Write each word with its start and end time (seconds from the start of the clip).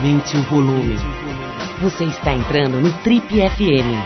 Aumente 0.00 0.34
o 0.34 0.42
volume. 0.44 0.94
Você 1.82 2.04
está 2.06 2.32
entrando 2.32 2.80
no 2.80 2.90
Trip 3.02 3.26
FM. 3.26 4.00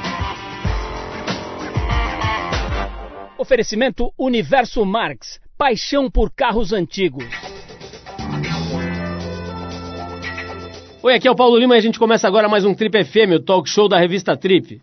Oferecimento 3.38 4.12
Universo 4.18 4.84
Marx. 4.84 5.40
Paixão 5.56 6.10
por 6.10 6.32
carros 6.32 6.72
antigos. 6.72 7.24
Oi, 11.00 11.14
aqui 11.14 11.28
é 11.28 11.30
o 11.30 11.36
Paulo 11.36 11.56
Lima 11.56 11.76
e 11.76 11.78
a 11.78 11.80
gente 11.80 11.96
começa 11.96 12.26
agora 12.26 12.48
mais 12.48 12.64
um 12.64 12.74
Trip 12.74 13.04
FM, 13.04 13.36
o 13.36 13.40
talk 13.40 13.68
show 13.68 13.88
da 13.88 13.96
revista 13.96 14.36
Trip. 14.36 14.82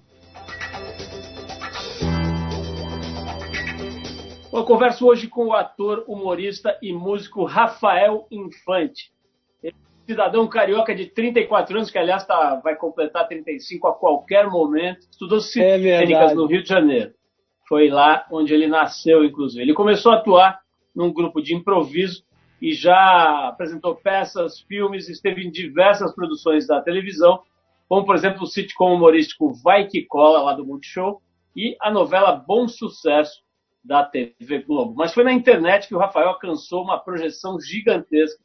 Eu 4.53 4.63
converso 4.63 5.05
hoje 5.05 5.27
com 5.27 5.47
o 5.47 5.53
ator, 5.53 6.05
humorista 6.07 6.77
e 6.81 6.93
músico 6.93 7.43
Rafael 7.43 8.25
Infante. 8.31 9.11
Cidadão 10.05 10.47
carioca 10.47 10.93
de 10.95 11.05
34 11.07 11.75
anos, 11.75 11.91
que 11.91 11.97
aliás 11.97 12.25
tá, 12.25 12.55
vai 12.63 12.75
completar 12.75 13.27
35 13.27 13.87
a 13.87 13.93
qualquer 13.93 14.49
momento. 14.49 15.07
Estudou 15.11 15.39
ciências 15.39 16.09
é 16.09 16.33
no 16.33 16.45
Rio 16.45 16.63
de 16.63 16.69
Janeiro. 16.69 17.13
Foi 17.67 17.89
lá 17.89 18.25
onde 18.31 18.53
ele 18.53 18.67
nasceu, 18.67 19.23
inclusive. 19.23 19.61
Ele 19.61 19.73
começou 19.73 20.11
a 20.11 20.15
atuar 20.15 20.59
num 20.93 21.13
grupo 21.13 21.41
de 21.41 21.55
improviso 21.55 22.23
e 22.61 22.73
já 22.73 23.47
apresentou 23.47 23.95
peças, 23.95 24.59
filmes, 24.61 25.09
esteve 25.09 25.43
em 25.43 25.49
diversas 25.49 26.13
produções 26.13 26.67
da 26.67 26.81
televisão, 26.81 27.41
como 27.87 28.05
por 28.05 28.15
exemplo 28.15 28.43
o 28.43 28.47
sitcom 28.47 28.93
humorístico 28.93 29.53
Vai 29.63 29.87
Que 29.87 30.05
Cola, 30.05 30.43
lá 30.43 30.53
do 30.53 30.65
Multishow, 30.65 31.21
e 31.55 31.75
a 31.81 31.89
novela 31.89 32.31
Bom 32.33 32.67
Sucesso, 32.67 33.41
da 33.83 34.03
TV 34.03 34.59
Globo. 34.59 34.93
Mas 34.95 35.13
foi 35.13 35.23
na 35.23 35.33
internet 35.33 35.87
que 35.87 35.95
o 35.95 35.97
Rafael 35.97 36.29
alcançou 36.29 36.83
uma 36.83 36.99
projeção 36.99 37.59
gigantesca 37.59 38.39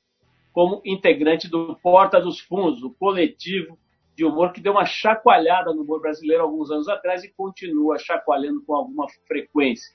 como 0.56 0.80
integrante 0.86 1.50
do 1.50 1.76
Porta 1.82 2.18
dos 2.18 2.40
Fundos, 2.40 2.82
o 2.82 2.88
coletivo 2.88 3.78
de 4.14 4.24
humor 4.24 4.54
que 4.54 4.60
deu 4.62 4.72
uma 4.72 4.86
chacoalhada 4.86 5.70
no 5.74 5.82
humor 5.82 6.00
brasileiro 6.00 6.44
alguns 6.44 6.70
anos 6.70 6.88
atrás 6.88 7.22
e 7.22 7.28
continua 7.28 7.98
chacoalhando 7.98 8.62
com 8.64 8.74
alguma 8.74 9.06
frequência. 9.28 9.94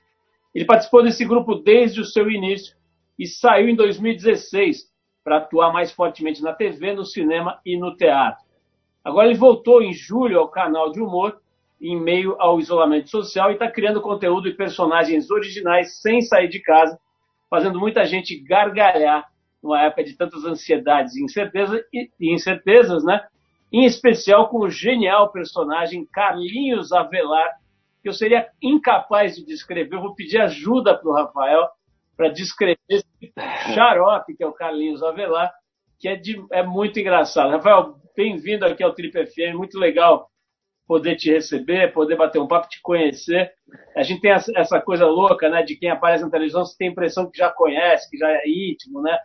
Ele 0.53 0.63
participou 0.63 1.01
desse 1.01 1.25
grupo 1.25 1.55
desde 1.55 1.99
o 1.99 2.05
seu 2.05 2.29
início 2.29 2.77
e 3.17 3.25
saiu 3.25 3.69
em 3.69 3.75
2016 3.75 4.83
para 5.23 5.37
atuar 5.37 5.73
mais 5.73 5.91
fortemente 5.91 6.43
na 6.43 6.53
TV, 6.53 6.93
no 6.93 7.05
cinema 7.05 7.59
e 7.65 7.75
no 7.75 7.97
teatro. 7.97 8.45
Agora 9.03 9.29
ele 9.29 9.39
voltou 9.39 9.81
em 9.81 9.91
julho 9.91 10.37
ao 10.37 10.47
canal 10.47 10.91
de 10.91 11.01
humor 11.01 11.41
em 11.81 11.99
meio 11.99 12.35
ao 12.39 12.59
isolamento 12.59 13.09
social 13.09 13.49
e 13.49 13.53
está 13.53 13.67
criando 13.67 13.99
conteúdo 13.99 14.47
e 14.47 14.55
personagens 14.55 15.31
originais 15.31 15.99
sem 16.01 16.21
sair 16.21 16.49
de 16.49 16.59
casa, 16.59 16.99
fazendo 17.49 17.79
muita 17.79 18.05
gente 18.05 18.39
gargalhar 18.39 19.30
numa 19.61 19.81
época 19.81 20.03
de 20.03 20.15
tantas 20.15 20.43
ansiedades 20.45 21.15
e, 21.15 21.23
incerteza, 21.23 21.83
e, 21.93 22.09
e 22.19 22.33
incertezas, 22.33 23.03
né? 23.03 23.25
Em 23.71 23.85
especial 23.85 24.49
com 24.49 24.59
o 24.59 24.69
genial 24.69 25.31
personagem 25.31 26.05
Carlinhos 26.05 26.91
Avelar, 26.91 27.57
que 28.01 28.09
eu 28.09 28.13
seria 28.13 28.49
incapaz 28.61 29.35
de 29.35 29.45
descrever. 29.45 29.95
Eu 29.95 30.01
vou 30.01 30.15
pedir 30.15 30.39
ajuda 30.41 30.97
para 30.97 31.09
o 31.09 31.13
Rafael 31.13 31.69
para 32.17 32.29
descrever 32.29 32.77
esse 32.89 33.05
xarope 33.73 34.35
que 34.35 34.43
é 34.43 34.47
o 34.47 34.53
Carlinhos 34.53 35.03
Avelar, 35.03 35.51
que 35.99 36.07
é, 36.07 36.15
de, 36.15 36.43
é 36.51 36.63
muito 36.63 36.99
engraçado. 36.99 37.51
Rafael, 37.51 37.95
bem-vindo 38.15 38.65
aqui 38.65 38.83
ao 38.83 38.93
Trip 38.93 39.13
FM, 39.25 39.55
muito 39.55 39.77
legal 39.79 40.29
poder 40.87 41.15
te 41.15 41.31
receber, 41.31 41.93
poder 41.93 42.17
bater 42.17 42.39
um 42.39 42.47
papo, 42.47 42.67
te 42.67 42.81
conhecer. 42.81 43.49
A 43.95 44.03
gente 44.03 44.19
tem 44.19 44.31
essa 44.31 44.81
coisa 44.81 45.05
louca, 45.05 45.47
né, 45.47 45.63
de 45.63 45.77
quem 45.77 45.89
aparece 45.89 46.23
na 46.23 46.29
televisão, 46.29 46.65
você 46.65 46.75
tem 46.77 46.89
a 46.89 46.91
impressão 46.91 47.31
que 47.31 47.37
já 47.37 47.49
conhece, 47.49 48.09
que 48.09 48.17
já 48.17 48.29
é 48.29 48.41
íntimo, 48.45 49.01
né? 49.01 49.17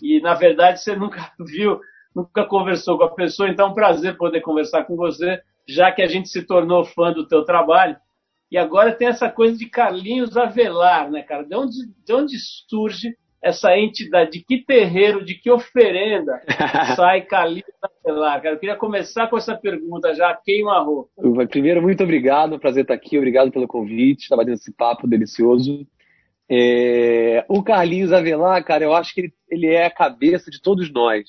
E 0.00 0.20
na 0.20 0.34
verdade 0.34 0.80
você 0.80 0.94
nunca 0.94 1.32
viu, 1.40 1.80
nunca 2.14 2.44
conversou 2.44 2.98
com 2.98 3.04
a 3.04 3.14
pessoa, 3.14 3.48
então 3.48 3.68
é 3.68 3.70
um 3.70 3.74
prazer 3.74 4.16
poder 4.16 4.40
conversar 4.40 4.84
com 4.84 4.96
você, 4.96 5.40
já 5.66 5.90
que 5.92 6.02
a 6.02 6.08
gente 6.08 6.28
se 6.28 6.42
tornou 6.42 6.84
fã 6.84 7.12
do 7.12 7.26
teu 7.26 7.44
trabalho. 7.44 7.96
E 8.50 8.58
agora 8.58 8.92
tem 8.92 9.08
essa 9.08 9.30
coisa 9.30 9.56
de 9.56 9.66
Carlinhos 9.66 10.36
Avelar, 10.36 11.10
né, 11.10 11.22
cara? 11.22 11.42
De 11.42 11.56
onde, 11.56 11.76
de 12.04 12.12
onde 12.12 12.36
surge 12.68 13.16
essa 13.42 13.76
entidade, 13.76 14.30
de 14.30 14.44
que 14.44 14.64
terreiro, 14.64 15.24
de 15.24 15.34
que 15.34 15.50
oferenda 15.50 16.40
sai 16.94 17.22
Calixto 17.22 17.72
Avelar? 18.04 18.40
Cara, 18.40 18.54
eu 18.54 18.58
queria 18.58 18.76
começar 18.76 19.26
com 19.28 19.36
essa 19.36 19.56
pergunta 19.56 20.14
já, 20.14 20.32
queima 20.44 20.76
a 20.76 20.82
roupa. 20.82 21.10
Primeiro, 21.48 21.82
muito 21.82 22.04
obrigado, 22.04 22.58
prazer 22.58 22.82
estar 22.82 22.94
aqui, 22.94 23.16
obrigado 23.16 23.50
pelo 23.50 23.66
convite, 23.66 24.24
estava 24.24 24.44
dando 24.44 24.54
esse 24.54 24.72
papo 24.72 25.08
delicioso. 25.08 25.86
É... 26.54 27.46
O 27.48 27.62
Carlinhos 27.62 28.12
Avelar, 28.12 28.62
cara, 28.62 28.84
eu 28.84 28.92
acho 28.92 29.14
que 29.14 29.22
ele, 29.22 29.34
ele 29.48 29.66
é 29.68 29.86
a 29.86 29.90
cabeça 29.90 30.50
de 30.50 30.60
todos 30.60 30.92
nós. 30.92 31.24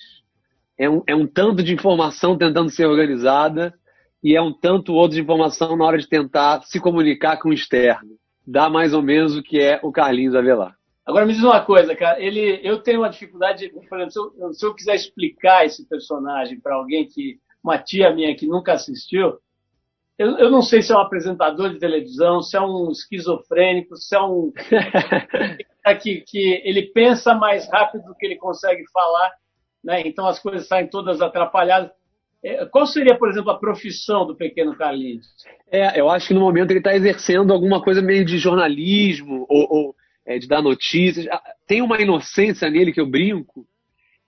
É 0.78 0.90
um, 0.90 1.02
é 1.08 1.16
um 1.16 1.26
tanto 1.26 1.64
de 1.64 1.74
informação 1.74 2.38
tentando 2.38 2.70
ser 2.70 2.86
organizada 2.86 3.74
e 4.22 4.36
é 4.36 4.42
um 4.42 4.52
tanto 4.52 4.94
outro 4.94 5.16
de 5.16 5.22
informação 5.22 5.78
na 5.78 5.86
hora 5.86 5.98
de 5.98 6.10
tentar 6.10 6.62
se 6.64 6.78
comunicar 6.78 7.38
com 7.38 7.50
o 7.50 7.54
externo. 7.54 8.18
Dá 8.46 8.70
mais 8.70 8.94
ou 8.94 9.02
menos 9.02 9.38
o 9.38 9.42
que 9.42 9.62
é 9.62 9.80
o 9.82 9.94
Carlinhos 9.94 10.36
Avelar. 10.36 10.76
Agora 11.06 11.26
me 11.26 11.34
diz 11.34 11.44
uma 11.44 11.62
coisa, 11.62 11.96
cara. 11.96 12.20
Ele, 12.22 12.60
eu 12.62 12.80
tenho 12.80 13.00
uma 13.00 13.10
dificuldade, 13.10 13.70
por 13.70 14.00
exemplo, 14.00 14.12
se 14.12 14.20
eu, 14.20 14.54
se 14.54 14.66
eu 14.66 14.74
quiser 14.74 14.96
explicar 14.96 15.66
esse 15.66 15.88
personagem 15.88 16.60
para 16.60 16.76
alguém 16.76 17.08
que 17.08 17.38
uma 17.64 17.78
tia 17.78 18.14
minha 18.14 18.36
que 18.36 18.46
nunca 18.46 18.74
assistiu, 18.74 19.38
eu, 20.18 20.38
eu, 20.38 20.52
não 20.52 20.62
sei 20.62 20.82
se 20.82 20.92
é 20.92 20.96
um 20.96 21.00
apresentador 21.00 21.72
de 21.72 21.80
televisão, 21.80 22.42
se 22.42 22.56
é 22.56 22.62
um 22.62 22.92
esquizofrênico, 22.92 23.96
se 23.98 24.16
é 24.16 24.22
um 24.22 24.52
que, 26.02 26.22
que 26.22 26.62
ele 26.64 26.84
pensa 26.94 27.34
mais 27.34 27.68
rápido 27.70 28.04
do 28.06 28.16
que 28.16 28.26
ele 28.26 28.36
consegue 28.36 28.84
falar, 28.92 29.32
né? 29.84 30.02
Então 30.06 30.26
as 30.28 30.40
coisas 30.40 30.68
saem 30.68 30.88
todas 30.88 31.22
atrapalhadas. 31.22 31.92
É, 32.44 32.66
qual 32.66 32.86
seria, 32.86 33.18
por 33.18 33.30
exemplo, 33.30 33.52
a 33.52 33.60
profissão 33.60 34.26
do 34.26 34.36
pequeno 34.36 34.76
Carlinhos? 34.76 35.26
É, 35.72 36.00
eu 36.00 36.10
acho 36.10 36.28
que 36.28 36.34
no 36.34 36.42
momento 36.42 36.72
ele 36.72 36.80
está 36.80 36.94
exercendo 36.94 37.54
alguma 37.54 37.82
coisa 37.82 38.02
meio 38.02 38.24
de 38.26 38.38
jornalismo 38.38 39.46
ou, 39.50 39.68
ou 39.70 39.96
é, 40.26 40.38
de 40.38 40.48
dar 40.48 40.62
notícias. 40.62 41.26
Ah, 41.32 41.42
tem 41.66 41.82
uma 41.82 42.00
inocência 42.02 42.70
nele 42.70 42.92
que 42.92 43.02
eu 43.02 43.10
brinco, 43.10 43.66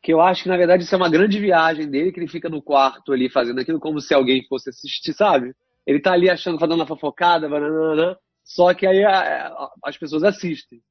que 0.02 0.14
eu 0.14 0.22
acho 0.22 0.44
que 0.44 0.50
na 0.50 0.58
verdade 0.58 0.84
isso 0.84 0.96
é 0.96 0.98
uma 0.98 1.10
grande 1.10 1.40
viagem 1.40 1.90
dele, 1.90 2.12
que 2.12 2.20
ele 2.20 2.28
fica 2.28 2.50
no 2.50 2.62
quarto 2.62 3.12
ali 3.12 3.30
fazendo 3.30 3.60
aquilo 3.60 3.80
como 3.80 4.00
se 4.00 4.14
alguém 4.14 4.46
fosse 4.48 4.70
assistir, 4.70 5.14
sabe? 5.14 5.54
Ele 5.86 6.00
tá 6.00 6.14
ali 6.14 6.30
achando, 6.30 6.60
fazendo 6.60 6.82
a 6.82 6.88
fofocada, 6.88 7.50
banana, 7.50 8.18
só 8.44 8.74
que 8.74 8.86
aí 8.86 9.04
a, 9.04 9.48
a, 9.48 9.72
as 9.86 9.98
pessoas 9.98 10.24
assistem. 10.24 10.82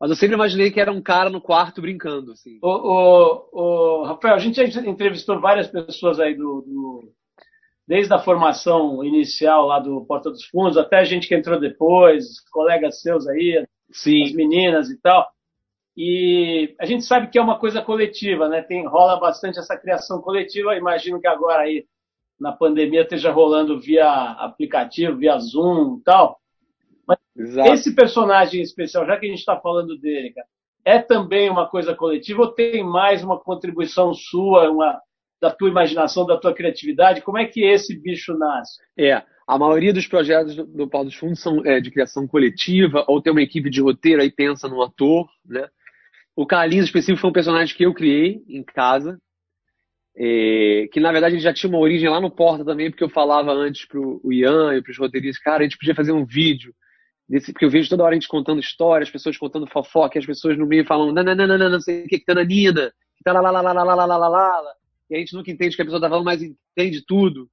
Mas 0.00 0.10
eu 0.10 0.16
sempre 0.16 0.34
imaginei 0.34 0.70
que 0.70 0.80
era 0.80 0.90
um 0.90 1.00
cara 1.00 1.30
no 1.30 1.40
quarto 1.40 1.80
brincando, 1.80 2.32
assim. 2.32 2.58
O, 2.60 4.02
Rafael, 4.02 4.34
a 4.34 4.38
gente 4.38 4.56
já 4.56 4.80
entrevistou 4.80 5.40
várias 5.40 5.68
pessoas 5.68 6.18
aí 6.18 6.34
do, 6.34 6.62
do, 6.62 7.12
desde 7.86 8.12
a 8.12 8.18
formação 8.18 9.04
inicial 9.04 9.66
lá 9.66 9.78
do 9.78 10.04
Porta 10.04 10.28
dos 10.28 10.44
Fundos, 10.46 10.76
até 10.76 10.98
a 10.98 11.04
gente 11.04 11.28
que 11.28 11.34
entrou 11.34 11.60
depois, 11.60 12.40
colegas 12.50 13.00
seus 13.00 13.28
aí, 13.28 13.64
Sim. 13.92 14.24
as 14.24 14.32
meninas 14.32 14.90
e 14.90 15.00
tal. 15.00 15.28
E 15.96 16.74
a 16.80 16.86
gente 16.86 17.04
sabe 17.04 17.28
que 17.28 17.38
é 17.38 17.42
uma 17.42 17.58
coisa 17.58 17.82
coletiva, 17.82 18.48
né? 18.48 18.62
Tem, 18.62 18.86
rola 18.86 19.20
bastante 19.20 19.58
essa 19.58 19.76
criação 19.76 20.20
coletiva. 20.20 20.74
Imagino 20.74 21.20
que 21.20 21.28
agora 21.28 21.62
aí 21.62 21.84
na 22.40 22.52
pandemia 22.52 23.02
esteja 23.02 23.30
rolando 23.30 23.80
via 23.80 24.08
aplicativo, 24.08 25.16
via 25.16 25.38
Zoom 25.38 25.98
e 25.98 26.02
tal. 26.02 26.38
Mas 27.06 27.18
Exato. 27.36 27.72
esse 27.72 27.94
personagem 27.94 28.62
especial, 28.62 29.06
já 29.06 29.16
que 29.16 29.26
a 29.26 29.28
gente 29.28 29.38
está 29.38 29.58
falando 29.58 29.98
dele, 29.98 30.32
cara, 30.32 30.46
é 30.84 30.98
também 30.98 31.48
uma 31.48 31.68
coisa 31.68 31.94
coletiva 31.94 32.42
ou 32.42 32.52
tem 32.52 32.82
mais 32.82 33.22
uma 33.22 33.38
contribuição 33.38 34.12
sua, 34.12 34.70
uma, 34.70 35.00
da 35.40 35.50
tua 35.50 35.68
imaginação, 35.68 36.26
da 36.26 36.36
tua 36.36 36.54
criatividade? 36.54 37.22
Como 37.22 37.38
é 37.38 37.46
que 37.46 37.64
esse 37.64 37.96
bicho 38.00 38.36
nasce? 38.36 38.80
É, 38.98 39.22
a 39.46 39.58
maioria 39.58 39.92
dos 39.92 40.06
projetos 40.06 40.54
do, 40.54 40.64
do 40.64 40.88
Pau 40.88 41.04
dos 41.04 41.14
Fundos 41.14 41.40
são 41.40 41.64
é, 41.64 41.80
de 41.80 41.90
criação 41.90 42.26
coletiva, 42.26 43.04
ou 43.08 43.20
tem 43.20 43.32
uma 43.32 43.42
equipe 43.42 43.70
de 43.70 43.80
roteiro 43.80 44.22
aí 44.22 44.30
pensa 44.30 44.68
no 44.68 44.82
ator, 44.82 45.28
né? 45.44 45.68
O 46.34 46.46
Carlinhos 46.46 46.86
específico 46.86 47.20
foi 47.20 47.30
um 47.30 47.34
personagem 47.34 47.76
que 47.76 47.84
eu 47.84 47.92
criei 47.92 48.42
em 48.48 48.62
casa, 48.62 49.20
é, 50.16 50.88
que 50.92 51.00
na 51.00 51.10
verdade 51.10 51.36
ele 51.36 51.42
já 51.42 51.52
tinha 51.52 51.70
uma 51.70 51.78
origem 51.78 52.08
lá 52.08 52.20
no 52.20 52.30
Porta 52.30 52.64
também, 52.64 52.90
porque 52.90 53.04
eu 53.04 53.08
falava 53.08 53.52
antes 53.52 53.86
pro 53.86 54.20
o 54.22 54.32
Ian 54.32 54.74
e 54.76 54.82
pros 54.82 54.98
roteiristas, 54.98 55.42
cara, 55.42 55.60
a 55.60 55.62
gente 55.62 55.78
podia 55.78 55.94
fazer 55.94 56.12
um 56.12 56.24
vídeo 56.24 56.74
desse, 57.28 57.52
porque 57.52 57.64
eu 57.64 57.70
vejo 57.70 57.88
toda 57.88 58.04
hora 58.04 58.12
a 58.12 58.14
gente 58.14 58.28
contando 58.28 58.60
histórias, 58.60 59.08
as 59.08 59.12
pessoas 59.12 59.38
contando 59.38 59.66
fofoca, 59.66 60.18
as 60.18 60.26
pessoas 60.26 60.58
no 60.58 60.66
meio 60.66 60.84
falando, 60.84 61.14
não, 61.14 61.22
não, 61.22 61.34
não, 61.34 61.46
não, 61.46 61.58
não, 61.58 61.70
não 61.70 61.80
sei 61.80 62.04
o 62.04 62.06
que, 62.06 62.18
que 62.18 62.24
tá 62.24 62.34
na 62.34 62.44
Nina, 62.44 62.92
que 63.16 63.24
tá 63.24 63.32
lá, 63.32 63.40
lá, 63.40 63.50
lá, 63.50 63.72
lá, 63.72 63.72
lá, 63.72 63.94
lá, 63.94 64.04
lá, 64.04 64.16
lá, 64.16 64.28
lá, 64.28 64.74
e 65.08 65.16
a 65.16 65.18
gente 65.18 65.34
nunca 65.34 65.50
entende 65.50 65.74
o 65.74 65.76
que 65.76 65.82
a 65.82 65.84
pessoa 65.84 66.00
tá 66.00 66.08
falando, 66.08 66.24
mas 66.24 66.42
entende 66.42 67.04
tudo. 67.06 67.48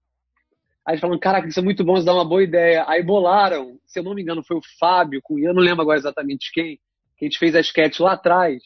Aí 0.86 0.94
eles 0.94 1.02
falam, 1.02 1.20
caraca, 1.20 1.48
isso 1.48 1.60
é 1.60 1.64
muito 1.64 1.84
bom, 1.84 1.98
isso 1.98 2.06
dá 2.06 2.14
uma 2.14 2.28
boa 2.28 2.42
ideia. 2.42 2.86
Aí 2.88 3.04
bolaram, 3.04 3.78
se 3.86 4.00
eu 4.00 4.04
não 4.04 4.16
me 4.16 4.22
engano, 4.22 4.44
foi 4.44 4.58
o 4.58 4.62
Fábio, 4.80 5.22
com 5.22 5.36
o 5.36 5.40
Ian, 5.40 5.54
não 5.54 5.62
lembro 5.62 5.82
agora 5.82 6.00
exatamente 6.00 6.52
quem, 6.54 6.80
que 7.18 7.26
a 7.26 7.28
gente 7.28 7.38
fez 7.38 7.56
a 7.56 7.60
sketch 7.60 8.00
lá 8.00 8.14
atrás, 8.14 8.64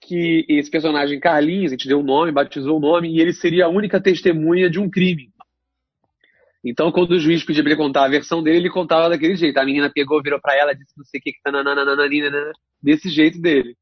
que 0.00 0.44
esse 0.48 0.70
personagem 0.70 1.20
Carlinhos, 1.20 1.72
a 1.72 1.74
gente 1.74 1.88
deu 1.88 1.98
o 1.98 2.00
um 2.02 2.04
nome, 2.04 2.32
batizou 2.32 2.76
o 2.76 2.80
nome, 2.80 3.14
e 3.14 3.20
ele 3.20 3.32
seria 3.32 3.66
a 3.66 3.68
única 3.68 4.00
testemunha 4.00 4.68
de 4.68 4.78
um 4.78 4.90
crime. 4.90 5.30
Então, 6.64 6.90
quando 6.90 7.12
o 7.12 7.20
juiz 7.20 7.44
pedia 7.44 7.62
pra 7.62 7.72
ele 7.72 7.80
contar 7.80 8.04
a 8.04 8.08
versão 8.08 8.42
dele, 8.42 8.56
ele 8.56 8.70
contava 8.70 9.10
daquele 9.10 9.36
jeito. 9.36 9.58
A 9.58 9.64
menina 9.64 9.90
pegou, 9.92 10.22
virou 10.22 10.40
pra 10.40 10.56
ela, 10.56 10.74
disse 10.74 10.96
não 10.96 11.04
sei 11.04 11.20
o 11.20 11.22
que, 11.22 11.32
que 11.32 11.42
tá 11.42 11.52
desse 12.82 13.10
jeito 13.10 13.40
dele. 13.40 13.76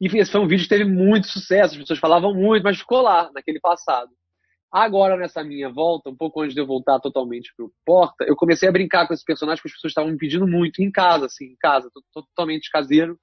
E 0.00 0.06
esse 0.18 0.30
foi 0.30 0.40
um 0.40 0.46
vídeo 0.46 0.62
que 0.64 0.68
teve 0.68 0.84
muito 0.84 1.26
sucesso, 1.26 1.74
as 1.74 1.80
pessoas 1.80 1.98
falavam 1.98 2.34
muito, 2.34 2.62
mas 2.62 2.78
ficou 2.78 3.00
lá, 3.00 3.30
naquele 3.32 3.58
passado. 3.58 4.10
Agora, 4.70 5.16
nessa 5.16 5.42
minha 5.44 5.70
volta, 5.70 6.10
um 6.10 6.16
pouco 6.16 6.42
antes 6.42 6.54
de 6.54 6.60
eu 6.60 6.66
voltar 6.66 6.98
totalmente 6.98 7.52
pro 7.56 7.72
Porta, 7.86 8.24
eu 8.24 8.34
comecei 8.34 8.68
a 8.68 8.72
brincar 8.72 9.06
com 9.06 9.14
esse 9.14 9.24
personagem 9.24 9.62
que 9.62 9.68
as 9.68 9.74
pessoas 9.74 9.92
estavam 9.92 10.10
me 10.10 10.18
pedindo 10.18 10.46
muito, 10.46 10.82
em 10.82 10.90
casa, 10.90 11.26
assim, 11.26 11.46
em 11.46 11.56
casa, 11.56 11.88
totalmente 12.12 12.70
caseiro. 12.70 13.16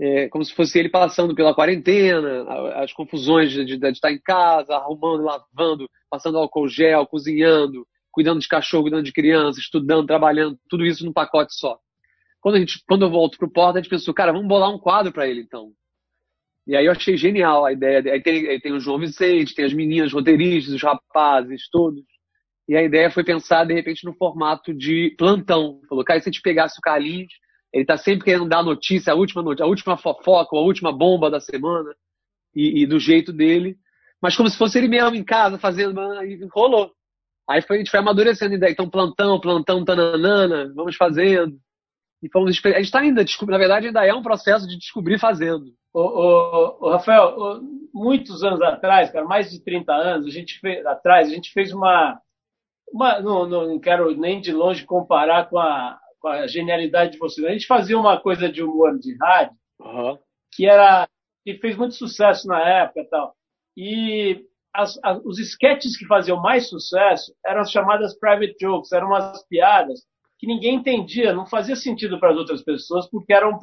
É, 0.00 0.28
como 0.28 0.44
se 0.44 0.52
fosse 0.52 0.78
ele 0.78 0.88
passando 0.88 1.34
pela 1.34 1.54
quarentena, 1.54 2.44
as 2.82 2.92
confusões 2.92 3.52
de, 3.52 3.64
de, 3.64 3.76
de, 3.78 3.88
estar 3.90 4.10
em 4.10 4.20
casa, 4.20 4.74
arrumando, 4.74 5.22
lavando, 5.22 5.88
passando 6.10 6.36
álcool 6.36 6.68
gel, 6.68 7.06
cozinhando, 7.06 7.86
cuidando 8.10 8.40
de 8.40 8.48
cachorro, 8.48 8.84
cuidando 8.84 9.04
de 9.04 9.12
criança, 9.12 9.60
estudando, 9.60 10.06
trabalhando, 10.06 10.58
tudo 10.68 10.84
isso 10.84 11.04
num 11.04 11.12
pacote 11.12 11.54
só. 11.54 11.78
Quando, 12.40 12.56
a 12.56 12.58
gente, 12.58 12.82
quando 12.86 13.04
eu 13.04 13.10
volto 13.10 13.38
pro 13.38 13.50
Porta, 13.50 13.78
a 13.78 13.82
gente 13.82 13.90
pensou, 13.90 14.12
cara, 14.12 14.32
vamos 14.32 14.48
bolar 14.48 14.70
um 14.70 14.78
quadro 14.78 15.12
para 15.12 15.28
ele 15.28 15.40
então. 15.40 15.72
E 16.66 16.74
aí 16.76 16.86
eu 16.86 16.92
achei 16.92 17.16
genial 17.16 17.64
a 17.64 17.72
ideia. 17.72 18.12
Aí 18.12 18.22
tem, 18.22 18.48
aí 18.48 18.60
tem 18.60 18.72
o 18.72 18.80
João 18.80 18.98
Vicente, 18.98 19.54
tem 19.54 19.64
as 19.64 19.72
meninas 19.72 20.12
roteiristas, 20.12 20.74
os 20.74 20.82
rapazes, 20.82 21.68
todos. 21.70 22.02
E 22.68 22.74
a 22.74 22.82
ideia 22.82 23.10
foi 23.10 23.22
pensar, 23.22 23.64
de 23.64 23.74
repente, 23.74 24.04
no 24.04 24.14
formato 24.14 24.72
de 24.72 25.14
plantão. 25.18 25.80
Falou, 25.88 26.04
cara, 26.04 26.20
se 26.20 26.28
a 26.28 26.32
gente 26.32 26.42
pegasse 26.42 26.78
o 26.78 26.82
Carlinhos, 26.82 27.32
ele 27.74 27.84
tá 27.84 27.96
sempre 27.96 28.24
querendo 28.24 28.48
dar 28.48 28.60
a 28.60 28.62
notícia, 28.62 29.12
a 29.12 29.16
última, 29.16 29.42
a 29.42 29.66
última 29.66 29.96
fofoca, 29.96 30.56
a 30.56 30.60
última 30.60 30.92
bomba 30.92 31.28
da 31.28 31.40
semana, 31.40 31.92
e, 32.54 32.82
e, 32.82 32.86
do 32.86 33.00
jeito 33.00 33.32
dele. 33.32 33.76
Mas 34.22 34.36
como 34.36 34.48
se 34.48 34.56
fosse 34.56 34.78
ele 34.78 34.86
mesmo 34.86 35.16
em 35.16 35.24
casa, 35.24 35.58
fazendo, 35.58 36.00
e 36.22 36.46
rolou. 36.52 36.92
Aí 37.50 37.60
foi, 37.60 37.76
a 37.76 37.78
gente 37.80 37.90
foi 37.90 37.98
amadurecendo 37.98 38.54
a 38.54 38.56
ideia. 38.56 38.70
Então, 38.70 38.88
plantão, 38.88 39.40
plantão, 39.40 39.84
tananana, 39.84 40.72
vamos 40.72 40.94
fazendo. 40.94 41.58
E 42.22 42.30
fomos, 42.30 42.50
a 42.64 42.68
gente 42.68 42.80
está 42.84 43.00
ainda, 43.00 43.24
na 43.48 43.58
verdade, 43.58 43.88
ainda 43.88 44.06
é 44.06 44.14
um 44.14 44.22
processo 44.22 44.68
de 44.68 44.78
descobrir 44.78 45.18
fazendo. 45.18 45.64
O, 45.92 46.90
Rafael, 46.90 47.60
muitos 47.92 48.44
anos 48.44 48.62
atrás, 48.62 49.10
cara, 49.10 49.26
mais 49.26 49.50
de 49.50 49.62
30 49.62 49.92
anos, 49.92 50.26
a 50.28 50.30
gente 50.30 50.60
fez, 50.60 50.86
atrás, 50.86 51.28
a 51.28 51.34
gente 51.34 51.52
fez 51.52 51.72
uma. 51.72 52.20
uma 52.92 53.20
não, 53.20 53.46
não 53.46 53.80
quero 53.80 54.16
nem 54.16 54.40
de 54.40 54.52
longe 54.52 54.86
comparar 54.86 55.50
com 55.50 55.58
a, 55.58 55.98
com 56.24 56.28
a 56.28 56.46
genialidade 56.46 57.12
de 57.12 57.18
vocês. 57.18 57.46
A 57.46 57.52
gente 57.52 57.66
fazia 57.66 57.98
uma 57.98 58.18
coisa 58.18 58.50
de 58.50 58.62
humor 58.62 58.98
de 58.98 59.14
rádio 59.18 59.54
uhum. 59.78 60.18
que 60.50 60.66
era 60.66 61.06
que 61.44 61.58
fez 61.58 61.76
muito 61.76 61.94
sucesso 61.94 62.48
na 62.48 62.66
época 62.66 63.00
e 63.00 63.04
tal. 63.04 63.34
E 63.76 64.46
as, 64.72 64.98
as, 65.02 65.22
os 65.22 65.38
sketches 65.38 65.98
que 65.98 66.06
faziam 66.06 66.40
mais 66.40 66.70
sucesso 66.70 67.34
eram 67.44 67.60
as 67.60 67.70
chamadas 67.70 68.18
private 68.18 68.56
jokes, 68.58 68.90
eram 68.92 69.08
umas 69.08 69.46
piadas 69.48 70.00
que 70.38 70.46
ninguém 70.46 70.76
entendia, 70.76 71.34
não 71.34 71.44
fazia 71.44 71.76
sentido 71.76 72.18
para 72.18 72.30
as 72.30 72.38
outras 72.38 72.62
pessoas 72.62 73.06
porque 73.10 73.34
eram 73.34 73.60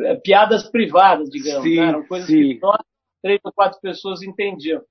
é, 0.00 0.16
piadas 0.16 0.68
privadas, 0.68 1.30
digamos. 1.30 1.62
Sim, 1.62 1.76
né? 1.76 1.86
Eram 1.86 2.06
coisas 2.08 2.26
sim. 2.26 2.54
que 2.54 2.58
só 2.58 2.76
três 3.22 3.38
ou 3.44 3.52
quatro 3.52 3.80
pessoas 3.80 4.22
entendiam. 4.22 4.82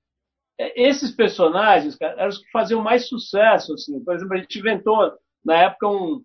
É, 0.58 0.88
esses 0.88 1.10
personagens, 1.14 1.94
cara, 1.94 2.14
eram 2.14 2.30
os 2.30 2.38
que 2.38 2.50
faziam 2.50 2.80
mais 2.80 3.06
sucesso. 3.06 3.74
Assim. 3.74 4.02
Por 4.02 4.14
exemplo, 4.14 4.34
a 4.34 4.38
gente 4.38 4.58
inventou, 4.58 5.12
na 5.44 5.64
época, 5.64 5.88
um, 5.88 6.22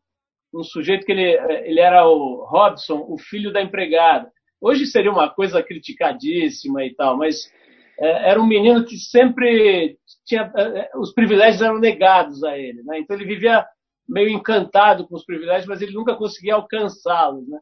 um 0.53 0.63
sujeito 0.63 1.05
que 1.05 1.11
ele, 1.11 1.37
ele 1.65 1.79
era 1.79 2.07
o 2.07 2.45
Robson, 2.45 3.05
o 3.07 3.17
filho 3.17 3.51
da 3.51 3.61
empregada. 3.61 4.31
Hoje 4.61 4.85
seria 4.85 5.11
uma 5.11 5.29
coisa 5.29 5.61
criticadíssima 5.61 6.83
e 6.83 6.93
tal, 6.95 7.17
mas 7.17 7.51
é, 7.99 8.31
era 8.31 8.41
um 8.41 8.47
menino 8.47 8.85
que 8.85 8.97
sempre 8.97 9.97
tinha. 10.25 10.51
É, 10.55 10.91
os 10.97 11.13
privilégios 11.13 11.61
eram 11.61 11.79
negados 11.79 12.43
a 12.43 12.57
ele. 12.57 12.81
Né? 12.83 12.99
Então 12.99 13.15
ele 13.15 13.25
vivia 13.25 13.65
meio 14.07 14.29
encantado 14.29 15.07
com 15.07 15.15
os 15.15 15.25
privilégios, 15.25 15.67
mas 15.67 15.81
ele 15.81 15.93
nunca 15.93 16.15
conseguia 16.15 16.55
alcançá-los. 16.55 17.47
Né? 17.47 17.59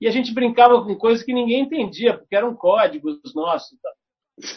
e 0.00 0.08
a 0.08 0.10
gente 0.10 0.32
brincava 0.32 0.82
com 0.82 0.96
coisas 0.96 1.22
que 1.22 1.32
ninguém 1.32 1.60
entendia, 1.60 2.16
porque 2.16 2.34
eram 2.34 2.56
códigos 2.56 3.20
nossos. 3.34 3.78
Tá? 3.80 3.90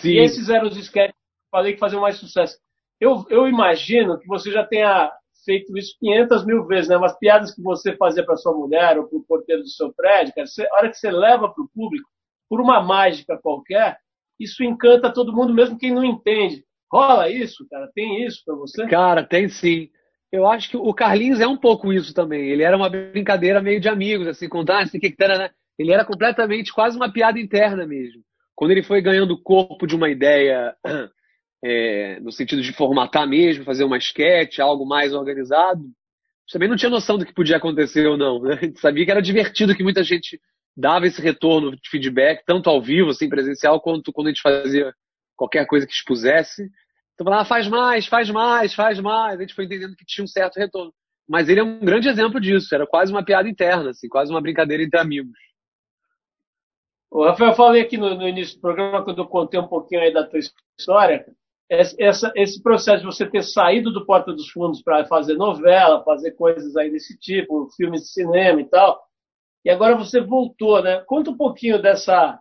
E 0.03 0.17
esses 0.17 0.47
eram 0.47 0.67
os 0.67 0.77
sketches 0.77 1.11
que 1.13 1.55
eu 1.55 1.59
falei 1.59 1.73
que 1.73 1.79
faziam 1.79 2.01
mais 2.01 2.15
sucesso. 2.17 2.57
Eu, 2.99 3.25
eu 3.29 3.47
imagino 3.47 4.17
que 4.17 4.25
você 4.25 4.49
já 4.51 4.65
tenha 4.65 5.11
feito 5.43 5.77
isso 5.77 5.95
500 5.99 6.45
mil 6.45 6.65
vezes, 6.65 6.89
né? 6.89 6.97
Umas 6.97 7.17
piadas 7.17 7.53
que 7.53 7.61
você 7.61 7.95
fazia 7.95 8.25
para 8.25 8.37
sua 8.37 8.53
mulher 8.53 8.97
ou 8.97 9.07
para 9.07 9.17
o 9.17 9.23
porteiro 9.23 9.61
do 9.61 9.69
seu 9.69 9.93
prédio, 9.93 10.33
cara, 10.33 10.47
você, 10.47 10.65
a 10.65 10.75
hora 10.75 10.89
que 10.89 10.97
você 10.97 11.11
leva 11.11 11.49
para 11.49 11.63
o 11.63 11.69
público, 11.73 12.09
por 12.49 12.61
uma 12.61 12.81
mágica 12.81 13.37
qualquer, 13.41 13.97
isso 14.39 14.63
encanta 14.63 15.13
todo 15.13 15.33
mundo, 15.33 15.53
mesmo 15.53 15.77
quem 15.77 15.93
não 15.93 16.03
entende. 16.03 16.63
Rola 16.91 17.29
isso, 17.29 17.65
cara? 17.69 17.89
Tem 17.93 18.25
isso 18.25 18.41
para 18.45 18.55
você? 18.55 18.87
Cara, 18.87 19.23
tem 19.23 19.49
sim. 19.49 19.89
Eu 20.31 20.47
acho 20.47 20.69
que 20.69 20.77
o 20.77 20.93
Carlinhos 20.93 21.39
é 21.39 21.47
um 21.47 21.57
pouco 21.57 21.93
isso 21.93 22.13
também. 22.13 22.49
Ele 22.49 22.63
era 22.63 22.75
uma 22.75 22.89
brincadeira 22.89 23.61
meio 23.61 23.79
de 23.79 23.87
amigos, 23.87 24.27
assim, 24.27 24.49
contar, 24.49 24.81
assim, 24.81 24.99
que 24.99 25.11
que 25.11 25.23
era, 25.23 25.37
né? 25.37 25.49
Ele 25.77 25.91
era 25.91 26.05
completamente 26.05 26.73
quase 26.73 26.95
uma 26.95 27.11
piada 27.11 27.39
interna 27.39 27.85
mesmo. 27.85 28.21
Quando 28.55 28.71
ele 28.71 28.83
foi 28.83 29.01
ganhando 29.01 29.41
corpo 29.41 29.87
de 29.87 29.95
uma 29.95 30.09
ideia, 30.09 30.75
é, 31.63 32.19
no 32.19 32.31
sentido 32.31 32.61
de 32.61 32.73
formatar 32.73 33.27
mesmo, 33.27 33.63
fazer 33.63 33.83
uma 33.83 33.97
sketch, 33.97 34.59
algo 34.59 34.85
mais 34.85 35.13
organizado, 35.13 35.83
também 36.51 36.69
não 36.69 36.75
tinha 36.75 36.89
noção 36.89 37.17
do 37.17 37.25
que 37.25 37.33
podia 37.33 37.57
acontecer 37.57 38.05
ou 38.05 38.17
não. 38.17 38.41
Né? 38.41 38.53
A 38.53 38.65
gente 38.65 38.79
sabia 38.79 39.05
que 39.05 39.11
era 39.11 39.21
divertido, 39.21 39.75
que 39.75 39.83
muita 39.83 40.03
gente 40.03 40.39
dava 40.75 41.07
esse 41.07 41.21
retorno 41.21 41.71
de 41.71 41.89
feedback, 41.89 42.43
tanto 42.45 42.69
ao 42.69 42.81
vivo, 42.81 43.09
assim, 43.09 43.29
presencial, 43.29 43.81
quanto 43.81 44.11
quando 44.11 44.27
a 44.27 44.29
gente 44.29 44.41
fazia 44.41 44.93
qualquer 45.35 45.65
coisa 45.65 45.87
que 45.87 45.93
expusesse. 45.93 46.63
Então 47.13 47.25
falava, 47.25 47.43
ah, 47.43 47.45
faz 47.45 47.67
mais, 47.67 48.05
faz 48.07 48.29
mais, 48.29 48.73
faz 48.73 48.99
mais. 48.99 49.37
A 49.37 49.41
gente 49.41 49.53
foi 49.53 49.65
entendendo 49.65 49.95
que 49.95 50.05
tinha 50.05 50.23
um 50.23 50.27
certo 50.27 50.57
retorno. 50.57 50.93
Mas 51.27 51.47
ele 51.47 51.59
é 51.59 51.63
um 51.63 51.79
grande 51.79 52.09
exemplo 52.09 52.39
disso. 52.39 52.73
Era 52.73 52.85
quase 52.85 53.11
uma 53.11 53.23
piada 53.23 53.47
interna, 53.47 53.91
assim, 53.91 54.09
quase 54.09 54.31
uma 54.31 54.41
brincadeira 54.41 54.83
entre 54.83 54.99
amigos. 54.99 55.31
O 57.09 57.23
Rafael, 57.23 57.51
eu 57.51 57.55
falei 57.55 57.81
aqui 57.81 57.95
no, 57.95 58.15
no, 58.15 58.27
início 58.27 58.55
do 58.55 58.61
programa, 58.61 59.03
quando 59.03 59.19
eu 59.19 59.27
contei 59.27 59.59
um 59.59 59.67
pouquinho 59.67 60.01
aí 60.01 60.11
da 60.11 60.25
tua 60.25 60.39
história, 60.79 61.25
essa, 61.99 62.31
esse 62.35 62.61
processo 62.61 62.99
de 62.99 63.05
você 63.05 63.25
ter 63.25 63.43
saído 63.43 63.91
do 63.91 64.05
Porta 64.05 64.31
dos 64.31 64.49
Fundos 64.49 64.81
para 64.81 65.05
fazer 65.05 65.35
novela, 65.35 66.03
fazer 66.03 66.31
coisas 66.31 66.75
aí 66.75 66.91
desse 66.91 67.17
tipo, 67.17 67.69
filmes 67.75 68.01
de 68.01 68.07
cinema 68.09 68.61
e 68.61 68.65
tal, 68.65 69.01
e 69.65 69.69
agora 69.69 69.95
você 69.95 70.19
voltou, 70.19 70.81
né? 70.83 71.01
Conta 71.07 71.31
um 71.31 71.37
pouquinho 71.37 71.81
dessa, 71.81 72.37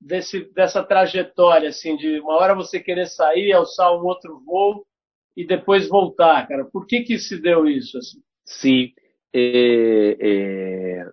desse, 0.00 0.52
dessa 0.52 0.82
trajetória, 0.82 1.68
assim, 1.68 1.96
de 1.96 2.20
uma 2.20 2.34
hora 2.34 2.54
você 2.54 2.78
querer 2.78 3.06
sair, 3.06 3.52
alçar 3.52 3.92
um 3.92 4.04
outro 4.04 4.40
voo 4.44 4.86
e 5.36 5.44
depois 5.44 5.88
voltar, 5.88 6.46
cara? 6.46 6.64
Por 6.64 6.86
que 6.86 7.00
que 7.02 7.18
se 7.18 7.40
deu 7.40 7.66
isso, 7.66 7.98
assim? 7.98 8.22
Sim. 8.44 8.92
É, 9.34 10.16
é... 10.20 11.10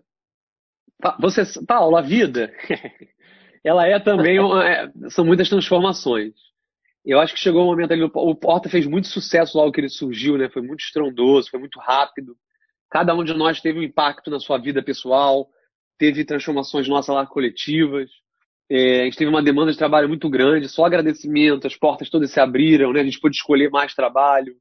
Você, 1.19 1.43
Paulo, 1.65 1.95
a 1.95 2.01
vida, 2.01 2.51
ela 3.63 3.87
é 3.87 3.99
também, 3.99 4.39
uma, 4.39 4.69
é, 4.69 4.91
são 5.09 5.25
muitas 5.25 5.49
transformações. 5.49 6.33
Eu 7.09 7.19
acho 7.19 7.33
que 7.33 7.39
chegou 7.39 7.63
um 7.63 7.65
momento 7.65 7.91
ali, 7.91 8.03
o 8.03 8.35
Porta 8.35 8.69
fez 8.69 8.85
muito 8.85 9.07
sucesso 9.07 9.57
logo 9.57 9.71
que 9.71 9.81
ele 9.81 9.89
surgiu, 9.89 10.37
né? 10.37 10.47
Foi 10.47 10.61
muito 10.61 10.81
estrondoso, 10.81 11.49
foi 11.49 11.59
muito 11.59 11.79
rápido. 11.79 12.37
Cada 12.87 13.15
um 13.15 13.23
de 13.23 13.33
nós 13.33 13.59
teve 13.59 13.79
um 13.79 13.83
impacto 13.83 14.29
na 14.29 14.39
sua 14.39 14.59
vida 14.59 14.83
pessoal, 14.83 15.49
teve 15.97 16.23
transformações 16.23 16.87
nossas 16.87 17.15
lá 17.15 17.25
coletivas. 17.25 18.11
É, 18.69 19.01
a 19.01 19.03
gente 19.05 19.17
teve 19.17 19.27
uma 19.27 19.41
demanda 19.41 19.71
de 19.71 19.77
trabalho 19.77 20.07
muito 20.07 20.29
grande, 20.29 20.69
só 20.69 20.85
agradecimento, 20.85 21.65
as 21.65 21.75
portas 21.75 22.11
todas 22.11 22.29
se 22.29 22.39
abriram, 22.39 22.93
né? 22.93 23.01
a 23.01 23.03
gente 23.03 23.19
pôde 23.19 23.37
escolher 23.37 23.71
mais 23.71 23.95
trabalho. 23.95 24.55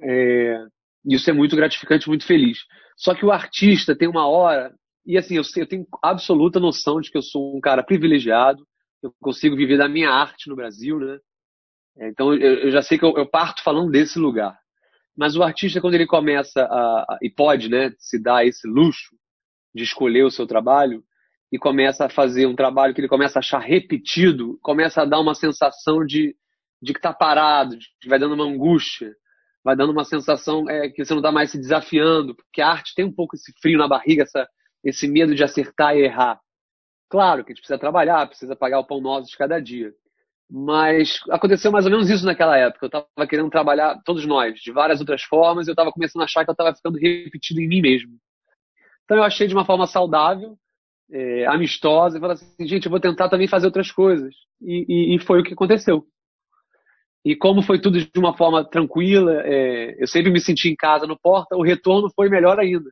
É, 0.00 0.64
isso 1.04 1.28
é 1.30 1.32
muito 1.32 1.56
gratificante, 1.56 2.06
muito 2.06 2.24
feliz. 2.24 2.60
Só 2.96 3.12
que 3.12 3.26
o 3.26 3.32
artista 3.32 3.96
tem 3.96 4.06
uma 4.06 4.28
hora, 4.28 4.72
e 5.04 5.18
assim, 5.18 5.34
eu, 5.34 5.42
eu 5.56 5.66
tenho 5.66 5.84
absoluta 6.00 6.60
noção 6.60 7.00
de 7.00 7.10
que 7.10 7.18
eu 7.18 7.22
sou 7.22 7.56
um 7.56 7.60
cara 7.60 7.82
privilegiado, 7.82 8.64
eu 9.02 9.12
consigo 9.20 9.56
viver 9.56 9.78
da 9.78 9.88
minha 9.88 10.10
arte 10.10 10.48
no 10.48 10.54
Brasil, 10.54 11.00
né? 11.00 11.18
É, 11.98 12.08
então 12.08 12.34
eu, 12.34 12.70
já 12.70 12.82
sei 12.82 12.98
que 12.98 13.04
eu, 13.04 13.14
eu, 13.16 13.26
parto 13.26 13.62
falando 13.62 13.90
desse 13.90 14.18
lugar. 14.18 14.58
Mas 15.16 15.36
o 15.36 15.42
artista, 15.42 15.80
quando 15.80 15.94
ele 15.94 16.06
começa 16.06 16.62
a, 16.62 17.02
a, 17.02 17.18
e 17.20 17.30
pode 17.30 17.68
né, 17.68 17.92
se 17.98 18.20
dar 18.20 18.46
esse 18.46 18.66
luxo 18.66 19.14
de 19.74 19.82
escolher 19.82 20.24
o 20.24 20.30
seu 20.30 20.46
trabalho, 20.46 21.04
e 21.52 21.58
começa 21.58 22.06
a 22.06 22.08
fazer 22.08 22.46
um 22.46 22.56
trabalho 22.56 22.94
que 22.94 23.00
ele 23.02 23.08
começa 23.08 23.38
a 23.38 23.40
achar 23.40 23.58
repetido, 23.58 24.58
começa 24.62 25.02
a 25.02 25.04
dar 25.04 25.20
uma 25.20 25.34
sensação 25.34 26.02
de, 26.04 26.34
de 26.80 26.94
que 26.94 26.98
está 26.98 27.12
parado, 27.12 27.76
de 27.76 27.86
que 28.00 28.08
vai 28.08 28.18
dando 28.18 28.34
uma 28.34 28.46
angústia, 28.46 29.14
vai 29.62 29.76
dando 29.76 29.92
uma 29.92 30.04
sensação 30.04 30.68
é, 30.68 30.88
que 30.88 31.04
você 31.04 31.12
não 31.12 31.20
está 31.20 31.30
mais 31.30 31.50
se 31.50 31.58
desafiando, 31.58 32.34
porque 32.34 32.62
a 32.62 32.68
arte 32.68 32.94
tem 32.94 33.04
um 33.04 33.12
pouco 33.12 33.36
esse 33.36 33.52
frio 33.60 33.78
na 33.78 33.86
barriga, 33.86 34.22
essa, 34.22 34.48
esse 34.82 35.06
medo 35.06 35.34
de 35.34 35.44
acertar 35.44 35.94
e 35.94 36.00
errar. 36.00 36.40
Claro 37.10 37.44
que 37.44 37.52
a 37.52 37.54
gente 37.54 37.60
precisa 37.60 37.78
trabalhar, 37.78 38.26
precisa 38.26 38.56
pagar 38.56 38.78
o 38.78 38.86
pão 38.86 39.02
nosso 39.02 39.30
de 39.30 39.36
cada 39.36 39.60
dia. 39.60 39.92
Mas 40.54 41.18
aconteceu 41.30 41.72
mais 41.72 41.86
ou 41.86 41.90
menos 41.90 42.10
isso 42.10 42.26
naquela 42.26 42.58
época. 42.58 42.84
Eu 42.84 42.88
estava 42.88 43.26
querendo 43.26 43.48
trabalhar, 43.48 43.98
todos 44.04 44.26
nós, 44.26 44.60
de 44.60 44.70
várias 44.70 45.00
outras 45.00 45.22
formas, 45.22 45.66
e 45.66 45.70
eu 45.70 45.72
estava 45.72 45.90
começando 45.90 46.20
a 46.20 46.24
achar 46.26 46.44
que 46.44 46.50
eu 46.50 46.52
estava 46.52 46.74
ficando 46.74 46.98
repetido 46.98 47.58
em 47.58 47.66
mim 47.66 47.80
mesmo. 47.80 48.18
Então 49.04 49.16
eu 49.16 49.22
achei 49.22 49.46
de 49.46 49.54
uma 49.54 49.64
forma 49.64 49.86
saudável, 49.86 50.54
é, 51.10 51.46
amistosa 51.46 52.18
e 52.18 52.20
falar 52.20 52.34
assim, 52.34 52.68
gente, 52.68 52.84
eu 52.84 52.90
vou 52.90 53.00
tentar 53.00 53.30
também 53.30 53.48
fazer 53.48 53.64
outras 53.64 53.90
coisas. 53.90 54.34
E, 54.60 54.84
e, 54.86 55.16
e, 55.16 55.18
foi 55.20 55.40
o 55.40 55.42
que 55.42 55.54
aconteceu. 55.54 56.04
E 57.24 57.34
como 57.34 57.62
foi 57.62 57.80
tudo 57.80 57.98
de 57.98 58.18
uma 58.18 58.36
forma 58.36 58.62
tranquila, 58.62 59.40
é, 59.46 60.02
eu 60.02 60.06
sempre 60.06 60.30
me 60.30 60.40
senti 60.40 60.68
em 60.68 60.76
casa 60.76 61.06
no 61.06 61.18
Porta, 61.18 61.56
o 61.56 61.62
retorno 61.62 62.10
foi 62.14 62.28
melhor 62.28 62.58
ainda. 62.58 62.90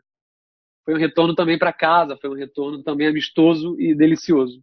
Foi 0.82 0.94
um 0.94 0.98
retorno 0.98 1.34
também 1.34 1.58
para 1.58 1.74
casa, 1.74 2.16
foi 2.16 2.30
um 2.30 2.34
retorno 2.34 2.82
também 2.82 3.06
amistoso 3.06 3.78
e 3.78 3.94
delicioso. 3.94 4.62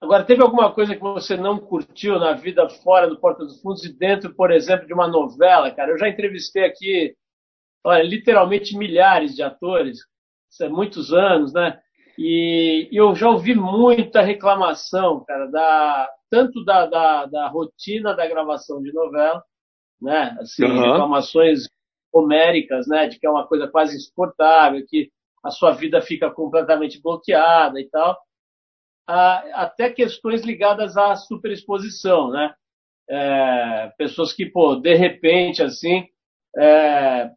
Agora, 0.00 0.24
teve 0.24 0.42
alguma 0.42 0.72
coisa 0.72 0.94
que 0.94 1.00
você 1.00 1.36
não 1.36 1.58
curtiu 1.58 2.18
na 2.18 2.32
vida 2.32 2.68
fora 2.68 3.08
do 3.08 3.18
Porta 3.18 3.44
dos 3.44 3.60
Fundos 3.62 3.84
e 3.84 3.92
dentro, 3.92 4.34
por 4.34 4.50
exemplo, 4.50 4.86
de 4.86 4.92
uma 4.92 5.08
novela, 5.08 5.70
cara? 5.70 5.90
Eu 5.90 5.98
já 5.98 6.08
entrevistei 6.08 6.64
aqui, 6.64 7.14
olha, 7.82 8.02
literalmente 8.02 8.76
milhares 8.76 9.34
de 9.34 9.42
atores, 9.42 9.98
há 10.60 10.68
muitos 10.68 11.12
anos, 11.12 11.52
né? 11.54 11.80
E, 12.18 12.88
eu 12.92 13.14
já 13.14 13.28
ouvi 13.30 13.54
muita 13.54 14.20
reclamação, 14.20 15.24
cara, 15.24 15.46
da, 15.46 16.10
tanto 16.30 16.62
da, 16.64 16.86
da, 16.86 17.26
da 17.26 17.48
rotina 17.48 18.14
da 18.14 18.26
gravação 18.26 18.82
de 18.82 18.92
novela, 18.92 19.42
né? 20.00 20.36
Assim, 20.40 20.64
uhum. 20.64 20.82
reclamações 20.82 21.68
homéricas, 22.12 22.86
né? 22.86 23.06
De 23.06 23.18
que 23.18 23.26
é 23.26 23.30
uma 23.30 23.46
coisa 23.46 23.66
quase 23.66 23.96
insuportável, 23.96 24.84
que 24.86 25.10
a 25.42 25.50
sua 25.50 25.72
vida 25.72 26.02
fica 26.02 26.30
completamente 26.30 27.00
bloqueada 27.00 27.80
e 27.80 27.88
tal 27.88 28.14
a, 29.06 29.62
até 29.62 29.90
questões 29.90 30.42
ligadas 30.42 30.96
à 30.96 31.14
superexposição, 31.14 32.30
né? 32.30 32.54
É, 33.08 33.92
pessoas 33.96 34.32
que, 34.32 34.46
pô, 34.46 34.74
de 34.76 34.94
repente, 34.94 35.62
assim, 35.62 36.08
é, 36.56 37.30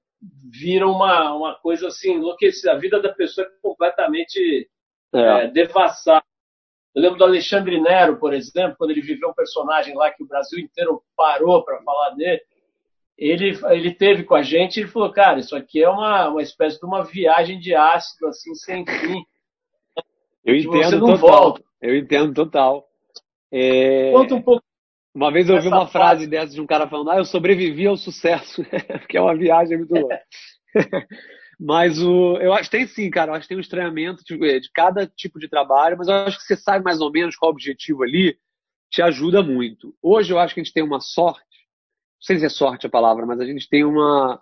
viram 0.51 0.91
uma, 0.91 1.33
uma 1.33 1.55
coisa 1.55 1.87
assim, 1.87 2.13
enlouquecida. 2.13 2.71
A 2.71 2.77
vida 2.77 2.99
da 3.01 3.13
pessoa 3.13 3.45
é 3.45 3.49
completamente 3.61 4.69
é. 5.13 5.19
É, 5.19 5.47
devassada. 5.47 6.23
Eu 6.95 7.03
lembro 7.03 7.19
do 7.19 7.23
Alexandre 7.23 7.79
Nero, 7.79 8.17
por 8.17 8.33
exemplo, 8.33 8.75
quando 8.77 8.91
ele 8.91 9.01
viveu 9.01 9.29
um 9.29 9.33
personagem 9.33 9.95
lá 9.95 10.11
que 10.11 10.23
o 10.23 10.27
Brasil 10.27 10.59
inteiro 10.59 11.03
parou 11.15 11.63
para 11.63 11.81
falar 11.83 12.11
dele. 12.11 12.41
Ele, 13.17 13.59
ele 13.69 13.93
teve 13.93 14.23
com 14.23 14.33
a 14.33 14.41
gente 14.41 14.77
e 14.77 14.79
ele 14.81 14.89
falou, 14.89 15.11
cara, 15.11 15.39
isso 15.39 15.55
aqui 15.55 15.83
é 15.83 15.89
uma, 15.89 16.29
uma 16.29 16.41
espécie 16.41 16.79
de 16.79 16.85
uma 16.85 17.03
viagem 17.03 17.59
de 17.59 17.75
ácido, 17.75 18.27
assim, 18.27 18.55
sem 18.55 18.85
fim. 18.85 19.23
Eu 20.49 20.55
entendo 20.55 20.99
total. 20.99 21.17
Volta. 21.17 21.63
Eu 21.81 21.95
entendo 21.95 22.33
total. 22.33 22.87
É... 23.51 24.11
Conta 24.11 24.35
um 24.35 24.41
pouco. 24.41 24.63
Uma 25.13 25.31
vez 25.31 25.49
eu 25.49 25.55
ouvi 25.55 25.67
uma 25.67 25.87
frase 25.87 26.27
dessa 26.27 26.53
de 26.53 26.61
um 26.61 26.67
cara 26.67 26.87
falando, 26.87 27.09
ah, 27.09 27.17
eu 27.17 27.25
sobrevivi 27.25 27.87
ao 27.87 27.97
sucesso, 27.97 28.63
que 29.09 29.17
é 29.17 29.21
uma 29.21 29.35
viagem 29.35 29.77
muito 29.77 29.93
louca. 29.93 30.21
mas 31.59 31.99
o, 31.99 32.37
eu 32.37 32.53
acho 32.53 32.69
que 32.69 32.77
tem 32.77 32.87
sim, 32.87 33.09
cara, 33.09 33.31
eu 33.31 33.35
acho 33.35 33.43
que 33.43 33.49
tem 33.49 33.57
um 33.57 33.61
estranhamento 33.61 34.23
de, 34.23 34.37
de 34.37 34.71
cada 34.71 35.07
tipo 35.07 35.39
de 35.39 35.49
trabalho, 35.49 35.97
mas 35.97 36.07
eu 36.07 36.13
acho 36.13 36.37
que 36.37 36.43
você 36.43 36.55
sabe 36.55 36.85
mais 36.85 37.01
ou 37.01 37.11
menos 37.11 37.35
qual 37.35 37.49
é 37.49 37.51
o 37.51 37.55
objetivo 37.55 38.03
ali, 38.03 38.37
te 38.91 39.01
ajuda 39.01 39.41
muito. 39.41 39.95
Hoje 40.01 40.31
eu 40.31 40.39
acho 40.39 40.53
que 40.53 40.61
a 40.61 40.63
gente 40.63 40.73
tem 40.73 40.83
uma 40.83 40.99
sorte, 40.99 41.39
não 41.41 42.21
sei 42.21 42.39
se 42.39 42.45
é 42.45 42.49
sorte 42.49 42.85
a 42.85 42.89
palavra, 42.89 43.25
mas 43.25 43.39
a 43.39 43.45
gente 43.45 43.67
tem 43.67 43.83
uma, 43.83 44.39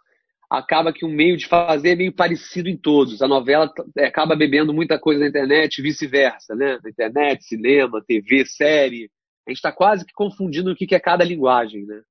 acaba 0.50 0.94
que 0.94 1.06
um 1.06 1.14
meio 1.14 1.36
de 1.36 1.46
fazer 1.46 1.90
é 1.90 1.96
meio 1.96 2.14
parecido 2.14 2.70
em 2.70 2.78
todos. 2.78 3.22
A 3.22 3.28
novela 3.28 3.72
é, 3.98 4.06
acaba 4.06 4.36
bebendo 4.36 4.74
muita 4.74 4.98
coisa 4.98 5.20
na 5.20 5.28
internet 5.28 5.78
e 5.78 5.82
vice-versa, 5.82 6.56
né? 6.56 6.80
Na 6.84 6.90
internet, 6.90 7.44
cinema, 7.44 8.04
TV, 8.06 8.46
série. 8.46 9.10
A 9.46 9.52
gente 9.52 9.58
está 9.58 9.72
quase 9.72 10.06
que 10.06 10.14
confundindo 10.14 10.72
o 10.72 10.76
que 10.76 10.96
é 10.96 11.00
cada 11.00 11.24
linguagem, 11.24 11.86
né? 11.86 12.02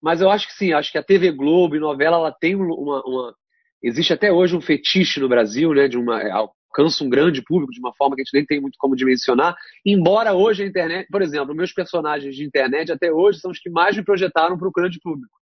Mas 0.00 0.20
eu 0.20 0.30
acho 0.30 0.46
que 0.46 0.54
sim, 0.54 0.72
acho 0.72 0.92
que 0.92 0.98
a 0.98 1.02
TV 1.02 1.32
Globo 1.32 1.74
e 1.74 1.80
novela, 1.80 2.16
ela 2.16 2.32
tem 2.32 2.54
uma, 2.54 3.02
uma... 3.04 3.34
Existe 3.82 4.12
até 4.12 4.32
hoje 4.32 4.56
um 4.56 4.60
fetiche 4.60 5.18
no 5.18 5.28
Brasil, 5.28 5.72
né? 5.74 5.88
De 5.88 5.98
uma... 5.98 6.22
Alcança 6.32 7.02
um 7.02 7.08
grande 7.08 7.42
público 7.42 7.72
de 7.72 7.80
uma 7.80 7.94
forma 7.94 8.14
que 8.14 8.20
a 8.20 8.24
gente 8.24 8.34
nem 8.34 8.44
tem 8.44 8.60
muito 8.60 8.76
como 8.78 8.94
dimensionar. 8.94 9.56
Embora 9.84 10.34
hoje 10.34 10.62
a 10.62 10.66
internet, 10.66 11.08
por 11.10 11.22
exemplo, 11.22 11.54
meus 11.54 11.72
personagens 11.72 12.36
de 12.36 12.44
internet 12.44 12.92
até 12.92 13.10
hoje 13.10 13.40
são 13.40 13.50
os 13.50 13.58
que 13.58 13.70
mais 13.70 13.96
me 13.96 14.04
projetaram 14.04 14.58
para 14.58 14.68
o 14.68 14.72
grande 14.72 15.00
público. 15.00 15.34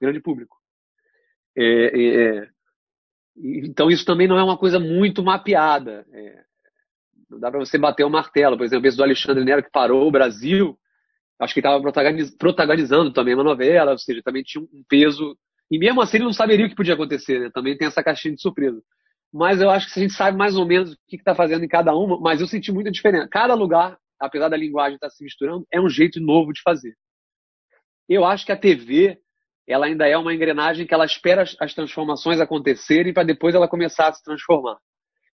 Grande 0.00 0.20
público. 0.20 0.63
É, 1.56 1.64
é, 1.64 2.38
é, 2.38 2.48
então 3.36 3.90
isso 3.90 4.04
também 4.04 4.26
não 4.26 4.38
é 4.38 4.44
uma 4.44 4.56
coisa 4.56 4.78
muito 4.78 5.22
mapeada. 5.22 6.06
É, 6.12 6.44
não 7.30 7.38
dá 7.40 7.50
para 7.50 7.60
você 7.60 7.78
bater 7.78 8.04
o 8.04 8.10
martelo. 8.10 8.56
Por 8.56 8.64
exemplo, 8.64 8.86
esse 8.86 8.96
do 8.96 9.02
Alexandre 9.02 9.44
Nero 9.44 9.62
que 9.62 9.70
parou 9.70 10.06
o 10.06 10.10
Brasil, 10.10 10.78
acho 11.40 11.54
que 11.54 11.60
estava 11.60 11.80
protagoniz, 11.80 12.30
protagonizando 12.36 13.12
também 13.12 13.34
uma 13.34 13.44
novela, 13.44 13.92
ou 13.92 13.98
seja, 13.98 14.22
também 14.22 14.42
tinha 14.42 14.62
um 14.62 14.84
peso. 14.88 15.36
E 15.70 15.78
mesmo 15.78 16.00
assim 16.00 16.18
ele 16.18 16.24
não 16.24 16.32
saberia 16.32 16.66
o 16.66 16.68
que 16.68 16.76
podia 16.76 16.94
acontecer, 16.94 17.40
né? 17.40 17.50
Também 17.52 17.76
tem 17.76 17.88
essa 17.88 18.02
caixinha 18.02 18.34
de 18.34 18.40
surpresa. 18.40 18.80
Mas 19.32 19.60
eu 19.60 19.68
acho 19.68 19.92
que 19.92 19.98
a 19.98 20.02
gente 20.02 20.14
sabe 20.14 20.38
mais 20.38 20.56
ou 20.56 20.64
menos 20.64 20.92
o 20.92 20.96
que 21.08 21.16
está 21.16 21.34
fazendo 21.34 21.64
em 21.64 21.68
cada 21.68 21.94
uma, 21.94 22.20
mas 22.20 22.40
eu 22.40 22.46
senti 22.46 22.70
muita 22.70 22.90
diferença. 22.90 23.28
Cada 23.28 23.54
lugar, 23.54 23.98
apesar 24.20 24.48
da 24.48 24.56
linguagem 24.56 24.94
estar 24.94 25.08
tá 25.08 25.10
se 25.10 25.24
misturando, 25.24 25.66
é 25.72 25.80
um 25.80 25.88
jeito 25.88 26.20
novo 26.20 26.52
de 26.52 26.62
fazer. 26.62 26.94
Eu 28.08 28.24
acho 28.24 28.46
que 28.46 28.52
a 28.52 28.56
TV 28.56 29.18
ela 29.66 29.86
ainda 29.86 30.06
é 30.06 30.16
uma 30.16 30.34
engrenagem 30.34 30.86
que 30.86 30.92
ela 30.92 31.04
espera 31.06 31.44
as, 31.60 31.74
transformações 31.74 32.40
acontecerem 32.40 33.12
para 33.12 33.24
depois 33.24 33.54
ela 33.54 33.68
começar 33.68 34.08
a 34.08 34.12
se 34.12 34.22
transformar. 34.22 34.76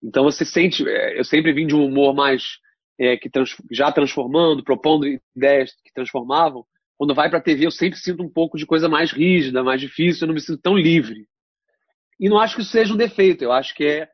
Então 0.02 0.24
você 0.24 0.44
sente, 0.44 0.86
é, 0.88 1.18
eu 1.18 1.24
sempre 1.24 1.52
vim 1.52 1.66
de 1.66 1.74
um 1.74 1.84
humor 1.84 2.14
mais 2.14 2.58
é, 2.98 3.16
que 3.16 3.30
trans, 3.30 3.56
já 3.70 3.90
transformando, 3.92 4.64
propondo 4.64 5.06
ideias 5.36 5.72
que 5.84 5.92
transformavam. 5.94 6.64
Quando 6.96 7.14
vai 7.14 7.28
para 7.28 7.38
a 7.38 7.42
TV 7.42 7.66
eu 7.66 7.70
sempre 7.70 7.98
sinto 7.98 8.22
um 8.22 8.28
pouco 8.28 8.58
de 8.58 8.66
coisa 8.66 8.88
mais 8.88 9.12
rígida, 9.12 9.62
mais 9.62 9.80
difícil, 9.80 10.24
eu 10.24 10.28
não 10.28 10.34
me 10.34 10.40
sinto 10.40 10.60
tão 10.60 10.76
livre. 10.76 11.26
E 12.18 12.28
não 12.28 12.38
acho 12.38 12.56
que 12.56 12.62
isso 12.62 12.72
seja 12.72 12.94
um 12.94 12.96
defeito, 12.96 13.44
eu 13.44 13.52
acho 13.52 13.74
que 13.74 13.84
é, 13.84 14.08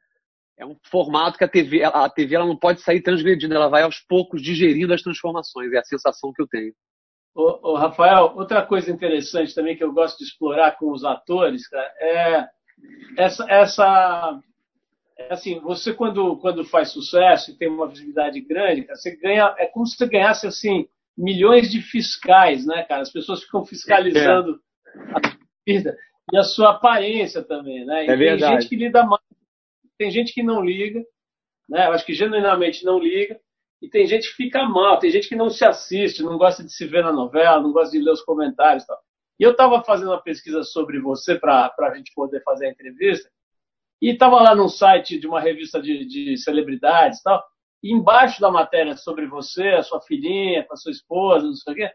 é 0.59 0.67
um 0.67 0.77
formato 0.91 1.39
que 1.39 1.45
a 1.45 1.49
TV, 1.49 1.85
a 1.85 2.09
TV 2.11 2.35
ela 2.35 2.47
não 2.47 2.57
pode 2.57 2.83
sair 2.83 3.01
transgredindo, 3.01 3.55
ela 3.55 3.69
vai 3.69 3.83
aos 3.83 4.01
poucos 4.01 4.43
digerindo 4.43 4.93
as 4.93 5.03
transformações, 5.03 5.73
é 5.73 5.79
a 5.79 5.85
sensação 5.85 6.33
que 6.33 6.43
eu 6.43 6.49
tenho. 6.49 6.75
Ô, 7.35 7.71
ô, 7.71 7.77
Rafael, 7.77 8.35
outra 8.37 8.65
coisa 8.65 8.91
interessante 8.91 9.55
também 9.55 9.77
que 9.77 9.83
eu 9.83 9.93
gosto 9.93 10.19
de 10.19 10.25
explorar 10.25 10.73
com 10.73 10.91
os 10.91 11.05
atores, 11.05 11.67
cara, 11.67 11.93
é 11.99 12.49
essa, 13.17 13.47
essa 13.51 14.41
é 15.17 15.33
assim, 15.33 15.61
você 15.61 15.95
quando, 15.95 16.37
quando 16.39 16.65
faz 16.65 16.91
sucesso 16.91 17.51
e 17.51 17.57
tem 17.57 17.69
uma 17.69 17.89
visibilidade 17.89 18.41
grande, 18.41 18.85
cara, 18.85 18.97
você 18.97 19.17
ganha, 19.17 19.55
é 19.59 19.67
como 19.67 19.87
se 19.87 19.97
você 19.97 20.07
ganhasse 20.07 20.47
assim 20.47 20.87
milhões 21.17 21.71
de 21.71 21.81
fiscais, 21.81 22.67
né, 22.67 22.83
cara? 22.85 23.03
As 23.03 23.13
pessoas 23.13 23.43
ficam 23.43 23.65
fiscalizando 23.65 24.61
é. 24.87 25.01
a 25.15 25.37
vida 25.67 25.97
e 26.33 26.37
a 26.37 26.43
sua 26.43 26.71
aparência 26.71 27.43
também, 27.43 27.85
né? 27.85 28.07
E 28.07 28.11
é 28.11 28.17
verdade. 28.17 28.53
Tem 28.53 28.61
gente 28.61 28.69
que 28.69 28.77
lida 28.77 29.05
mais, 29.05 29.23
tem 29.99 30.11
gente 30.11 30.33
que 30.33 30.43
não 30.43 30.65
liga, 30.65 31.05
né? 31.69 31.87
Eu 31.87 31.93
acho 31.93 32.05
que 32.05 32.15
genuinamente 32.15 32.85
não 32.85 32.99
liga. 32.99 33.39
E 33.83 33.89
tem 33.89 34.07
gente 34.07 34.29
que 34.29 34.37
fica 34.37 34.63
mal, 34.65 35.01
tem 35.01 35.11
gente 35.11 35.29
que 35.29 35.35
não 35.35 35.51
se 35.51 35.65
assiste, 35.65 36.23
não 36.23 36.39
gosta 36.39 36.63
de 36.63 36.73
se 36.73 36.87
ver 36.87 37.03
na 37.03 37.13
novela, 37.13 37.61
não 37.61 37.73
gosta 37.73 37.91
de 37.91 38.03
ler 38.03 38.13
os 38.13 38.23
comentários 38.23 38.85
e 38.85 38.87
tal. 38.87 38.99
E 39.41 39.43
eu 39.43 39.51
estava 39.51 39.83
fazendo 39.83 40.13
uma 40.13 40.23
pesquisa 40.23 40.63
sobre 40.63 41.01
você 41.01 41.37
para 41.37 41.75
a 41.77 41.95
gente 41.97 42.13
poder 42.15 42.41
fazer 42.45 42.67
a 42.67 42.71
entrevista, 42.71 43.29
e 44.01 44.11
estava 44.11 44.41
lá 44.41 44.55
num 44.55 44.69
site 44.69 45.19
de 45.19 45.27
uma 45.27 45.41
revista 45.41 45.83
de, 45.83 46.05
de 46.07 46.37
celebridades 46.37 47.19
e 47.19 47.23
tal, 47.25 47.45
e 47.83 47.93
embaixo 47.93 48.41
da 48.41 48.53
matéria 48.53 48.97
sobre 48.97 49.27
você, 49.27 49.71
a 49.71 49.83
sua 49.83 50.01
filhinha, 50.01 50.65
a 50.71 50.77
sua 50.77 50.93
esposa, 50.93 51.47
não 51.47 51.55
sei 51.55 51.73
o 51.73 51.77
quê, 51.77 51.91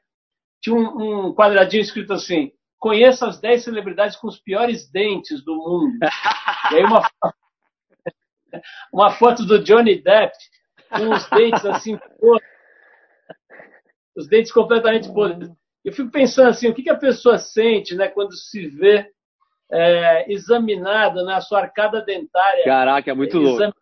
tinha 0.61 0.75
um, 0.75 1.27
um 1.27 1.33
quadradinho 1.33 1.81
escrito 1.81 2.11
assim, 2.11 2.51
conheça 2.77 3.27
as 3.27 3.39
10 3.39 3.63
celebridades 3.63 4.17
com 4.17 4.27
os 4.27 4.39
piores 4.39 4.89
dentes 4.91 5.41
do 5.41 5.55
mundo. 5.55 5.97
e 6.71 6.75
aí 6.75 6.83
uma, 6.83 7.09
uma 8.91 9.11
foto 9.11 9.45
do 9.45 9.63
Johnny 9.63 10.01
Depp, 10.01 10.33
com 10.89 11.09
os 11.13 11.29
dentes 11.29 11.65
assim, 11.65 11.99
os 14.15 14.27
dentes 14.27 14.51
completamente 14.51 15.11
podres. 15.13 15.49
Eu 15.85 15.93
fico 15.93 16.11
pensando 16.11 16.49
assim, 16.49 16.67
o 16.67 16.73
que, 16.73 16.83
que 16.83 16.89
a 16.89 16.97
pessoa 16.97 17.37
sente, 17.37 17.95
né, 17.95 18.07
quando 18.07 18.33
se 18.33 18.67
vê 18.67 19.09
é, 19.71 20.31
examinada 20.31 21.23
na 21.23 21.35
né, 21.35 21.41
sua 21.41 21.61
arcada 21.61 22.01
dentária. 22.01 22.65
Caraca, 22.65 23.11
é 23.11 23.13
muito 23.13 23.37
louco. 23.37 23.73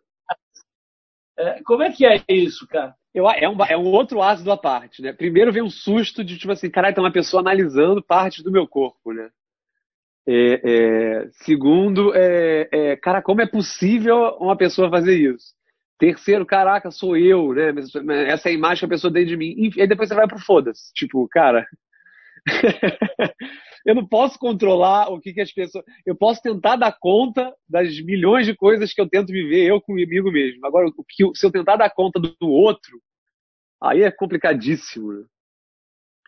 É, 1.38 1.62
como 1.64 1.82
é 1.82 1.92
que 1.92 2.06
é 2.06 2.22
isso, 2.28 2.66
cara? 2.68 2.94
Eu, 3.14 3.28
é, 3.30 3.48
um, 3.48 3.64
é 3.64 3.76
um 3.76 3.86
outro 3.86 4.22
ácido 4.22 4.52
à 4.52 4.56
parte, 4.56 5.00
né? 5.00 5.12
Primeiro 5.12 5.52
vem 5.52 5.62
um 5.62 5.70
susto 5.70 6.22
de, 6.22 6.38
tipo 6.38 6.52
assim, 6.52 6.70
caralho, 6.70 6.94
tem 6.94 7.02
uma 7.02 7.12
pessoa 7.12 7.40
analisando 7.40 8.02
partes 8.02 8.42
do 8.42 8.52
meu 8.52 8.68
corpo, 8.68 9.12
né? 9.12 9.30
É, 10.28 10.60
é, 10.62 11.28
segundo, 11.30 12.12
é, 12.14 12.68
é, 12.70 12.96
cara, 12.96 13.22
como 13.22 13.40
é 13.40 13.46
possível 13.46 14.36
uma 14.38 14.56
pessoa 14.56 14.90
fazer 14.90 15.16
isso? 15.16 15.55
Terceiro, 15.98 16.44
caraca, 16.44 16.90
sou 16.90 17.16
eu, 17.16 17.54
né? 17.54 17.72
Essa 18.28 18.48
é 18.48 18.52
a 18.52 18.54
imagem 18.54 18.80
que 18.80 18.84
a 18.84 18.96
pessoa 18.96 19.12
tem 19.12 19.24
de 19.24 19.36
mim. 19.36 19.54
E 19.56 19.80
aí 19.80 19.86
depois 19.86 20.08
você 20.08 20.14
vai 20.14 20.28
pro 20.28 20.38
foda-se. 20.38 20.92
Tipo, 20.92 21.26
cara. 21.28 21.66
eu 23.86 23.94
não 23.94 24.06
posso 24.06 24.38
controlar 24.38 25.08
o 25.10 25.20
que, 25.20 25.32
que 25.32 25.40
as 25.40 25.52
pessoas. 25.52 25.84
Eu 26.04 26.14
posso 26.14 26.42
tentar 26.42 26.76
dar 26.76 26.96
conta 26.98 27.54
das 27.68 27.98
milhões 28.00 28.44
de 28.44 28.54
coisas 28.54 28.92
que 28.92 29.00
eu 29.00 29.08
tento 29.08 29.28
viver 29.28 29.64
eu 29.64 29.80
comigo 29.80 30.30
mesmo. 30.30 30.66
Agora, 30.66 30.88
o 30.88 31.04
que, 31.04 31.24
se 31.34 31.46
eu 31.46 31.50
tentar 31.50 31.76
dar 31.76 31.88
conta 31.88 32.20
do, 32.20 32.50
outro, 32.50 33.00
aí 33.82 34.02
é 34.02 34.10
complicadíssimo. 34.10 35.12
Né? 35.12 35.24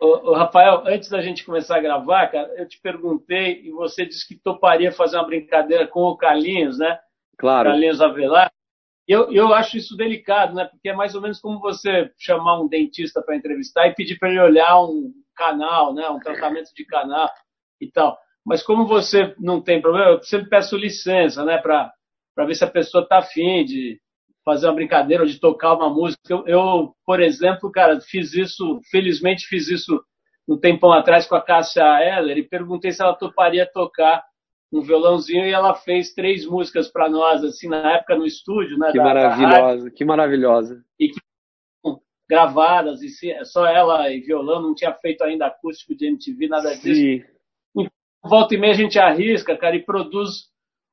Ô, 0.00 0.30
ô, 0.30 0.34
Rafael, 0.34 0.84
antes 0.86 1.10
da 1.10 1.20
gente 1.20 1.44
começar 1.44 1.76
a 1.76 1.80
gravar, 1.80 2.28
cara, 2.28 2.48
eu 2.56 2.66
te 2.66 2.80
perguntei 2.80 3.60
e 3.64 3.70
você 3.70 4.06
disse 4.06 4.26
que 4.26 4.36
toparia 4.36 4.92
fazer 4.92 5.16
uma 5.16 5.26
brincadeira 5.26 5.86
com 5.86 6.02
o 6.02 6.16
Carlinhos, 6.16 6.78
né? 6.78 6.98
Claro. 7.36 7.68
Carlinhos 7.68 8.00
Avelar. 8.00 8.50
Eu, 9.08 9.32
eu 9.32 9.54
acho 9.54 9.78
isso 9.78 9.96
delicado, 9.96 10.54
né? 10.54 10.66
Porque 10.66 10.90
é 10.90 10.94
mais 10.94 11.14
ou 11.14 11.22
menos 11.22 11.40
como 11.40 11.58
você 11.60 12.12
chamar 12.18 12.60
um 12.60 12.68
dentista 12.68 13.22
para 13.22 13.36
entrevistar 13.36 13.86
e 13.86 13.94
pedir 13.94 14.18
para 14.18 14.28
ele 14.28 14.38
olhar 14.38 14.78
um 14.82 15.10
canal, 15.34 15.94
né? 15.94 16.06
Um 16.10 16.18
tratamento 16.18 16.70
de 16.76 16.84
canal 16.84 17.30
e 17.80 17.90
tal. 17.90 18.18
Mas 18.44 18.62
como 18.62 18.86
você 18.86 19.34
não 19.38 19.62
tem 19.62 19.80
problema, 19.80 20.10
eu 20.10 20.22
sempre 20.22 20.50
peço 20.50 20.76
licença, 20.76 21.42
né? 21.42 21.56
Para 21.56 21.90
ver 22.46 22.54
se 22.54 22.64
a 22.64 22.70
pessoa 22.70 23.02
está 23.02 23.18
afim 23.18 23.64
de 23.64 23.98
fazer 24.44 24.66
uma 24.66 24.74
brincadeira 24.74 25.22
ou 25.22 25.28
de 25.28 25.40
tocar 25.40 25.74
uma 25.74 25.88
música. 25.88 26.20
Eu, 26.28 26.46
eu, 26.46 26.94
por 27.06 27.20
exemplo, 27.20 27.72
cara, 27.72 27.98
fiz 28.02 28.34
isso, 28.34 28.78
felizmente 28.90 29.46
fiz 29.46 29.68
isso 29.68 30.02
um 30.46 30.58
tempão 30.58 30.92
atrás 30.92 31.26
com 31.26 31.34
a 31.34 31.42
Cássia 31.42 31.82
Eller 32.02 32.38
e 32.38 32.48
perguntei 32.48 32.90
se 32.90 33.02
ela 33.02 33.14
toparia 33.14 33.70
tocar 33.70 34.22
um 34.72 34.82
violãozinho 34.82 35.46
e 35.46 35.52
ela 35.52 35.74
fez 35.74 36.12
três 36.12 36.44
músicas 36.44 36.90
para 36.90 37.08
nós, 37.08 37.42
assim, 37.42 37.68
na 37.68 37.94
época 37.94 38.16
no 38.16 38.26
estúdio, 38.26 38.78
né? 38.78 38.90
Que 38.92 38.98
da, 38.98 39.04
maravilhosa, 39.04 39.84
da 39.84 39.90
que 39.90 40.04
maravilhosa. 40.04 40.84
E 40.98 41.08
que 41.08 41.20
gravadas, 42.28 43.00
e 43.02 43.08
se, 43.08 43.32
só 43.46 43.66
ela 43.66 44.10
e 44.10 44.20
violão, 44.20 44.60
não 44.60 44.74
tinha 44.74 44.92
feito 44.92 45.24
ainda 45.24 45.46
acústico 45.46 45.96
de 45.96 46.06
MTV, 46.06 46.48
nada 46.48 46.74
disso. 46.74 46.94
Sim. 46.94 47.24
E 47.78 47.88
volta 48.22 48.54
e 48.54 48.58
meia 48.58 48.74
a 48.74 48.76
gente 48.76 48.98
arrisca, 48.98 49.56
cara, 49.56 49.76
e 49.76 49.82
produz 49.82 50.50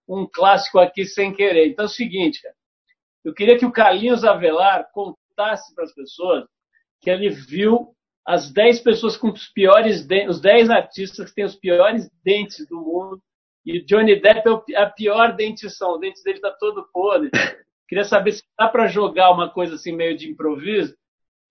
um 0.08 0.25
clássico 0.25 0.79
aqui 0.79 1.03
sem 1.03 1.34
querer. 1.34 1.67
Então 1.67 1.84
é 1.84 1.88
o 1.88 1.91
seguinte, 1.91 2.41
cara, 2.41 2.55
eu 3.25 3.34
queria 3.34 3.58
que 3.58 3.65
o 3.65 3.72
Carlinhos 3.72 4.24
Avelar 4.24 4.89
contasse 4.94 5.75
para 5.75 5.84
as 5.84 5.94
pessoas 5.94 6.46
que 7.01 7.10
ele 7.10 7.29
viu 7.29 7.94
as 8.25 8.51
10 8.51 8.79
pessoas 8.79 9.17
com 9.17 9.29
os 9.29 9.48
piores 9.50 10.05
dentes, 10.05 10.38
os 10.38 10.41
10 10.41 10.70
artistas 10.70 11.29
que 11.29 11.36
têm 11.36 11.46
os 11.46 11.55
piores 11.55 12.10
dentes 12.24 12.65
do 12.67 12.77
mundo. 12.77 13.22
E 13.65 13.84
Johnny 13.84 14.19
Depp 14.19 14.48
é 14.72 14.77
a 14.77 14.89
pior 14.89 15.36
dentição, 15.36 15.93
o 15.93 15.98
dente 15.98 16.24
dele 16.24 16.38
está 16.38 16.51
todo 16.51 16.88
podre. 16.93 17.31
Queria 17.88 18.03
saber 18.03 18.34
se 18.34 18.43
dá 18.57 18.67
para 18.67 18.88
jogar 18.88 19.31
uma 19.31 19.50
coisa 19.50 19.75
assim 19.75 19.91
meio 19.91 20.15
de 20.15 20.29
improviso 20.29 20.95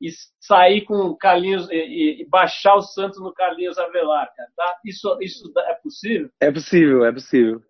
e 0.01 0.11
sair 0.41 0.83
com 0.83 1.15
Carlinhos 1.17 1.69
e, 1.71 2.23
e, 2.23 2.29
baixar 2.29 2.75
o 2.75 2.83
Santos 2.83 3.21
no 3.21 3.33
Carlinhos 3.33 3.79
Avelar, 3.79 4.33
cara. 4.37 4.51
Tá? 4.57 4.79
Isso, 4.85 5.17
isso 5.21 5.53
é 5.57 5.75
possível? 5.75 6.31
É 6.41 6.53
possível, 6.53 7.05
é 7.05 7.13
possível. 7.13 7.63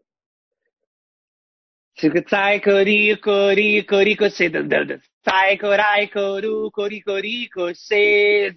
Sai, 2.28 2.60
cori, 2.60 3.16
cori, 3.18 3.84
cori, 3.84 4.16
cochê, 4.16 4.50
sai, 5.22 5.56
corai, 5.56 6.08
coru, 6.08 6.70
cori, 6.72 7.00
cori, 7.02 7.48
cochê. 7.48 8.52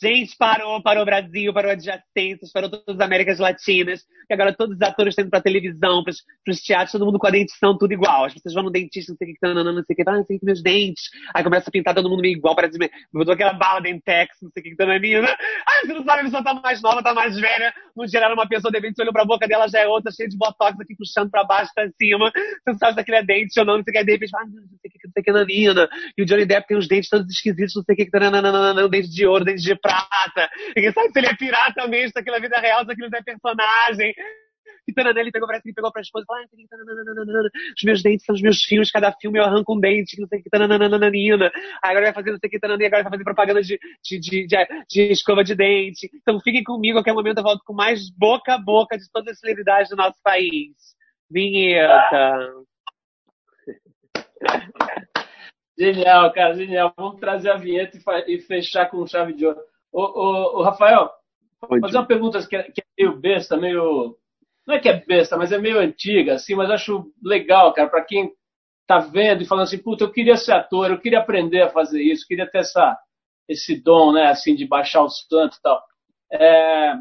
Gente, 0.00 0.36
parou, 0.38 0.80
parou 0.80 1.02
o 1.02 1.06
Brasil, 1.06 1.52
parou 1.52 1.72
adjacências, 1.72 2.52
parou 2.52 2.70
todas 2.70 2.94
as 2.94 3.00
Américas 3.00 3.40
Latinas, 3.40 4.02
que 4.28 4.32
agora 4.32 4.54
todos 4.54 4.76
os 4.76 4.82
atores 4.82 5.10
estão 5.10 5.24
indo 5.24 5.30
pra 5.30 5.40
televisão, 5.40 6.04
pros, 6.04 6.22
pros 6.44 6.60
teatros, 6.60 6.92
todo 6.92 7.04
mundo 7.04 7.18
com 7.18 7.26
a 7.26 7.30
dentição 7.30 7.76
tudo 7.76 7.92
igual. 7.92 8.24
As 8.24 8.32
pessoas 8.32 8.54
vão 8.54 8.62
no 8.62 8.70
dentista, 8.70 9.10
não 9.10 9.16
sei 9.16 9.28
o 9.28 9.34
que, 9.34 9.38
não, 9.42 9.64
não, 9.64 9.72
não 9.72 9.82
sei 9.82 9.94
o 9.94 9.96
que, 9.96 10.08
ah, 10.08 10.12
não 10.12 10.24
sei 10.24 10.38
meus 10.40 10.62
dentes. 10.62 11.02
Aí 11.34 11.42
começa 11.42 11.68
a 11.68 11.72
pintar 11.72 11.96
todo 11.96 12.08
mundo 12.08 12.20
meio 12.20 12.36
igual, 12.36 12.54
parece 12.54 12.78
botou 13.12 13.34
aquela 13.34 13.52
bala 13.54 13.80
Dentex, 13.80 14.36
não 14.40 14.50
sei 14.52 14.60
o 14.60 14.64
que, 14.64 14.76
que 14.76 14.86
menina. 14.86 15.36
Ai, 15.66 15.86
você 15.86 15.92
não 15.94 16.04
sabe, 16.04 16.20
a 16.20 16.24
pessoa 16.24 16.44
tá 16.44 16.54
mais 16.54 16.80
nova, 16.80 17.02
tá 17.02 17.12
mais 17.12 17.34
velha. 17.34 17.74
No 17.96 18.06
geral, 18.06 18.32
uma 18.34 18.48
pessoa, 18.48 18.70
de 18.70 18.78
repente, 18.78 18.94
você 18.94 19.02
olhou 19.02 19.12
pra 19.12 19.24
boca 19.24 19.48
dela, 19.48 19.66
já 19.66 19.80
é 19.80 19.88
outra, 19.88 20.12
cheia 20.12 20.28
de 20.28 20.38
botox 20.38 20.80
aqui, 20.80 20.94
puxando 20.94 21.28
pra 21.28 21.42
baixo, 21.42 21.72
pra 21.74 21.88
cima. 22.00 22.30
Você 22.30 22.70
não 22.70 22.78
sabe 22.78 22.94
se 22.94 23.00
aquele 23.00 23.16
é 23.16 23.24
dente 23.24 23.58
ou 23.58 23.66
não, 23.66 23.78
não 23.78 23.82
sei 23.82 23.92
o 23.92 23.98
que, 23.98 24.04
de 24.04 24.12
repente, 24.12 24.36
ah, 24.36 24.44
não 24.44 24.52
sei 24.52 24.62
o 24.62 24.92
que, 24.92 25.06
não 25.06 25.12
sei 25.12 25.22
o 25.22 25.24
que, 25.24 25.32
menina. 25.32 25.88
E 26.16 26.22
o 26.22 26.24
Johnny 26.24 26.46
Depp 26.46 26.68
tem 26.68 26.76
os 26.76 26.86
dentes 26.86 27.10
todos 27.10 27.28
esquisitos, 27.28 27.74
não 27.74 27.82
sei 27.82 27.94
o 27.94 27.96
que, 27.96 28.08
não, 28.20 28.88
dente 28.88 29.10
de 29.10 29.26
ouro, 29.26 29.44
dente 29.44 29.62
de 29.62 29.74
prata. 29.74 29.87
Ninguém 30.76 30.92
sabe 30.92 31.12
se 31.12 31.18
ele 31.18 31.26
é 31.28 31.36
pirata 31.36 31.86
mesmo, 31.86 32.10
se 32.10 32.18
aquilo 32.18 32.36
é 32.36 32.40
vida 32.40 32.58
real, 32.58 32.84
se 32.84 32.92
aquilo 32.92 33.08
é 33.14 33.22
personagem. 33.22 34.14
E 34.86 34.92
pegou, 34.92 35.46
parece 35.46 35.68
ele 35.68 35.74
pegou 35.74 35.92
pra 35.92 36.00
esposa 36.00 36.24
e 36.24 36.26
falou, 36.26 36.42
ah, 36.42 37.50
os 37.76 37.84
meus 37.84 38.02
dentes 38.02 38.24
são 38.24 38.34
os 38.34 38.40
meus 38.40 38.62
filhos, 38.62 38.90
cada 38.90 39.12
filme 39.12 39.38
eu 39.38 39.44
arranco 39.44 39.76
um 39.76 39.78
dente, 39.80 40.18
não 40.18 40.26
sei 40.26 40.40
o 40.40 40.42
que, 40.42 40.48
tananana. 40.48 40.86
Agora 41.82 42.06
vai 42.06 42.14
fazer 42.14 42.30
não 42.30 42.38
sei 42.38 42.48
o 42.48 42.50
que, 42.50 42.58
tanana, 42.58 42.86
agora 42.86 43.02
vai 43.02 43.12
fazer 43.12 43.24
propaganda 43.24 43.60
de, 43.60 43.78
de, 44.02 44.18
de, 44.18 44.46
de, 44.46 44.56
de 44.88 45.12
escova 45.12 45.44
de 45.44 45.54
dente. 45.54 46.08
Então 46.14 46.40
fiquem 46.40 46.64
comigo, 46.64 46.98
a 46.98 47.02
qualquer 47.02 47.12
momento 47.12 47.38
eu 47.38 47.44
volto 47.44 47.62
com 47.66 47.74
mais 47.74 48.10
boca 48.10 48.54
a 48.54 48.58
boca 48.58 48.96
de 48.96 49.04
todas 49.12 49.34
as 49.34 49.40
celebridades 49.40 49.90
do 49.90 49.96
nosso 49.96 50.18
país. 50.22 50.72
Vinheta. 51.30 52.54
Genial, 55.78 56.32
cara, 56.32 56.54
genial. 56.54 56.94
Vamos 56.96 57.20
trazer 57.20 57.50
a 57.50 57.56
vinheta 57.56 57.98
e, 58.26 58.40
fechar 58.40 58.86
com 58.86 59.06
chave 59.06 59.34
de 59.34 59.46
ouro. 59.46 59.60
Ô 59.92 60.62
Rafael, 60.62 61.10
vou 61.60 61.80
fazer 61.80 61.96
uma 61.96 62.06
pergunta 62.06 62.46
que 62.46 62.56
é, 62.56 62.62
que 62.64 62.80
é 62.80 62.84
meio 62.98 63.18
besta, 63.18 63.56
meio. 63.56 64.16
Não 64.66 64.74
é 64.74 64.78
que 64.78 64.88
é 64.88 65.04
besta, 65.04 65.36
mas 65.36 65.50
é 65.50 65.58
meio 65.58 65.78
antiga, 65.78 66.34
assim, 66.34 66.54
mas 66.54 66.70
acho 66.70 67.10
legal, 67.22 67.72
cara, 67.72 67.88
para 67.88 68.04
quem 68.04 68.30
tá 68.86 68.98
vendo 68.98 69.42
e 69.42 69.46
falando 69.46 69.64
assim, 69.64 69.78
puta, 69.78 70.04
eu 70.04 70.10
queria 70.10 70.36
ser 70.36 70.52
ator, 70.52 70.90
eu 70.90 71.00
queria 71.00 71.20
aprender 71.20 71.62
a 71.62 71.70
fazer 71.70 72.02
isso, 72.02 72.26
queria 72.26 72.50
ter 72.50 72.58
essa, 72.58 72.98
esse 73.48 73.82
dom, 73.82 74.12
né, 74.12 74.28
assim, 74.28 74.54
de 74.54 74.66
baixar 74.66 75.02
o 75.02 75.08
santo 75.08 75.56
e 75.56 75.62
tal. 75.62 75.82
É, 76.32 76.94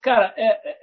cara, 0.00 0.34
é, 0.36 0.70
é, 0.70 0.78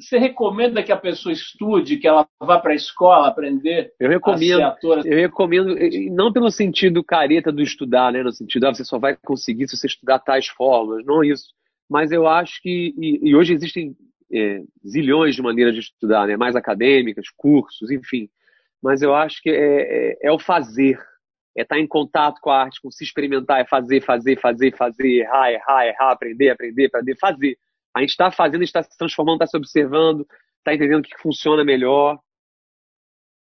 você 0.00 0.18
recomenda 0.18 0.82
que 0.82 0.92
a 0.92 0.96
pessoa 0.96 1.32
estude, 1.32 1.98
que 1.98 2.08
ela 2.08 2.26
vá 2.40 2.58
para 2.58 2.72
a 2.72 2.76
escola 2.76 3.28
aprender 3.28 3.92
eu 4.00 4.08
recomendo, 4.08 4.54
a 4.54 4.56
ser 4.56 4.62
atora? 4.62 5.02
Eu 5.04 5.18
recomendo, 5.18 5.76
não 6.10 6.32
pelo 6.32 6.50
sentido 6.50 7.04
careta 7.04 7.52
do 7.52 7.62
estudar, 7.62 8.12
né? 8.12 8.22
No 8.22 8.32
sentido, 8.32 8.66
ah, 8.66 8.74
você 8.74 8.84
só 8.84 8.98
vai 8.98 9.16
conseguir 9.16 9.68
se 9.68 9.76
você 9.76 9.86
estudar 9.86 10.18
tais 10.18 10.46
formas, 10.48 11.04
não 11.04 11.22
isso. 11.22 11.52
Mas 11.88 12.12
eu 12.12 12.26
acho 12.26 12.60
que, 12.62 12.94
e, 12.98 13.30
e 13.30 13.36
hoje 13.36 13.52
existem 13.52 13.94
é, 14.32 14.62
zilhões 14.86 15.34
de 15.34 15.42
maneiras 15.42 15.74
de 15.74 15.80
estudar, 15.80 16.26
né? 16.26 16.36
Mais 16.36 16.56
acadêmicas, 16.56 17.26
cursos, 17.36 17.90
enfim. 17.90 18.28
Mas 18.82 19.02
eu 19.02 19.14
acho 19.14 19.42
que 19.42 19.50
é, 19.50 20.12
é, 20.12 20.18
é 20.22 20.32
o 20.32 20.38
fazer, 20.38 20.98
é 21.56 21.62
estar 21.62 21.78
em 21.78 21.86
contato 21.86 22.40
com 22.40 22.50
a 22.50 22.62
arte, 22.62 22.80
com 22.80 22.90
se 22.90 23.04
experimentar, 23.04 23.60
é 23.60 23.66
fazer, 23.66 24.00
fazer, 24.00 24.40
fazer, 24.40 24.74
fazer, 24.76 25.08
errar, 25.20 25.52
errar, 25.52 25.86
errar, 25.86 26.12
aprender, 26.12 26.50
aprender, 26.50 26.86
aprender, 26.86 27.16
fazer 27.18 27.58
a 27.94 28.00
gente 28.00 28.10
está 28.10 28.30
fazendo, 28.30 28.62
está 28.62 28.82
se 28.82 28.96
transformando, 28.96 29.36
está 29.36 29.46
se 29.46 29.56
observando, 29.56 30.26
está 30.58 30.74
entendendo 30.74 31.00
o 31.00 31.02
que 31.02 31.20
funciona 31.20 31.64
melhor. 31.64 32.18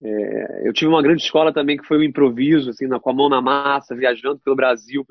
É, 0.02 0.68
eu 0.68 0.72
tive 0.72 0.88
uma 0.88 1.02
grande 1.02 1.22
escola 1.22 1.52
também 1.52 1.76
que 1.76 1.86
foi 1.86 1.98
o 1.98 2.04
improviso, 2.04 2.70
assim, 2.70 2.88
com 2.88 3.10
a 3.10 3.14
mão 3.14 3.28
na 3.28 3.40
massa, 3.40 3.94
viajando 3.94 4.40
pelo 4.40 4.56
Brasil, 4.56 5.04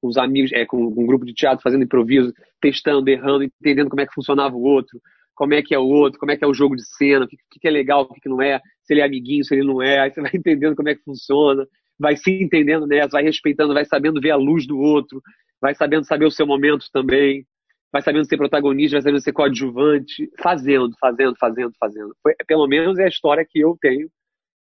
com 0.00 0.08
os 0.08 0.16
amigos, 0.16 0.52
é, 0.52 0.64
com, 0.64 0.78
um 0.78 1.06
grupo 1.06 1.26
de 1.26 1.34
teatro 1.34 1.62
fazendo 1.62 1.84
improviso, 1.84 2.32
testando, 2.60 3.08
errando, 3.08 3.44
entendendo 3.44 3.90
como 3.90 4.00
é 4.00 4.06
que 4.06 4.14
funcionava 4.14 4.54
o 4.54 4.62
outro, 4.62 5.00
como 5.34 5.54
é 5.54 5.62
que 5.62 5.74
é 5.74 5.78
o 5.78 5.86
outro, 5.86 6.18
como 6.18 6.32
é 6.32 6.36
que 6.36 6.44
é 6.44 6.48
o 6.48 6.54
jogo 6.54 6.76
de 6.76 6.84
cena, 6.96 7.24
o 7.24 7.28
que, 7.28 7.36
que 7.60 7.68
é 7.68 7.70
legal, 7.70 8.02
o 8.02 8.14
que, 8.14 8.20
que 8.20 8.28
não 8.28 8.40
é, 8.40 8.60
se 8.82 8.94
ele 8.94 9.00
é 9.00 9.04
amiguinho, 9.04 9.44
se 9.44 9.54
ele 9.54 9.66
não 9.66 9.82
é, 9.82 10.00
aí 10.00 10.10
você 10.10 10.20
vai 10.20 10.30
entendendo 10.34 10.76
como 10.76 10.88
é 10.88 10.94
que 10.94 11.02
funciona, 11.02 11.66
vai 11.98 12.16
se 12.16 12.30
entendendo 12.30 12.86
nessa, 12.86 13.10
vai 13.10 13.24
respeitando, 13.24 13.74
vai 13.74 13.84
sabendo 13.84 14.20
ver 14.20 14.30
a 14.30 14.36
luz 14.36 14.66
do 14.66 14.78
outro, 14.78 15.20
vai 15.60 15.74
sabendo 15.74 16.04
saber 16.06 16.26
o 16.26 16.30
seu 16.30 16.46
momento 16.46 16.86
também 16.92 17.44
vai 17.92 18.02
sabendo 18.02 18.26
ser 18.26 18.36
protagonista, 18.36 18.96
vai 18.96 19.02
sabendo 19.02 19.22
ser 19.22 19.32
coadjuvante, 19.32 20.30
fazendo, 20.42 20.94
fazendo, 21.00 21.34
fazendo, 21.36 21.72
fazendo. 21.78 22.16
Foi, 22.22 22.34
pelo 22.46 22.66
menos 22.66 22.98
é 22.98 23.04
a 23.04 23.08
história 23.08 23.46
que 23.48 23.60
eu 23.60 23.76
tenho 23.80 24.08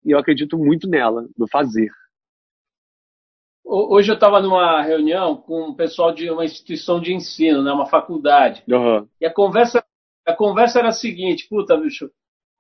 e 0.05 0.11
eu 0.11 0.19
acredito 0.19 0.59
muito 0.59 0.89
nela, 0.89 1.27
no 1.37 1.49
fazer. 1.49 1.91
Hoje 3.65 4.11
eu 4.11 4.15
estava 4.15 4.43
numa 4.43 4.83
reunião 4.83 5.37
com 5.37 5.71
o 5.71 5.75
pessoal 5.75 6.13
de 6.13 6.29
uma 6.31 6.45
instituição 6.45 7.01
de 7.01 7.15
ensino, 7.15 7.63
né, 7.63 7.73
uma 7.73 7.87
faculdade. 7.87 8.63
Uhum. 8.69 9.09
E 9.19 9.25
a 9.25 9.33
conversa, 9.33 9.83
a 10.27 10.35
conversa 10.35 10.81
era 10.81 10.89
a 10.89 10.93
seguinte, 10.93 11.49
puta, 11.49 11.75
bicho, 11.75 12.11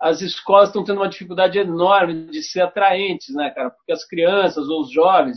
as 0.00 0.22
escolas 0.22 0.70
estão 0.70 0.82
tendo 0.82 1.00
uma 1.00 1.08
dificuldade 1.08 1.58
enorme 1.58 2.26
de 2.26 2.42
ser 2.42 2.62
atraentes, 2.62 3.34
né, 3.34 3.50
cara? 3.50 3.70
Porque 3.70 3.92
as 3.92 4.04
crianças 4.06 4.68
ou 4.68 4.80
os 4.80 4.90
jovens, 4.90 5.36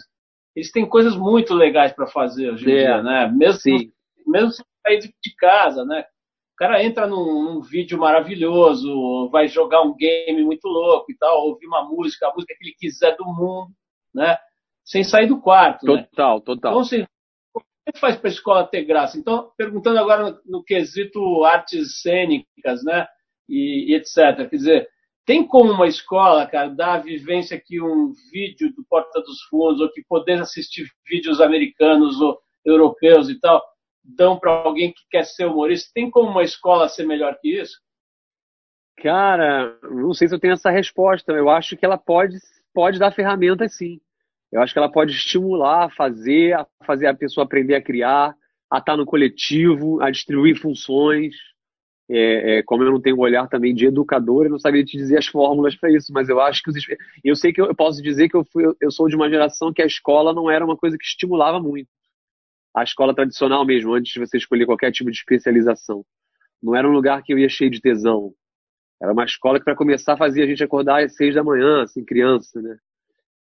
eles 0.55 0.71
têm 0.71 0.85
coisas 0.85 1.15
muito 1.17 1.53
legais 1.53 1.91
para 1.91 2.07
fazer 2.07 2.51
hoje 2.51 2.69
em 2.69 2.73
é, 2.73 2.77
dia, 2.77 3.03
né? 3.03 3.27
Mesmo, 3.27 3.59
sim. 3.59 3.91
mesmo 4.25 4.51
sair 4.88 5.00
de 5.00 5.36
casa, 5.38 5.84
né? 5.86 6.06
O 6.54 6.58
cara 6.58 6.84
entra 6.84 7.06
num, 7.06 7.43
num, 7.43 7.62
vídeo 7.62 8.00
maravilhoso, 8.00 9.30
vai 9.30 9.47
jogar 9.47 9.82
um 9.82 9.95
game 9.95 10.43
muito 10.43 10.67
louco 10.67 11.12
e 11.12 11.17
tal, 11.17 11.45
ouvir 11.45 11.67
uma 11.67 11.84
música, 11.84 12.28
a 12.28 12.34
música 12.34 12.56
que 12.58 12.65
ele 12.65 12.76
quiser 12.76 13.15
do 13.15 13.26
mundo, 13.26 13.71
né? 14.13 14.38
Sem 14.84 15.04
sair 15.04 15.28
do 15.28 15.39
quarto. 15.39 15.86
Né? 15.86 16.04
Total, 16.10 16.38
né? 16.38 16.43
total. 16.43 16.71
Então, 16.71 16.80
assim, 16.80 17.06
como 17.54 17.65
é 17.86 17.91
que 17.91 18.00
faz 18.00 18.15
para 18.15 18.30
a 18.30 18.34
escola 18.34 18.67
ter 18.67 18.86
graça? 18.86 19.19
Então, 19.19 19.52
perguntando 19.56 20.00
agora 20.00 20.32
no, 20.32 20.58
no 20.58 20.63
quesito 20.63 21.43
artes 21.43 22.02
cênicas, 22.02 22.84
né? 22.84 23.06
E, 23.47 23.91
e, 23.91 23.95
etc. 23.95 24.50
Quer 24.50 24.56
dizer, 24.56 24.89
tem 25.26 25.45
como 25.45 25.71
uma 25.71 25.88
escola, 25.88 26.47
cara, 26.47 26.69
dar 26.69 26.95
a 26.95 27.02
vivência 27.02 27.62
que 27.63 27.80
um 27.80 28.13
vídeo 28.32 28.73
do 28.73 28.84
Porta 28.89 29.21
dos 29.21 29.43
Fundos, 29.43 29.82
ou 29.82 29.91
que 29.91 30.02
poder 30.08 30.41
assistir 30.41 30.88
vídeos 31.06 31.39
americanos 31.39 32.19
ou 32.19 32.39
europeus 32.65 33.30
e 33.30 33.39
tal, 33.39 33.62
dão 34.07 34.39
para 34.39 34.51
alguém 34.51 34.93
que 34.93 35.01
quer 35.09 35.25
ser 35.25 35.45
humorista? 35.45 35.91
Tem 35.93 36.09
como 36.09 36.29
uma 36.29 36.43
escola 36.43 36.87
ser 36.87 37.05
melhor 37.05 37.37
que 37.41 37.59
isso? 37.61 37.77
Cara, 38.97 39.77
não 39.83 40.13
sei 40.13 40.27
se 40.27 40.33
eu 40.33 40.39
tenho 40.39 40.53
essa 40.53 40.71
resposta. 40.71 41.33
Eu 41.33 41.49
acho 41.49 41.75
que 41.75 41.85
ela 41.85 41.97
pode, 41.97 42.37
pode 42.73 42.97
dar 42.97 43.11
ferramentas 43.11 43.75
sim. 43.75 43.99
Eu 44.51 44.61
acho 44.61 44.73
que 44.73 44.79
ela 44.79 44.91
pode 44.91 45.11
estimular 45.11 45.85
a 45.85 45.89
fazer, 45.89 46.53
a 46.53 46.65
fazer 46.85 47.07
a 47.07 47.13
pessoa 47.13 47.43
aprender 47.43 47.75
a 47.75 47.81
criar, 47.81 48.33
a 48.71 48.77
estar 48.77 48.95
no 48.95 49.05
coletivo, 49.05 50.01
a 50.01 50.09
distribuir 50.09 50.59
funções. 50.59 51.35
É, 52.09 52.59
é, 52.59 52.63
como 52.63 52.83
eu 52.83 52.91
não 52.91 53.01
tenho 53.01 53.17
um 53.17 53.21
olhar 53.21 53.49
também 53.49 53.75
de 53.75 53.85
educador, 53.85 54.45
eu 54.45 54.51
não 54.51 54.59
sabia 54.59 54.83
te 54.83 54.95
dizer 54.95 55.17
as 55.17 55.27
fórmulas 55.27 55.75
para 55.75 55.91
isso, 55.91 56.13
mas 56.13 56.29
eu 56.29 56.39
acho 56.39 56.63
que 56.63 56.69
os, 56.69 56.77
eu 57.21 57.35
sei 57.35 57.51
que 57.51 57.59
eu, 57.59 57.65
eu 57.65 57.75
posso 57.75 58.01
dizer 58.01 58.29
que 58.29 58.37
eu, 58.37 58.45
fui, 58.45 58.63
eu 58.79 58.89
sou 58.89 59.09
de 59.09 59.15
uma 59.17 59.29
geração 59.29 59.73
que 59.73 59.81
a 59.81 59.85
escola 59.85 60.33
não 60.33 60.49
era 60.49 60.63
uma 60.63 60.77
coisa 60.77 60.97
que 60.97 61.03
estimulava 61.03 61.59
muito 61.59 61.89
a 62.77 62.83
escola 62.83 63.13
tradicional 63.13 63.65
mesmo, 63.65 63.93
antes 63.95 64.13
de 64.13 64.19
você 64.19 64.37
escolher 64.37 64.67
qualquer 64.67 64.91
tipo 64.91 65.09
de 65.09 65.17
especialização. 65.17 66.05
Não 66.61 66.75
era 66.75 66.87
um 66.87 66.91
lugar 66.91 67.23
que 67.23 67.33
eu 67.33 67.39
ia 67.39 67.49
cheio 67.49 67.71
de 67.71 67.81
tesão. 67.81 68.31
Era 69.01 69.11
uma 69.11 69.25
escola 69.25 69.57
que, 69.57 69.65
para 69.65 69.75
começar, 69.75 70.15
fazia 70.15 70.43
a 70.43 70.47
gente 70.47 70.63
acordar 70.63 71.03
às 71.03 71.15
seis 71.15 71.33
da 71.33 71.43
manhã, 71.43 71.81
assim, 71.81 72.05
criança, 72.05 72.61
né? 72.61 72.77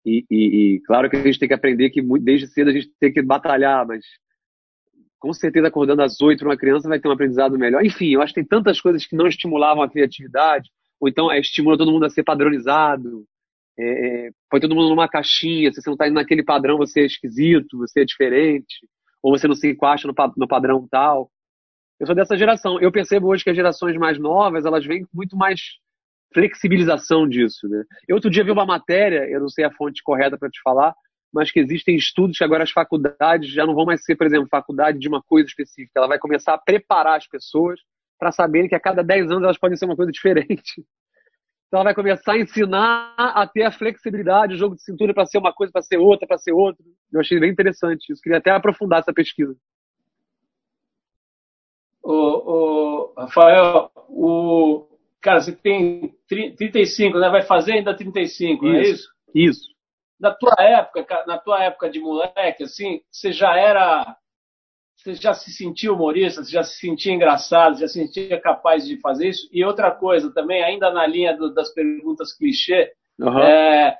E, 0.03 0.25
e, 0.31 0.37
e, 0.75 0.79
claro 0.81 1.07
que 1.07 1.17
a 1.17 1.21
gente 1.21 1.37
tem 1.37 1.47
que 1.47 1.53
aprender 1.53 1.91
que 1.91 2.01
desde 2.19 2.47
cedo 2.47 2.69
a 2.69 2.73
gente 2.73 2.89
tem 2.99 3.13
que 3.13 3.21
batalhar, 3.21 3.85
mas 3.85 4.03
com 5.19 5.31
certeza 5.33 5.67
acordando 5.67 6.01
às 6.01 6.19
oito 6.21 6.43
uma 6.43 6.57
criança 6.57 6.89
vai 6.89 6.99
ter 6.99 7.07
um 7.07 7.11
aprendizado 7.11 7.59
melhor. 7.59 7.85
Enfim, 7.85 8.13
eu 8.13 8.21
acho 8.21 8.33
que 8.33 8.39
tem 8.39 8.47
tantas 8.47 8.81
coisas 8.81 9.05
que 9.05 9.15
não 9.15 9.27
estimulavam 9.27 9.83
a 9.83 9.89
criatividade, 9.89 10.69
ou 10.99 11.07
então 11.07 11.31
é, 11.31 11.39
estimula 11.39 11.77
todo 11.77 11.91
mundo 11.91 12.05
a 12.05 12.09
ser 12.09 12.23
padronizado, 12.23 13.23
é, 13.77 14.27
é 14.27 14.31
põe 14.49 14.59
todo 14.59 14.73
mundo 14.73 14.89
numa 14.89 15.07
caixinha, 15.07 15.71
se 15.71 15.81
você 15.81 15.89
não 15.89 15.95
está 15.95 16.07
indo 16.07 16.15
naquele 16.15 16.43
padrão, 16.43 16.77
você 16.77 17.01
é 17.01 17.05
esquisito, 17.05 17.77
você 17.77 18.01
é 18.01 18.05
diferente, 18.05 18.87
ou 19.27 19.37
você 19.37 19.45
não 19.45 19.55
se 19.55 19.69
encaixa 19.69 20.07
no, 20.07 20.13
no 20.37 20.47
padrão 20.47 20.87
tal. 20.89 21.29
Eu 21.99 22.05
sou 22.05 22.15
dessa 22.15 22.37
geração. 22.37 22.79
Eu 22.79 22.93
percebo 22.93 23.27
hoje 23.27 23.43
que 23.43 23.49
as 23.49 23.55
gerações 23.57 23.97
mais 23.97 24.17
novas, 24.17 24.65
elas 24.65 24.85
vêm 24.85 25.03
com 25.03 25.09
muito 25.13 25.35
mais 25.35 25.59
flexibilização 26.33 27.27
disso, 27.27 27.67
né? 27.67 27.83
Eu 28.07 28.15
outro 28.15 28.29
dia 28.29 28.43
vi 28.43 28.51
uma 28.51 28.65
matéria, 28.65 29.29
eu 29.29 29.41
não 29.41 29.49
sei 29.49 29.65
a 29.65 29.71
fonte 29.71 30.01
correta 30.01 30.37
para 30.37 30.49
te 30.49 30.61
falar, 30.61 30.95
mas 31.33 31.51
que 31.51 31.59
existem 31.59 31.97
estudos 31.97 32.37
que 32.37 32.43
agora 32.43 32.63
as 32.63 32.71
faculdades 32.71 33.51
já 33.51 33.65
não 33.65 33.75
vão 33.75 33.85
mais 33.85 34.01
ser, 34.05 34.15
por 34.15 34.25
exemplo, 34.25 34.47
faculdade 34.49 34.97
de 34.97 35.09
uma 35.09 35.21
coisa 35.21 35.47
específica. 35.49 35.99
Ela 35.99 36.07
vai 36.07 36.19
começar 36.19 36.53
a 36.53 36.57
preparar 36.57 37.17
as 37.17 37.27
pessoas 37.27 37.81
para 38.17 38.31
saberem 38.31 38.69
que 38.69 38.75
a 38.75 38.79
cada 38.79 39.03
10 39.03 39.29
anos 39.31 39.43
elas 39.43 39.57
podem 39.57 39.75
ser 39.75 39.85
uma 39.85 39.95
coisa 39.95 40.11
diferente. 40.11 40.85
Então 41.67 41.79
ela 41.79 41.85
vai 41.85 41.95
começar 41.95 42.33
a 42.33 42.37
ensinar 42.39 43.13
a 43.17 43.45
ter 43.45 43.63
a 43.63 43.71
flexibilidade, 43.71 44.53
o 44.53 44.57
jogo 44.57 44.75
de 44.75 44.83
cintura 44.83 45.13
para 45.13 45.25
ser 45.25 45.37
uma 45.37 45.53
coisa, 45.53 45.71
para 45.71 45.81
ser 45.81 45.97
outra, 45.97 46.25
para 46.25 46.37
ser 46.37 46.53
outra. 46.53 46.83
Eu 47.11 47.19
achei 47.19 47.39
bem 47.39 47.51
interessante 47.51 48.11
isso. 48.11 48.21
Queria 48.21 48.37
até 48.37 48.51
aprofundar 48.51 48.99
essa 48.99 49.13
pesquisa. 49.13 49.55
O, 52.01 52.13
o 52.13 53.13
Rafael, 53.17 53.91
o, 54.07 54.87
cara, 55.19 55.41
você 55.41 55.51
tem 55.51 56.15
35, 56.27 57.19
né? 57.19 57.29
Vai 57.29 57.41
fazer 57.41 57.73
ainda 57.73 57.93
35, 57.93 58.53
isso, 58.53 58.63
não 58.65 58.79
é 58.79 58.81
isso? 58.81 59.09
Isso. 59.35 59.77
Na 60.17 60.33
tua 60.33 60.55
época, 60.57 61.25
na 61.27 61.37
tua 61.37 61.63
época 61.63 61.89
de 61.89 61.99
moleque, 61.99 62.63
assim, 62.63 63.01
você 63.11 63.33
já 63.33 63.57
era 63.57 64.15
você 64.97 65.13
já 65.13 65.33
se 65.33 65.51
sentia 65.51 65.93
humorista, 65.93 66.43
você 66.43 66.51
já 66.51 66.63
se 66.63 66.77
sentia 66.77 67.13
engraçado, 67.13 67.79
já 67.79 67.87
se 67.87 67.93
sentia 67.93 68.39
capaz 68.41 68.85
de 68.85 68.99
fazer 68.99 69.29
isso? 69.29 69.47
E 69.51 69.63
outra 69.63 69.91
coisa 69.91 70.33
também, 70.33 70.63
ainda 70.63 70.91
na 70.91 71.05
linha 71.05 71.37
do, 71.37 71.53
das 71.53 71.71
perguntas 71.71 72.35
clichê, 72.35 72.91
uhum. 73.19 73.39
é, 73.39 73.95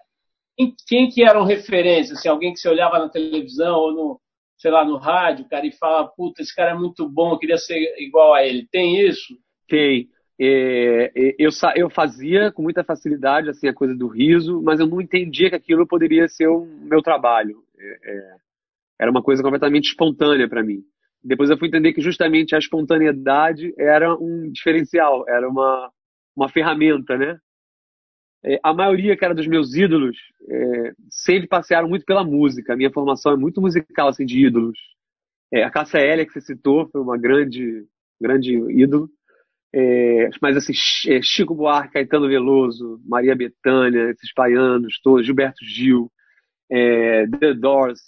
quem, 0.57 0.75
quem, 0.87 1.09
que 1.09 1.23
eram 1.23 1.43
referências? 1.43 2.17
Assim, 2.17 2.27
alguém 2.27 2.51
que 2.51 2.59
você 2.59 2.67
olhava 2.67 2.97
na 2.97 3.09
televisão 3.09 3.77
ou 3.77 3.93
no, 3.93 4.19
sei 4.57 4.71
lá, 4.71 4.83
no 4.83 4.97
rádio, 4.97 5.47
cara, 5.47 5.67
e 5.67 5.71
fala, 5.71 6.07
puta, 6.07 6.41
esse 6.41 6.55
cara 6.55 6.71
é 6.71 6.75
muito 6.77 7.07
bom, 7.07 7.33
eu 7.33 7.39
queria 7.39 7.57
ser 7.57 7.77
igual 7.99 8.33
a 8.33 8.43
ele. 8.43 8.67
Tem 8.71 8.99
isso? 8.99 9.37
Tem. 9.67 10.09
É, 10.39 11.11
é 11.15 11.35
eu, 11.37 11.49
eu 11.75 11.89
fazia 11.89 12.51
com 12.51 12.63
muita 12.63 12.83
facilidade 12.83 13.49
assim 13.49 13.67
a 13.67 13.73
coisa 13.73 13.95
do 13.95 14.07
riso, 14.07 14.61
mas 14.63 14.79
eu 14.79 14.87
não 14.87 14.99
entendia 14.99 15.49
que 15.49 15.55
aquilo 15.55 15.87
poderia 15.87 16.27
ser 16.27 16.47
o 16.47 16.65
meu 16.65 17.03
trabalho. 17.03 17.63
É, 17.79 18.11
é 18.11 18.46
era 18.99 19.11
uma 19.11 19.21
coisa 19.21 19.43
completamente 19.43 19.89
espontânea 19.89 20.47
para 20.49 20.63
mim. 20.63 20.81
Depois 21.23 21.49
eu 21.49 21.57
fui 21.57 21.67
entender 21.67 21.93
que 21.93 22.01
justamente 22.01 22.55
a 22.55 22.59
espontaneidade 22.59 23.73
era 23.77 24.15
um 24.15 24.51
diferencial, 24.51 25.25
era 25.27 25.47
uma, 25.47 25.91
uma 26.35 26.49
ferramenta, 26.49 27.17
né? 27.17 27.39
É, 28.45 28.59
a 28.63 28.73
maioria, 28.73 29.17
cara, 29.17 29.33
dos 29.33 29.47
meus 29.47 29.73
ídolos 29.75 30.17
é, 30.49 30.93
sempre 31.09 31.47
passearam 31.47 31.89
muito 31.89 32.05
pela 32.05 32.23
música. 32.23 32.73
A 32.73 32.77
minha 32.77 32.91
formação 32.91 33.33
é 33.33 33.37
muito 33.37 33.59
musical, 33.59 34.07
assim, 34.07 34.25
de 34.25 34.45
ídolos. 34.45 34.77
É, 35.51 35.63
a 35.63 35.71
Cássia 35.71 35.99
Hélia, 35.99 36.25
que 36.25 36.31
você 36.31 36.41
citou, 36.41 36.87
foi 36.89 37.01
uma 37.01 37.17
grande, 37.17 37.85
grande 38.21 38.53
ídolo. 38.71 39.09
É, 39.73 40.29
mas, 40.41 40.55
assim, 40.55 40.73
é, 41.11 41.21
Chico 41.21 41.55
Buarque, 41.55 41.93
Caetano 41.93 42.27
Veloso, 42.27 43.01
Maria 43.05 43.35
Bethânia, 43.35 44.11
esses 44.11 44.31
baianos 44.35 44.99
todos, 45.01 45.25
Gilberto 45.25 45.65
Gil, 45.65 46.11
é, 46.71 47.27
The 47.27 47.53
Doors, 47.53 47.99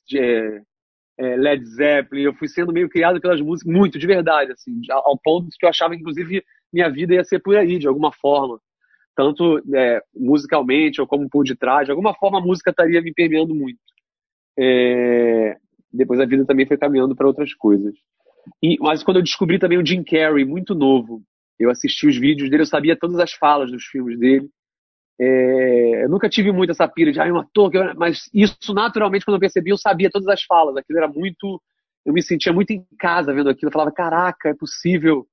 é, 1.19 1.35
Led 1.35 1.65
Zeppelin, 1.65 2.23
eu 2.23 2.33
fui 2.33 2.47
sendo 2.47 2.71
meio 2.71 2.87
criado 2.87 3.19
pelas 3.19 3.41
músicas, 3.41 3.71
muito, 3.71 3.99
de 3.99 4.07
verdade, 4.07 4.53
assim, 4.53 4.79
ao 4.89 5.19
ponto 5.21 5.49
que 5.59 5.65
eu 5.65 5.69
achava 5.69 5.93
que, 5.93 5.99
inclusive, 5.99 6.41
minha 6.71 6.89
vida 6.89 7.13
ia 7.13 7.23
ser 7.25 7.39
por 7.39 7.57
aí, 7.57 7.77
de 7.77 7.87
alguma 7.87 8.11
forma. 8.13 8.57
Tanto 9.13 9.61
é, 9.75 10.01
musicalmente 10.15 11.01
ou 11.01 11.07
como 11.07 11.29
por 11.29 11.43
detrás, 11.43 11.85
de 11.85 11.91
alguma 11.91 12.13
forma 12.15 12.39
a 12.39 12.41
música 12.41 12.69
estaria 12.69 13.01
me 13.01 13.13
permeando 13.13 13.53
muito. 13.53 13.79
É, 14.57 15.57
depois 15.91 16.21
a 16.21 16.25
vida 16.25 16.45
também 16.45 16.65
foi 16.65 16.77
caminhando 16.77 17.13
para 17.13 17.27
outras 17.27 17.53
coisas. 17.53 17.93
E, 18.63 18.77
mas 18.79 19.03
quando 19.03 19.17
eu 19.17 19.23
descobri 19.23 19.59
também 19.59 19.77
o 19.77 19.85
Jim 19.85 20.03
Carrey, 20.03 20.45
muito 20.45 20.73
novo, 20.73 21.21
eu 21.59 21.69
assisti 21.69 22.07
os 22.07 22.17
vídeos 22.17 22.49
dele, 22.49 22.61
eu 22.61 22.67
sabia 22.67 22.97
todas 22.97 23.19
as 23.19 23.33
falas 23.33 23.69
dos 23.69 23.83
filmes 23.83 24.17
dele. 24.17 24.49
É, 25.21 26.05
eu 26.05 26.09
nunca 26.09 26.29
tive 26.29 26.51
muito 26.51 26.71
essa 26.71 26.87
pira 26.87 27.11
de, 27.11 27.19
ah, 27.19 27.25
um 27.25 27.39
ator, 27.39 27.71
mas 27.97 28.29
isso 28.33 28.73
naturalmente, 28.73 29.25
quando 29.25 29.35
eu 29.35 29.39
percebi, 29.41 29.71
eu 29.71 29.77
sabia 29.77 30.09
todas 30.09 30.27
as 30.27 30.43
falas. 30.43 30.77
Aquilo 30.77 30.99
era 30.99 31.07
muito. 31.07 31.61
Eu 32.05 32.13
me 32.13 32.21
sentia 32.21 32.53
muito 32.53 32.71
em 32.71 32.85
casa 32.97 33.33
vendo 33.33 33.49
aquilo. 33.49 33.69
Eu 33.69 33.73
falava, 33.73 33.91
caraca, 33.91 34.49
é 34.49 34.53
possível 34.53 35.27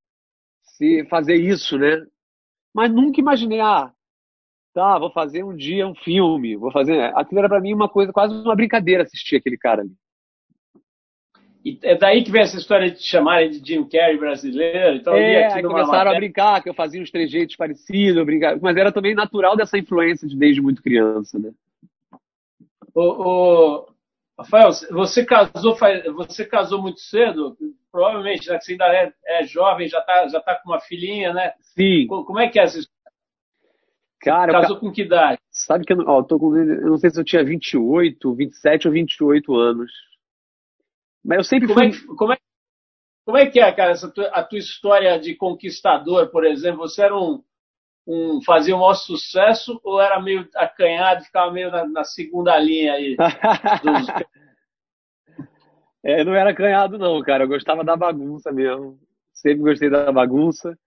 se 0.77 1.05
fazer 1.09 1.37
isso, 1.37 1.79
né? 1.79 2.05
Mas 2.75 2.93
nunca 2.93 3.21
imaginei, 3.21 3.61
ah, 3.61 3.93
tá, 4.75 4.99
vou 4.99 5.11
fazer 5.11 5.45
um 5.45 5.57
dia 5.57 5.87
um 5.87 5.95
filme, 5.95 6.57
vou 6.57 6.73
fazer. 6.73 7.01
Aquilo 7.17 7.39
era 7.39 7.49
para 7.49 7.61
mim 7.61 7.73
uma 7.73 7.89
coisa, 7.89 8.13
quase 8.13 8.35
uma 8.35 8.57
brincadeira 8.57 9.05
assistir 9.05 9.37
aquele 9.37 9.57
cara 9.57 9.83
ali. 9.83 9.93
E 11.67 11.77
é 11.83 11.97
daí 11.97 12.23
que 12.23 12.31
vem 12.31 12.43
essa 12.43 12.57
história 12.57 12.89
de 12.89 12.99
te 12.99 13.09
chamarem 13.09 13.51
de 13.51 13.59
Jim 13.59 13.83
Carrey 13.89 14.17
brasileiro. 14.17 14.99
Então, 14.99 15.15
é, 15.17 15.53
aí 15.53 15.63
começaram 15.65 15.89
matéria... 15.89 16.13
a 16.13 16.21
brincar, 16.21 16.63
que 16.63 16.69
eu 16.69 16.75
fazia 16.75 17.03
uns 17.03 17.11
trejeitos 17.11 17.57
parecidos, 17.57 18.25
brincar, 18.25 18.57
mas 18.61 18.77
era 18.77 18.93
também 18.93 19.17
natural 19.17 19.57
dessa 19.57 19.77
influência 19.77 20.29
de 20.29 20.37
desde 20.37 20.63
muito 20.63 20.81
criança, 20.81 21.41
né? 21.41 21.51
O, 22.95 23.03
o, 23.03 23.87
Rafael, 24.39 24.71
você 24.93 25.27
casou, 25.27 25.77
você 26.15 26.45
casou 26.45 26.81
muito 26.81 27.01
cedo, 27.01 27.57
provavelmente, 27.91 28.49
né, 28.49 28.59
que 28.59 28.65
você 28.65 28.73
ainda 28.73 28.87
é, 28.87 29.13
é 29.27 29.45
jovem, 29.45 29.89
já 29.89 29.99
está 29.99 30.29
já 30.29 30.41
tá 30.41 30.55
com 30.55 30.71
uma 30.71 30.79
filhinha, 30.79 31.35
né? 31.35 31.53
Sim. 31.59 32.07
Como 32.07 32.39
é 32.39 32.49
que 32.49 32.61
é 32.61 32.63
essa 32.63 32.79
história? 32.79 32.97
Cara, 34.21 34.53
casou 34.53 34.79
com 34.79 34.93
que 34.93 35.03
idade? 35.03 35.41
Sabe 35.51 35.85
que 35.85 35.93
eu, 35.93 35.99
ó, 36.07 36.21
eu, 36.21 36.25
tô 36.25 36.39
com, 36.39 36.57
eu 36.57 36.91
não 36.91 36.97
sei 36.97 37.11
se 37.11 37.19
eu 37.19 37.25
tinha 37.25 37.45
28, 37.45 38.35
27 38.37 38.87
ou 38.87 38.95
28 38.95 39.53
anos. 39.57 39.91
Mas 41.27 41.39
eu 41.39 41.45
sempre 41.45 41.67
como 41.67 41.81
fui... 41.81 41.89
É 41.89 41.91
que, 41.91 42.07
como, 42.07 42.33
é, 42.33 42.37
como 43.25 43.37
é 43.37 43.47
que 43.47 43.61
é, 43.61 43.73
cara, 43.73 43.91
essa 43.91 44.09
tua, 44.09 44.29
a 44.29 44.45
tua 44.45 44.59
história 44.59 45.19
de 45.19 45.35
conquistador, 45.35 46.31
por 46.31 46.45
exemplo? 46.47 46.79
Você 46.81 47.03
era 47.03 47.17
um, 47.17 47.43
um 48.07 48.41
fazia 48.43 48.77
um 48.77 48.79
maior 48.79 48.95
sucesso 48.95 49.81
ou 49.83 50.01
era 50.01 50.23
meio 50.23 50.49
acanhado, 50.55 51.25
ficava 51.25 51.51
meio 51.51 51.71
na, 51.71 51.85
na 51.87 52.05
segunda 52.05 52.57
linha 52.59 52.93
aí? 52.93 53.17
Dos... 53.83 54.07
é, 56.05 56.23
não 56.23 56.35
era 56.35 56.51
acanhado 56.51 56.97
não, 56.97 57.21
cara. 57.23 57.43
Eu 57.45 57.49
gostava 57.49 57.83
da 57.83 57.97
bagunça 57.97 58.53
mesmo. 58.53 58.97
Sempre 59.33 59.65
gostei 59.65 59.91
da 59.91 60.13
bagunça. 60.13 60.79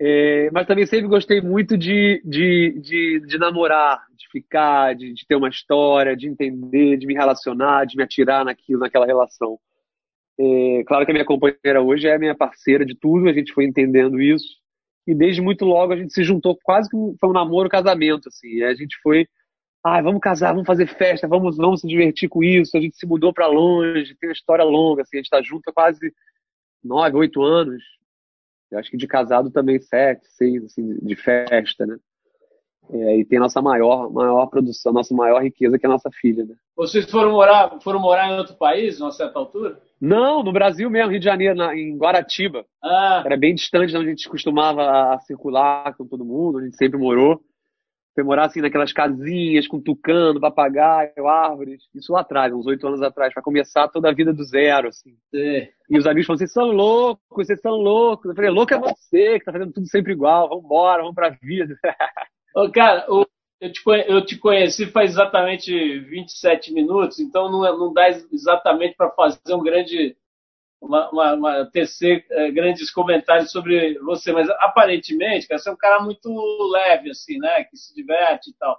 É, 0.00 0.50
mas 0.50 0.66
também 0.66 0.86
sempre 0.86 1.06
gostei 1.06 1.40
muito 1.40 1.78
de, 1.78 2.20
de, 2.24 2.80
de, 2.80 3.20
de 3.20 3.38
namorar, 3.38 4.04
de 4.16 4.28
ficar, 4.28 4.92
de, 4.96 5.14
de, 5.14 5.24
ter 5.24 5.36
uma 5.36 5.48
história, 5.48 6.16
de 6.16 6.26
entender, 6.28 6.96
de 6.96 7.06
me 7.06 7.14
relacionar, 7.14 7.86
de 7.86 7.96
me 7.96 8.02
atirar 8.02 8.44
naquilo, 8.44 8.80
naquela 8.80 9.06
relação. 9.06 9.56
É, 10.38 10.84
claro 10.86 11.04
que 11.04 11.12
a 11.12 11.14
minha 11.14 11.24
companheira 11.24 11.80
hoje 11.80 12.08
é 12.08 12.18
minha 12.18 12.34
parceira 12.34 12.84
de 12.84 12.94
tudo, 12.94 13.28
a 13.28 13.32
gente 13.32 13.52
foi 13.52 13.64
entendendo 13.64 14.20
isso. 14.20 14.56
E 15.06 15.14
desde 15.14 15.40
muito 15.40 15.64
logo 15.64 15.92
a 15.92 15.96
gente 15.96 16.12
se 16.12 16.24
juntou, 16.24 16.58
quase 16.62 16.88
que 16.88 16.96
foi 17.20 17.28
um 17.28 17.32
namoro, 17.32 17.68
casamento, 17.68 18.28
assim. 18.28 18.62
A 18.62 18.74
gente 18.74 18.96
foi, 19.02 19.28
ah, 19.84 20.00
vamos 20.00 20.20
casar, 20.20 20.52
vamos 20.52 20.66
fazer 20.66 20.86
festa, 20.86 21.28
vamos, 21.28 21.56
vamos 21.56 21.80
se 21.80 21.86
divertir 21.86 22.28
com 22.28 22.42
isso. 22.42 22.76
A 22.76 22.80
gente 22.80 22.96
se 22.96 23.06
mudou 23.06 23.32
para 23.32 23.46
longe, 23.46 24.16
tem 24.16 24.30
uma 24.30 24.32
história 24.32 24.64
longa, 24.64 25.02
assim. 25.02 25.16
A 25.16 25.18
gente 25.18 25.26
está 25.26 25.42
junto 25.42 25.68
há 25.68 25.72
quase 25.72 26.12
nove, 26.82 27.16
oito 27.16 27.42
anos. 27.42 27.82
Eu 28.70 28.78
acho 28.78 28.90
que 28.90 28.96
de 28.96 29.06
casado 29.06 29.50
também 29.50 29.78
sete, 29.78 30.26
seis, 30.30 30.64
assim, 30.64 30.98
de 31.00 31.14
festa, 31.14 31.86
né? 31.86 31.96
É, 32.90 33.18
e 33.18 33.24
tem 33.24 33.38
nossa 33.38 33.62
maior, 33.62 34.10
maior 34.12 34.46
produção, 34.46 34.92
nossa 34.92 35.14
maior 35.14 35.42
riqueza, 35.42 35.78
que 35.78 35.86
é 35.86 35.88
a 35.88 35.92
nossa 35.92 36.10
filha, 36.10 36.44
né? 36.44 36.54
Vocês 36.76 37.10
foram 37.10 37.32
morar, 37.32 37.78
foram 37.80 37.98
morar 37.98 38.30
em 38.30 38.38
outro 38.38 38.54
país, 38.56 39.00
a 39.00 39.06
uma 39.06 39.12
certa 39.12 39.38
altura? 39.38 39.80
Não, 40.00 40.42
no 40.42 40.52
Brasil 40.52 40.90
mesmo, 40.90 41.10
Rio 41.10 41.18
de 41.18 41.24
Janeiro, 41.24 41.54
na, 41.54 41.74
em 41.74 41.96
Guaratiba. 41.96 42.64
Ah. 42.82 43.22
Era 43.24 43.36
bem 43.36 43.54
distante 43.54 43.90
de 43.90 43.96
onde 43.96 44.06
a 44.06 44.10
gente 44.10 44.28
costumava 44.28 45.18
circular 45.20 45.94
com 45.96 46.06
todo 46.06 46.24
mundo, 46.24 46.58
a 46.58 46.62
gente 46.62 46.76
sempre 46.76 46.98
morou. 46.98 47.40
Foi 48.14 48.22
morar 48.22 48.44
assim 48.44 48.60
naquelas 48.60 48.92
casinhas 48.92 49.66
com 49.66 49.80
tucano, 49.80 50.40
papagaio, 50.40 51.26
árvores. 51.26 51.82
Isso 51.92 52.12
lá 52.12 52.20
atrás, 52.20 52.52
uns 52.52 52.64
oito 52.66 52.86
anos 52.86 53.02
atrás, 53.02 53.34
para 53.34 53.42
começar 53.42 53.88
toda 53.88 54.08
a 54.08 54.14
vida 54.14 54.32
do 54.32 54.44
zero, 54.44 54.88
assim. 54.88 55.16
É. 55.34 55.70
E 55.90 55.98
os 55.98 56.06
amigos 56.06 56.26
falaram, 56.26 56.38
vocês 56.38 56.52
são 56.52 56.66
loucos, 56.66 57.46
vocês 57.46 57.60
são 57.60 57.72
loucos. 57.72 58.28
Eu 58.28 58.36
falei, 58.36 58.50
louco 58.50 58.72
é 58.72 58.78
você, 58.78 59.38
que 59.38 59.44
tá 59.44 59.50
fazendo 59.50 59.72
tudo 59.72 59.88
sempre 59.88 60.12
igual, 60.12 60.48
vambora, 60.48 61.02
vamos 61.02 61.14
pra 61.14 61.30
vida. 61.30 61.76
Cara, 62.72 63.04
o, 63.08 63.26
eu, 63.60 63.72
te, 63.72 63.82
eu 64.06 64.24
te 64.24 64.38
conheci 64.38 64.86
faz 64.86 65.12
exatamente 65.12 65.98
27 66.00 66.72
minutos, 66.72 67.18
então 67.18 67.50
não, 67.50 67.60
não 67.78 67.92
dá 67.92 68.08
exatamente 68.08 68.94
para 68.96 69.10
fazer 69.10 69.54
um 69.54 69.62
grande. 69.62 70.16
Uma, 70.80 71.10
uma, 71.10 71.32
uma 71.32 71.70
tecer 71.70 72.26
é, 72.30 72.50
grandes 72.50 72.90
comentários 72.90 73.50
sobre 73.50 73.98
você, 74.00 74.32
mas 74.32 74.50
aparentemente, 74.50 75.48
cara, 75.48 75.58
você 75.58 75.70
é 75.70 75.72
um 75.72 75.76
cara 75.76 76.02
muito 76.02 76.28
leve, 76.70 77.10
assim, 77.10 77.38
né? 77.38 77.64
Que 77.64 77.74
se 77.76 77.94
diverte 77.94 78.50
e 78.50 78.54
tal. 78.54 78.78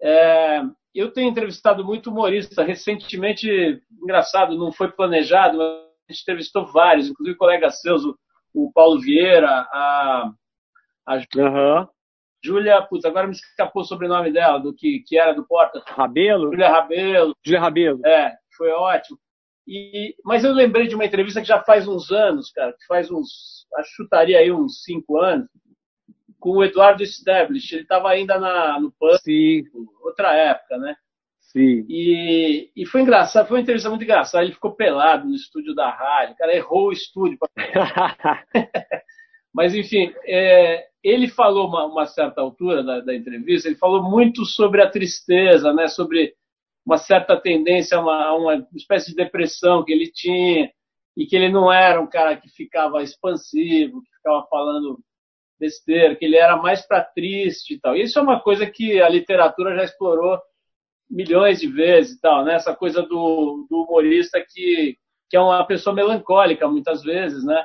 É, 0.00 0.62
eu 0.94 1.12
tenho 1.12 1.30
entrevistado 1.30 1.84
muito 1.84 2.10
humorista. 2.10 2.62
Recentemente, 2.62 3.48
engraçado, 3.90 4.56
não 4.56 4.70
foi 4.72 4.92
planejado, 4.92 5.58
mas 5.58 5.68
a 6.08 6.12
gente 6.12 6.22
entrevistou 6.22 6.66
vários, 6.66 7.08
inclusive 7.08 7.36
colegas 7.36 7.80
seus, 7.80 8.04
o, 8.04 8.16
o 8.54 8.72
Paulo 8.72 9.00
Vieira, 9.00 9.48
a, 9.48 10.30
a 11.06 11.16
Aham. 11.38 11.88
Júlia, 12.44 12.82
puta, 12.82 13.08
agora 13.08 13.26
me 13.26 13.32
escapou 13.32 13.82
o 13.82 13.84
sobrenome 13.84 14.32
dela, 14.32 14.58
do 14.58 14.74
que, 14.74 15.00
que 15.06 15.18
era 15.18 15.32
do 15.32 15.46
Porta. 15.46 15.82
Rabelo? 15.86 16.50
Júlia 16.50 16.68
Rabelo. 16.68 17.34
Júlia 17.44 17.60
Rabelo. 17.60 18.06
É, 18.06 18.34
foi 18.56 18.70
ótimo. 18.70 19.18
E, 19.66 20.16
mas 20.24 20.44
eu 20.44 20.52
lembrei 20.52 20.88
de 20.88 20.94
uma 20.94 21.04
entrevista 21.04 21.40
que 21.40 21.46
já 21.46 21.62
faz 21.62 21.86
uns 21.86 22.10
anos, 22.10 22.50
cara, 22.50 22.72
que 22.72 22.84
faz 22.86 23.10
uns, 23.10 23.66
acho 23.76 23.90
que 23.90 23.96
chutaria 23.96 24.38
aí 24.38 24.50
uns 24.50 24.82
cinco 24.82 25.20
anos, 25.20 25.48
com 26.40 26.50
o 26.50 26.64
Eduardo 26.64 27.04
Stablish. 27.04 27.72
Ele 27.72 27.82
estava 27.82 28.10
ainda 28.10 28.38
na, 28.38 28.80
no 28.80 28.92
PAN, 28.92 29.16
outra 30.02 30.34
época, 30.34 30.78
né? 30.78 30.96
sim. 31.52 31.84
E, 31.88 32.70
e 32.74 32.86
foi 32.86 33.02
engraçado, 33.02 33.46
foi 33.46 33.58
uma 33.58 33.62
entrevista 33.62 33.90
muito 33.90 34.02
engraçada. 34.02 34.44
Ele 34.44 34.54
ficou 34.54 34.74
pelado 34.74 35.28
no 35.28 35.34
estúdio 35.34 35.74
da 35.74 35.90
rádio, 35.90 36.34
o 36.34 36.38
cara 36.38 36.56
errou 36.56 36.88
o 36.88 36.92
estúdio. 36.92 37.38
Mas, 39.54 39.74
enfim, 39.74 40.12
é, 40.26 40.88
ele 41.02 41.28
falou 41.28 41.68
uma, 41.68 41.84
uma 41.86 42.06
certa 42.06 42.40
altura 42.40 42.82
da, 42.82 43.00
da, 43.00 43.14
entrevista, 43.14 43.68
ele 43.68 43.76
falou 43.76 44.02
muito 44.02 44.44
sobre 44.44 44.82
a 44.82 44.90
tristeza, 44.90 45.72
né? 45.72 45.88
Sobre 45.88 46.34
uma 46.84 46.96
certa 46.96 47.36
tendência 47.36 47.98
a 47.98 48.00
uma, 48.00 48.34
uma 48.34 48.68
espécie 48.74 49.10
de 49.10 49.16
depressão 49.16 49.84
que 49.84 49.92
ele 49.92 50.10
tinha 50.10 50.70
e 51.16 51.26
que 51.26 51.36
ele 51.36 51.50
não 51.50 51.72
era 51.72 52.00
um 52.00 52.08
cara 52.08 52.36
que 52.36 52.48
ficava 52.48 53.02
expansivo, 53.02 54.02
que 54.02 54.16
ficava 54.16 54.46
falando 54.48 54.98
besteira, 55.58 56.16
que 56.16 56.24
ele 56.24 56.36
era 56.36 56.56
mais 56.56 56.84
para 56.86 57.04
triste 57.04 57.74
e 57.74 57.80
tal. 57.80 57.96
Isso 57.96 58.18
é 58.18 58.22
uma 58.22 58.40
coisa 58.40 58.66
que 58.66 59.00
a 59.00 59.08
literatura 59.08 59.76
já 59.76 59.84
explorou 59.84 60.38
milhões 61.10 61.60
de 61.60 61.68
vezes 61.68 62.16
e 62.16 62.20
tal, 62.20 62.44
né? 62.44 62.54
Essa 62.54 62.74
coisa 62.74 63.02
do, 63.02 63.66
do 63.68 63.84
humorista 63.84 64.44
que, 64.48 64.96
que 65.28 65.36
é 65.36 65.40
uma 65.40 65.64
pessoa 65.66 65.94
melancólica 65.94 66.66
muitas 66.66 67.02
vezes, 67.02 67.44
né? 67.44 67.62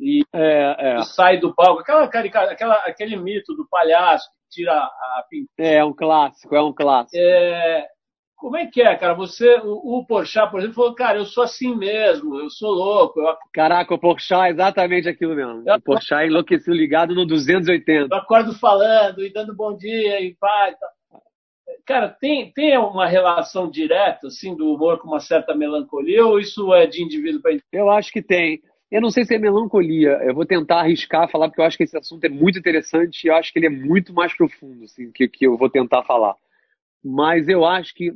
E 0.00 0.22
é, 0.32 0.76
é. 0.78 1.02
sai 1.02 1.38
do 1.38 1.54
palco, 1.54 1.80
aquela, 1.80 2.04
aquela, 2.04 2.74
aquele 2.84 3.16
mito 3.16 3.54
do 3.54 3.66
palhaço 3.68 4.28
que 4.30 4.60
tira 4.60 4.72
a 4.72 5.24
pintura. 5.28 5.68
É 5.68 5.84
um 5.84 5.92
clássico, 5.92 6.54
é 6.54 6.62
um 6.62 6.72
clássico. 6.72 7.16
É, 7.16 7.88
como 8.38 8.56
é 8.56 8.66
que 8.66 8.80
é, 8.80 8.94
cara? 8.94 9.14
Você, 9.14 9.58
o, 9.64 9.98
o 9.98 10.06
Porchat, 10.06 10.48
por 10.48 10.60
exemplo, 10.60 10.76
falou, 10.76 10.94
cara, 10.94 11.18
eu 11.18 11.24
sou 11.24 11.42
assim 11.42 11.74
mesmo, 11.74 12.38
eu 12.38 12.48
sou 12.48 12.70
louco. 12.70 13.20
Eu... 13.20 13.36
Caraca, 13.52 13.92
o 13.92 13.98
Porchat 13.98 14.46
é 14.46 14.50
exatamente 14.50 15.08
aquilo 15.08 15.34
mesmo. 15.34 15.64
Eu... 15.66 15.74
O 15.74 15.80
Porchat 15.80 16.24
enlouqueceu 16.24 16.72
ligado 16.72 17.14
no 17.16 17.26
280. 17.26 18.14
Eu 18.14 18.18
acordo 18.18 18.54
falando 18.54 19.24
e 19.24 19.32
dando 19.32 19.56
bom 19.56 19.76
dia 19.76 20.20
e 20.20 20.36
tal. 20.36 21.18
Cara, 21.84 22.08
tem, 22.08 22.52
tem 22.52 22.78
uma 22.78 23.06
relação 23.06 23.68
direta, 23.68 24.28
assim, 24.28 24.54
do 24.54 24.72
humor 24.72 24.98
com 24.98 25.08
uma 25.08 25.20
certa 25.20 25.54
melancolia 25.54 26.24
ou 26.24 26.38
isso 26.38 26.72
é 26.74 26.86
de 26.86 27.02
indivíduo 27.02 27.42
para 27.42 27.52
indivíduo? 27.52 27.68
Eu 27.72 27.90
acho 27.90 28.12
que 28.12 28.22
tem. 28.22 28.60
Eu 28.90 29.02
não 29.02 29.10
sei 29.10 29.24
se 29.24 29.34
é 29.34 29.38
melancolia. 29.38 30.12
Eu 30.22 30.34
vou 30.34 30.46
tentar 30.46 30.80
arriscar 30.80 31.30
falar, 31.30 31.48
porque 31.48 31.60
eu 31.60 31.64
acho 31.64 31.76
que 31.76 31.84
esse 31.84 31.96
assunto 31.96 32.24
é 32.24 32.28
muito 32.28 32.58
interessante 32.58 33.24
e 33.24 33.28
eu 33.28 33.34
acho 33.34 33.52
que 33.52 33.58
ele 33.58 33.66
é 33.66 33.70
muito 33.70 34.12
mais 34.14 34.34
profundo, 34.34 34.84
assim, 34.84 35.10
que, 35.12 35.28
que 35.28 35.46
eu 35.46 35.56
vou 35.58 35.68
tentar 35.68 36.02
falar. 36.04 36.34
Mas 37.04 37.48
eu 37.48 37.64
acho 37.64 37.94
que, 37.94 38.12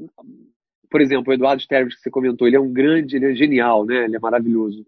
por 0.90 1.00
exemplo, 1.00 1.30
o 1.30 1.34
Eduardo 1.34 1.62
Sterves, 1.62 1.94
que 1.94 2.00
você 2.00 2.10
comentou, 2.10 2.46
ele 2.46 2.56
é 2.56 2.60
um 2.60 2.72
grande, 2.72 3.16
ele 3.16 3.32
é 3.32 3.34
genial, 3.34 3.84
né? 3.84 4.04
Ele 4.04 4.16
é 4.16 4.20
maravilhoso. 4.20 4.86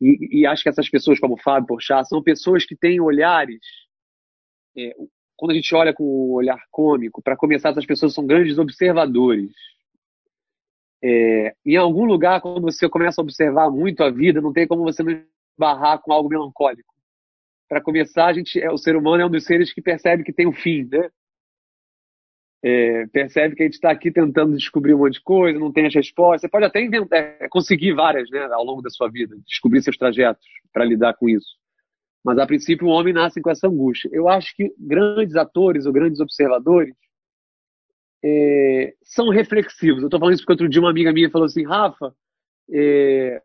E, 0.00 0.40
e 0.40 0.46
acho 0.46 0.62
que 0.62 0.68
essas 0.68 0.88
pessoas, 0.88 1.20
como 1.20 1.34
o 1.34 1.42
Fábio 1.42 1.66
Porchat, 1.66 2.08
são 2.08 2.22
pessoas 2.22 2.64
que 2.64 2.74
têm 2.74 3.00
olhares. 3.00 3.60
É, 4.76 4.94
quando 5.36 5.52
a 5.52 5.54
gente 5.54 5.74
olha 5.74 5.92
com 5.92 6.02
o 6.02 6.32
olhar 6.34 6.58
cômico, 6.70 7.22
para 7.22 7.36
começar, 7.36 7.70
essas 7.70 7.86
pessoas 7.86 8.14
são 8.14 8.26
grandes 8.26 8.58
observadores. 8.58 9.52
É, 11.02 11.54
em 11.64 11.76
algum 11.76 12.04
lugar, 12.04 12.40
quando 12.40 12.62
você 12.62 12.88
começa 12.88 13.20
a 13.20 13.24
observar 13.24 13.70
muito 13.70 14.02
a 14.02 14.10
vida, 14.10 14.40
não 14.40 14.52
tem 14.52 14.66
como 14.66 14.82
você 14.82 15.02
não 15.02 15.22
barrar 15.58 15.98
com 15.98 16.12
algo 16.12 16.28
melancólico. 16.28 16.94
Para 17.68 17.80
começar, 17.80 18.26
a 18.26 18.32
gente, 18.32 18.60
é, 18.60 18.70
o 18.70 18.78
ser 18.78 18.96
humano 18.96 19.22
é 19.22 19.26
um 19.26 19.30
dos 19.30 19.44
seres 19.44 19.72
que 19.72 19.82
percebe 19.82 20.24
que 20.24 20.32
tem 20.32 20.46
um 20.46 20.52
fim, 20.52 20.88
né? 20.90 21.08
É, 22.62 23.06
percebe 23.08 23.54
que 23.54 23.62
a 23.62 23.66
gente 23.66 23.74
está 23.74 23.90
aqui 23.90 24.10
tentando 24.10 24.56
descobrir 24.56 24.94
um 24.94 24.98
monte 24.98 25.14
de 25.14 25.22
coisa, 25.22 25.58
não 25.58 25.72
tem 25.72 25.86
as 25.86 25.94
respostas. 25.94 26.40
Você 26.42 26.48
pode 26.48 26.64
até 26.64 26.82
inventar, 26.82 27.18
é, 27.18 27.48
conseguir 27.48 27.92
várias 27.92 28.28
né, 28.30 28.40
ao 28.52 28.64
longo 28.64 28.82
da 28.82 28.90
sua 28.90 29.08
vida, 29.08 29.36
descobrir 29.46 29.82
seus 29.82 29.96
trajetos 29.96 30.44
para 30.72 30.84
lidar 30.84 31.14
com 31.14 31.28
isso. 31.28 31.56
Mas, 32.24 32.38
a 32.38 32.46
princípio, 32.46 32.88
o 32.88 32.90
homem 32.90 33.12
nasce 33.12 33.40
com 33.40 33.50
essa 33.50 33.68
angústia. 33.68 34.08
Eu 34.12 34.28
acho 34.28 34.54
que 34.56 34.74
grandes 34.80 35.36
atores 35.36 35.86
ou 35.86 35.92
grandes 35.92 36.18
observadores 36.18 36.92
é, 38.24 38.94
são 39.02 39.28
reflexivos. 39.28 40.02
Eu 40.02 40.08
estou 40.08 40.20
falando 40.20 40.34
isso 40.34 40.42
porque 40.42 40.52
outro 40.52 40.68
dia 40.68 40.80
uma 40.80 40.90
amiga 40.90 41.12
minha 41.12 41.30
falou 41.30 41.46
assim, 41.46 41.64
Rafa, 41.64 42.14
é... 42.70 43.40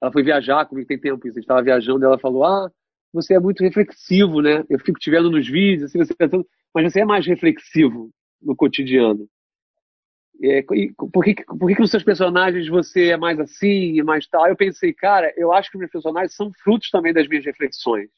ela 0.00 0.12
foi 0.12 0.22
viajar 0.22 0.66
comigo, 0.66 0.86
tem 0.86 0.98
tempo 0.98 1.26
isso, 1.26 1.38
a 1.38 1.40
gente 1.40 1.44
estava 1.44 1.62
viajando, 1.62 2.04
e 2.04 2.06
ela 2.06 2.18
falou, 2.18 2.44
ah, 2.44 2.70
você 3.12 3.34
é 3.34 3.40
muito 3.40 3.62
reflexivo, 3.62 4.40
né? 4.40 4.64
Eu 4.68 4.78
fico 4.78 4.98
te 4.98 5.10
vendo 5.10 5.30
nos 5.30 5.46
vídeos, 5.48 5.84
assim, 5.84 5.98
você 5.98 6.14
pensando 6.14 6.46
mas 6.74 6.90
você 6.90 7.00
é 7.00 7.04
mais 7.04 7.26
reflexivo 7.26 8.10
no 8.40 8.56
cotidiano. 8.56 9.28
É, 10.42 10.62
por 10.62 10.74
que, 10.74 11.44
por 11.44 11.68
que, 11.68 11.74
que 11.74 11.80
nos 11.80 11.90
seus 11.90 12.02
personagens 12.02 12.66
você 12.66 13.10
é 13.10 13.16
mais 13.16 13.38
assim 13.38 13.96
e 13.96 14.02
mais 14.02 14.26
tal? 14.26 14.48
Eu 14.48 14.56
pensei, 14.56 14.92
cara, 14.92 15.32
eu 15.36 15.52
acho 15.52 15.70
que 15.70 15.78
meus 15.78 15.90
personagens 15.90 16.34
são 16.34 16.50
frutos 16.64 16.90
também 16.90 17.12
das 17.12 17.28
minhas 17.28 17.44
reflexões. 17.44 18.10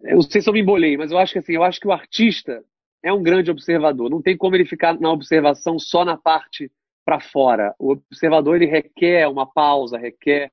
Eu 0.00 0.16
não 0.16 0.22
sei 0.22 0.40
se 0.40 0.48
eu 0.48 0.52
me 0.52 0.60
embolei, 0.60 0.96
mas 0.96 1.10
eu 1.10 1.18
acho 1.18 1.32
que 1.32 1.38
assim, 1.38 1.52
eu 1.52 1.62
acho 1.62 1.78
que 1.78 1.86
o 1.86 1.92
artista 1.92 2.64
é 3.02 3.12
um 3.12 3.22
grande 3.22 3.50
observador. 3.50 4.10
Não 4.10 4.22
tem 4.22 4.36
como 4.36 4.56
ele 4.56 4.64
ficar 4.64 4.98
na 4.98 5.10
observação 5.10 5.78
só 5.78 6.04
na 6.04 6.16
parte 6.16 6.70
para 7.04 7.20
fora. 7.20 7.74
O 7.78 7.92
observador 7.92 8.56
ele 8.56 8.66
requer 8.66 9.26
uma 9.28 9.46
pausa, 9.46 9.96
requer 9.96 10.50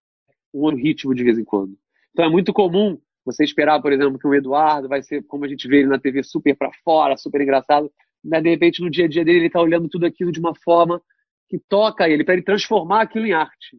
um 0.54 0.74
ritmo 0.74 1.14
de 1.14 1.24
vez 1.24 1.38
em 1.38 1.44
quando. 1.44 1.78
Então 2.12 2.26
é 2.26 2.30
muito 2.30 2.54
comum 2.54 2.98
você 3.26 3.44
esperar, 3.44 3.82
por 3.82 3.92
exemplo, 3.92 4.20
que 4.20 4.28
o 4.28 4.34
Eduardo 4.34 4.88
vai 4.88 5.02
ser, 5.02 5.24
como 5.24 5.44
a 5.44 5.48
gente 5.48 5.68
vê 5.68 5.80
ele 5.80 5.90
na 5.90 6.00
TV, 6.00 6.24
super 6.24 6.56
para 6.56 6.72
fora, 6.84 7.18
super 7.18 7.42
engraçado, 7.42 7.92
mas 8.24 8.42
de 8.42 8.50
repente 8.50 8.82
no 8.82 8.90
dia 8.90 9.06
a 9.06 9.08
dia 9.08 9.26
dele 9.26 9.40
ele 9.40 9.48
está 9.48 9.60
olhando 9.60 9.90
tudo 9.90 10.06
aquilo 10.06 10.32
de 10.32 10.40
uma 10.40 10.54
forma 10.56 11.02
que 11.50 11.60
toca 11.60 12.08
ele, 12.08 12.24
para 12.24 12.36
ele 12.36 12.44
transformar 12.44 13.02
aquilo 13.02 13.26
em 13.26 13.34
arte. 13.34 13.78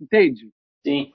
Entende? 0.00 0.50
Sim. 0.84 1.12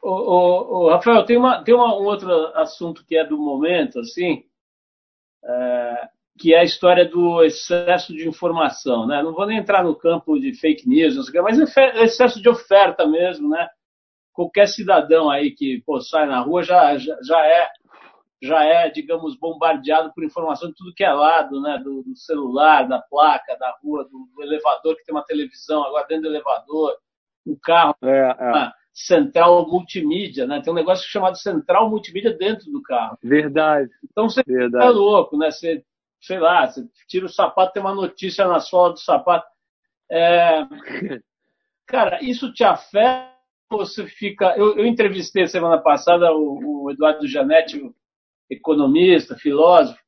Ô, 0.00 0.88
Rafael, 0.90 1.24
tem, 1.24 1.36
uma, 1.36 1.62
tem 1.62 1.74
uma, 1.74 1.98
um 1.98 2.04
outro 2.04 2.30
assunto 2.54 3.04
que 3.04 3.16
é 3.16 3.24
do 3.26 3.36
momento, 3.36 3.98
assim, 3.98 4.44
é, 5.44 6.08
que 6.38 6.54
é 6.54 6.60
a 6.60 6.64
história 6.64 7.04
do 7.04 7.42
excesso 7.42 8.14
de 8.14 8.28
informação, 8.28 9.06
né? 9.06 9.22
Não 9.22 9.32
vou 9.32 9.46
nem 9.46 9.58
entrar 9.58 9.82
no 9.82 9.94
campo 9.94 10.38
de 10.38 10.54
fake 10.54 10.88
news, 10.88 11.16
não 11.16 11.22
sei 11.22 11.30
o 11.30 11.32
que, 11.32 11.42
mas 11.42 11.76
excesso 11.96 12.40
de 12.40 12.48
oferta 12.48 13.06
mesmo, 13.06 13.48
né? 13.48 13.68
qualquer 14.38 14.68
cidadão 14.68 15.28
aí 15.28 15.50
que 15.50 15.82
pô, 15.84 16.00
sai 16.00 16.24
na 16.26 16.38
rua 16.38 16.62
já, 16.62 16.96
já, 16.96 17.18
já, 17.24 17.44
é, 17.44 17.68
já 18.40 18.62
é, 18.62 18.88
digamos, 18.88 19.36
bombardeado 19.36 20.12
por 20.14 20.22
informação 20.22 20.68
de 20.68 20.76
tudo 20.76 20.94
que 20.94 21.02
é 21.02 21.12
lado, 21.12 21.60
né? 21.60 21.76
Do, 21.82 22.04
do 22.04 22.14
celular, 22.14 22.86
da 22.86 23.02
placa, 23.02 23.56
da 23.58 23.76
rua, 23.82 24.04
do, 24.04 24.28
do, 24.32 24.42
elevador 24.44 24.94
que 24.94 25.04
tem 25.04 25.12
uma 25.12 25.24
televisão, 25.24 25.82
agora 25.82 26.06
dentro 26.06 26.22
do 26.22 26.28
elevador, 26.28 26.96
o 27.44 27.58
carro, 27.60 27.96
é, 28.04 28.08
é. 28.08 28.72
Central 28.98 29.68
multimídia, 29.68 30.44
né? 30.44 30.60
Tem 30.60 30.72
um 30.72 30.76
negócio 30.76 31.08
chamado 31.08 31.38
central 31.38 31.88
multimídia 31.88 32.36
dentro 32.36 32.70
do 32.70 32.82
carro. 32.82 33.16
Verdade. 33.22 33.88
Então 34.10 34.28
você 34.28 34.42
Verdade. 34.44 34.84
é 34.84 34.88
louco, 34.88 35.38
né? 35.38 35.50
Você, 35.52 35.84
sei 36.20 36.40
lá, 36.40 36.66
você 36.66 36.84
tira 37.06 37.26
o 37.26 37.28
sapato, 37.28 37.72
tem 37.72 37.80
uma 37.82 37.94
notícia 37.94 38.46
na 38.46 38.58
sola 38.58 38.92
do 38.92 38.98
sapato. 38.98 39.46
É... 40.10 40.64
Cara, 41.86 42.22
isso 42.22 42.52
te 42.52 42.64
afeta 42.64 43.28
você 43.70 44.06
fica. 44.06 44.56
Eu, 44.56 44.78
eu 44.78 44.86
entrevistei 44.86 45.46
semana 45.46 45.78
passada 45.78 46.32
o, 46.32 46.84
o 46.84 46.90
Eduardo 46.90 47.26
Janetti, 47.28 47.80
economista, 48.50 49.36
filósofo. 49.36 50.00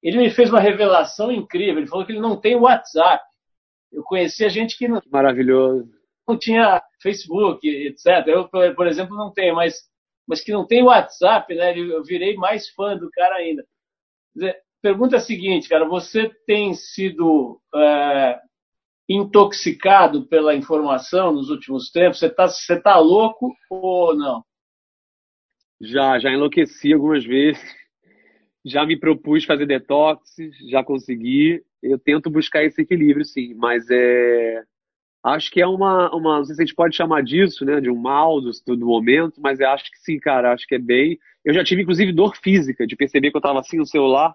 Ele 0.00 0.18
me 0.18 0.30
fez 0.30 0.48
uma 0.48 0.60
revelação 0.60 1.32
incrível. 1.32 1.78
Ele 1.78 1.88
falou 1.88 2.06
que 2.06 2.12
ele 2.12 2.20
não 2.20 2.36
tem 2.36 2.54
WhatsApp. 2.54 3.24
Eu 3.90 4.02
conhecia 4.04 4.48
gente 4.48 4.76
que 4.78 4.86
não. 4.86 5.00
Maravilhoso. 5.10 5.90
Não 6.28 6.38
tinha 6.38 6.82
Facebook, 7.02 7.66
etc. 7.66 8.26
Eu, 8.26 8.48
por 8.48 8.86
exemplo, 8.86 9.16
não 9.16 9.32
tenho, 9.32 9.54
mas, 9.54 9.74
mas 10.26 10.42
que 10.42 10.52
não 10.52 10.66
tem 10.66 10.82
WhatsApp, 10.82 11.54
né? 11.54 11.78
Eu 11.78 12.04
virei 12.04 12.36
mais 12.36 12.68
fã 12.70 12.96
do 12.96 13.08
cara 13.10 13.36
ainda. 13.36 13.64
Pergunta 14.82 15.18
seguinte, 15.18 15.68
cara, 15.68 15.88
você 15.88 16.30
tem 16.46 16.74
sido 16.74 17.60
é, 17.74 18.38
intoxicado 19.08 20.28
pela 20.28 20.54
informação 20.54 21.32
nos 21.32 21.50
últimos 21.50 21.90
tempos? 21.90 22.18
Você 22.18 22.26
está 22.26 22.46
você 22.46 22.80
tá 22.80 22.98
louco 22.98 23.52
ou 23.70 24.14
não? 24.14 24.44
Já, 25.80 26.18
já 26.18 26.30
enlouqueci 26.30 26.92
algumas 26.92 27.24
vezes. 27.24 27.62
Já 28.64 28.84
me 28.84 28.98
propus 28.98 29.44
fazer 29.44 29.66
detox, 29.66 30.20
já 30.68 30.84
consegui. 30.84 31.62
Eu 31.82 31.98
tento 31.98 32.30
buscar 32.30 32.64
esse 32.64 32.82
equilíbrio, 32.82 33.24
sim, 33.24 33.54
mas 33.54 33.88
é. 33.90 34.62
Acho 35.24 35.50
que 35.50 35.60
é 35.60 35.66
uma, 35.66 36.14
uma. 36.14 36.38
Não 36.38 36.44
sei 36.44 36.54
se 36.54 36.62
a 36.62 36.64
gente 36.64 36.74
pode 36.74 36.94
chamar 36.94 37.22
disso, 37.22 37.64
né? 37.64 37.80
De 37.80 37.90
um 37.90 37.96
mal 37.96 38.40
do, 38.40 38.50
do 38.76 38.86
momento, 38.86 39.40
mas 39.40 39.58
eu 39.60 39.68
acho 39.68 39.90
que 39.90 39.98
sim, 39.98 40.18
cara. 40.18 40.52
Acho 40.52 40.66
que 40.66 40.76
é 40.76 40.78
bem. 40.78 41.18
Eu 41.44 41.52
já 41.52 41.64
tive, 41.64 41.82
inclusive, 41.82 42.12
dor 42.12 42.36
física 42.36 42.86
de 42.86 42.96
perceber 42.96 43.30
que 43.30 43.36
eu 43.36 43.40
estava 43.40 43.60
assim 43.60 43.78
no 43.78 43.86
celular. 43.86 44.34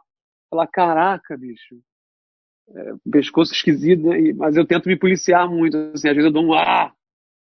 Falar, 0.50 0.67
caraca, 0.67 1.38
bicho, 1.38 1.80
é, 2.76 2.93
pescoço 3.12 3.54
esquisito, 3.54 4.04
né? 4.08 4.34
mas 4.36 4.56
eu 4.56 4.65
tento 4.65 4.88
me 4.88 4.98
policiar 4.98 5.50
muito. 5.50 5.78
Assim, 5.93 6.10
às 6.10 6.15
vezes 6.15 6.26
eu 6.26 6.32
dou 6.32 6.46
um 6.46 6.54
ah, 6.54 6.93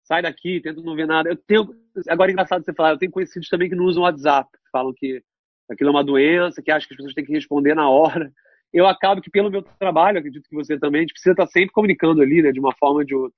sai 0.03 0.21
daqui, 0.21 0.61
tento 0.61 0.81
não 0.81 0.95
ver 0.95 1.07
nada. 1.07 1.29
Eu 1.29 1.35
tenho, 1.35 1.69
agora 2.07 2.31
é 2.31 2.33
engraçado 2.33 2.63
você 2.63 2.73
falar, 2.73 2.91
eu 2.91 2.97
tenho 2.97 3.11
conhecidos 3.11 3.49
também 3.49 3.69
que 3.69 3.75
não 3.75 3.85
usam 3.85 4.03
WhatsApp, 4.03 4.49
falam 4.71 4.93
que 4.95 5.21
aquilo 5.69 5.89
é 5.89 5.91
uma 5.91 6.03
doença, 6.03 6.61
que 6.61 6.71
acham 6.71 6.87
que 6.87 6.93
as 6.93 6.97
pessoas 6.97 7.13
têm 7.13 7.25
que 7.25 7.33
responder 7.33 7.73
na 7.73 7.89
hora. 7.89 8.31
Eu 8.73 8.87
acabo 8.87 9.21
que 9.21 9.29
pelo 9.29 9.51
meu 9.51 9.61
trabalho, 9.61 10.17
acredito 10.17 10.49
que 10.49 10.55
você 10.55 10.77
também, 10.79 10.99
a 10.99 11.01
gente 11.03 11.13
precisa 11.13 11.33
estar 11.33 11.47
sempre 11.47 11.71
comunicando 11.71 12.21
ali, 12.21 12.41
né, 12.41 12.51
de 12.51 12.59
uma 12.59 12.73
forma 12.75 12.99
ou 12.99 13.05
de 13.05 13.13
outra. 13.13 13.37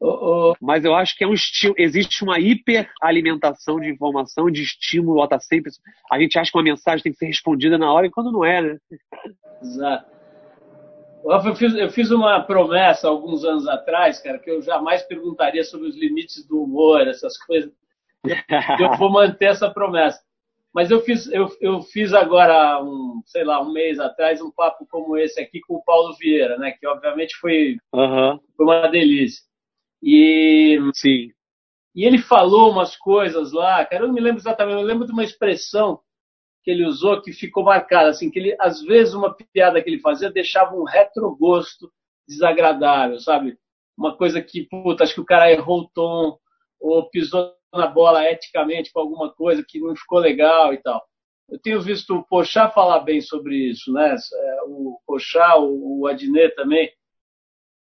Oh, 0.00 0.50
oh. 0.50 0.54
Mas 0.60 0.84
eu 0.84 0.94
acho 0.94 1.16
que 1.16 1.24
é 1.24 1.26
um 1.26 1.32
estímulo, 1.32 1.74
existe 1.78 2.22
uma 2.22 2.38
hiperalimentação 2.38 3.80
de 3.80 3.90
informação, 3.90 4.50
de 4.50 4.62
estímulo, 4.62 5.26
tá 5.26 5.40
sempre. 5.40 5.72
A 6.10 6.20
gente 6.20 6.38
acha 6.38 6.52
que 6.52 6.58
uma 6.58 6.62
mensagem 6.62 7.02
tem 7.02 7.12
que 7.12 7.18
ser 7.18 7.26
respondida 7.26 7.76
na 7.76 7.92
hora, 7.92 8.06
e 8.06 8.10
quando 8.10 8.30
não 8.30 8.44
é, 8.44 8.62
né? 8.62 8.78
Exato. 9.60 10.18
Eu 11.24 11.54
fiz, 11.56 11.74
eu 11.74 11.90
fiz 11.90 12.10
uma 12.10 12.40
promessa 12.40 13.08
alguns 13.08 13.44
anos 13.44 13.66
atrás, 13.66 14.20
cara, 14.20 14.38
que 14.38 14.48
eu 14.48 14.62
jamais 14.62 15.02
perguntaria 15.02 15.64
sobre 15.64 15.88
os 15.88 15.96
limites 15.96 16.46
do 16.46 16.62
humor, 16.62 17.06
essas 17.08 17.36
coisas. 17.36 17.72
Eu, 18.80 18.96
vou 18.96 19.10
manter 19.10 19.46
essa 19.46 19.68
promessa. 19.70 20.20
Mas 20.74 20.90
eu 20.90 21.00
fiz, 21.00 21.26
eu, 21.32 21.48
eu 21.60 21.80
fiz 21.80 22.12
agora, 22.12 22.82
um, 22.82 23.22
sei 23.24 23.42
lá, 23.42 23.60
um 23.60 23.72
mês 23.72 23.98
atrás, 23.98 24.40
um 24.40 24.50
papo 24.50 24.86
como 24.90 25.16
esse 25.16 25.40
aqui 25.40 25.60
com 25.60 25.76
o 25.76 25.84
Paulo 25.84 26.14
Vieira, 26.16 26.58
né? 26.58 26.72
Que 26.72 26.86
obviamente 26.86 27.36
foi, 27.36 27.76
uhum. 27.92 28.38
foi 28.56 28.66
uma 28.66 28.86
delícia. 28.88 29.42
E, 30.02 30.78
Sim. 30.94 31.32
e 31.94 32.04
ele 32.04 32.18
falou 32.18 32.70
umas 32.70 32.96
coisas 32.96 33.52
lá, 33.52 33.84
cara, 33.84 34.04
eu 34.04 34.08
não 34.08 34.14
me 34.14 34.20
lembro 34.20 34.40
exatamente, 34.40 34.76
eu 34.80 34.86
lembro 34.86 35.06
de 35.06 35.12
uma 35.12 35.24
expressão 35.24 36.00
que 36.62 36.70
ele 36.70 36.84
usou 36.84 37.22
que 37.22 37.32
ficou 37.32 37.64
marcada, 37.64 38.10
assim, 38.10 38.30
que 38.30 38.38
ele, 38.38 38.56
às 38.60 38.82
vezes 38.82 39.14
uma 39.14 39.34
piada 39.34 39.82
que 39.82 39.88
ele 39.88 40.00
fazia 40.00 40.30
deixava 40.30 40.76
um 40.76 40.84
retrogosto 40.84 41.90
desagradável, 42.28 43.18
sabe? 43.18 43.58
Uma 43.96 44.16
coisa 44.16 44.40
que, 44.42 44.64
puta, 44.68 45.02
acho 45.02 45.14
que 45.14 45.20
o 45.20 45.24
cara 45.24 45.50
errou 45.50 45.80
o 45.80 45.88
tom, 45.88 46.38
ou 46.78 47.08
pisou 47.08 47.57
na 47.72 47.86
bola 47.86 48.24
eticamente 48.30 48.92
com 48.92 49.00
alguma 49.00 49.32
coisa 49.32 49.64
que 49.66 49.80
não 49.80 49.94
ficou 49.94 50.18
legal 50.18 50.72
e 50.72 50.78
tal. 50.78 51.02
Eu 51.48 51.58
tenho 51.58 51.80
visto 51.80 52.14
o 52.14 52.24
Pochá 52.24 52.68
falar 52.68 53.00
bem 53.00 53.20
sobre 53.20 53.56
isso, 53.56 53.92
né? 53.92 54.14
É, 54.14 54.62
o 54.66 54.98
Pochá, 55.06 55.56
o 55.58 56.06
Adnet 56.06 56.54
também, 56.54 56.90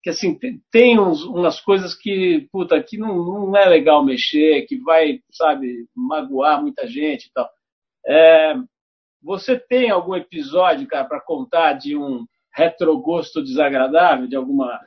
que 0.04 0.12
assim, 0.12 0.38
tem 0.72 1.00
uns, 1.00 1.24
umas 1.24 1.60
coisas 1.60 1.96
que, 1.96 2.48
puta, 2.52 2.82
que 2.82 2.96
não, 2.96 3.16
não 3.50 3.58
é 3.58 3.66
legal 3.66 4.06
mexer, 4.06 4.68
que 4.68 4.78
vai, 4.78 5.20
sabe, 5.32 5.88
magoar 5.96 6.62
muita 6.62 6.86
gente 6.86 7.26
e 7.26 7.32
tal. 7.34 7.50
É, 8.06 8.56
você 9.20 9.58
tem 9.58 9.90
algum 9.90 10.16
episódio, 10.16 10.88
cara, 10.88 11.06
para 11.06 11.20
contar 11.20 11.74
de 11.74 11.98
um 11.98 12.24
retrogosto 12.54 13.44
desagradável, 13.44 14.28
de 14.28 14.36
alguma, 14.36 14.80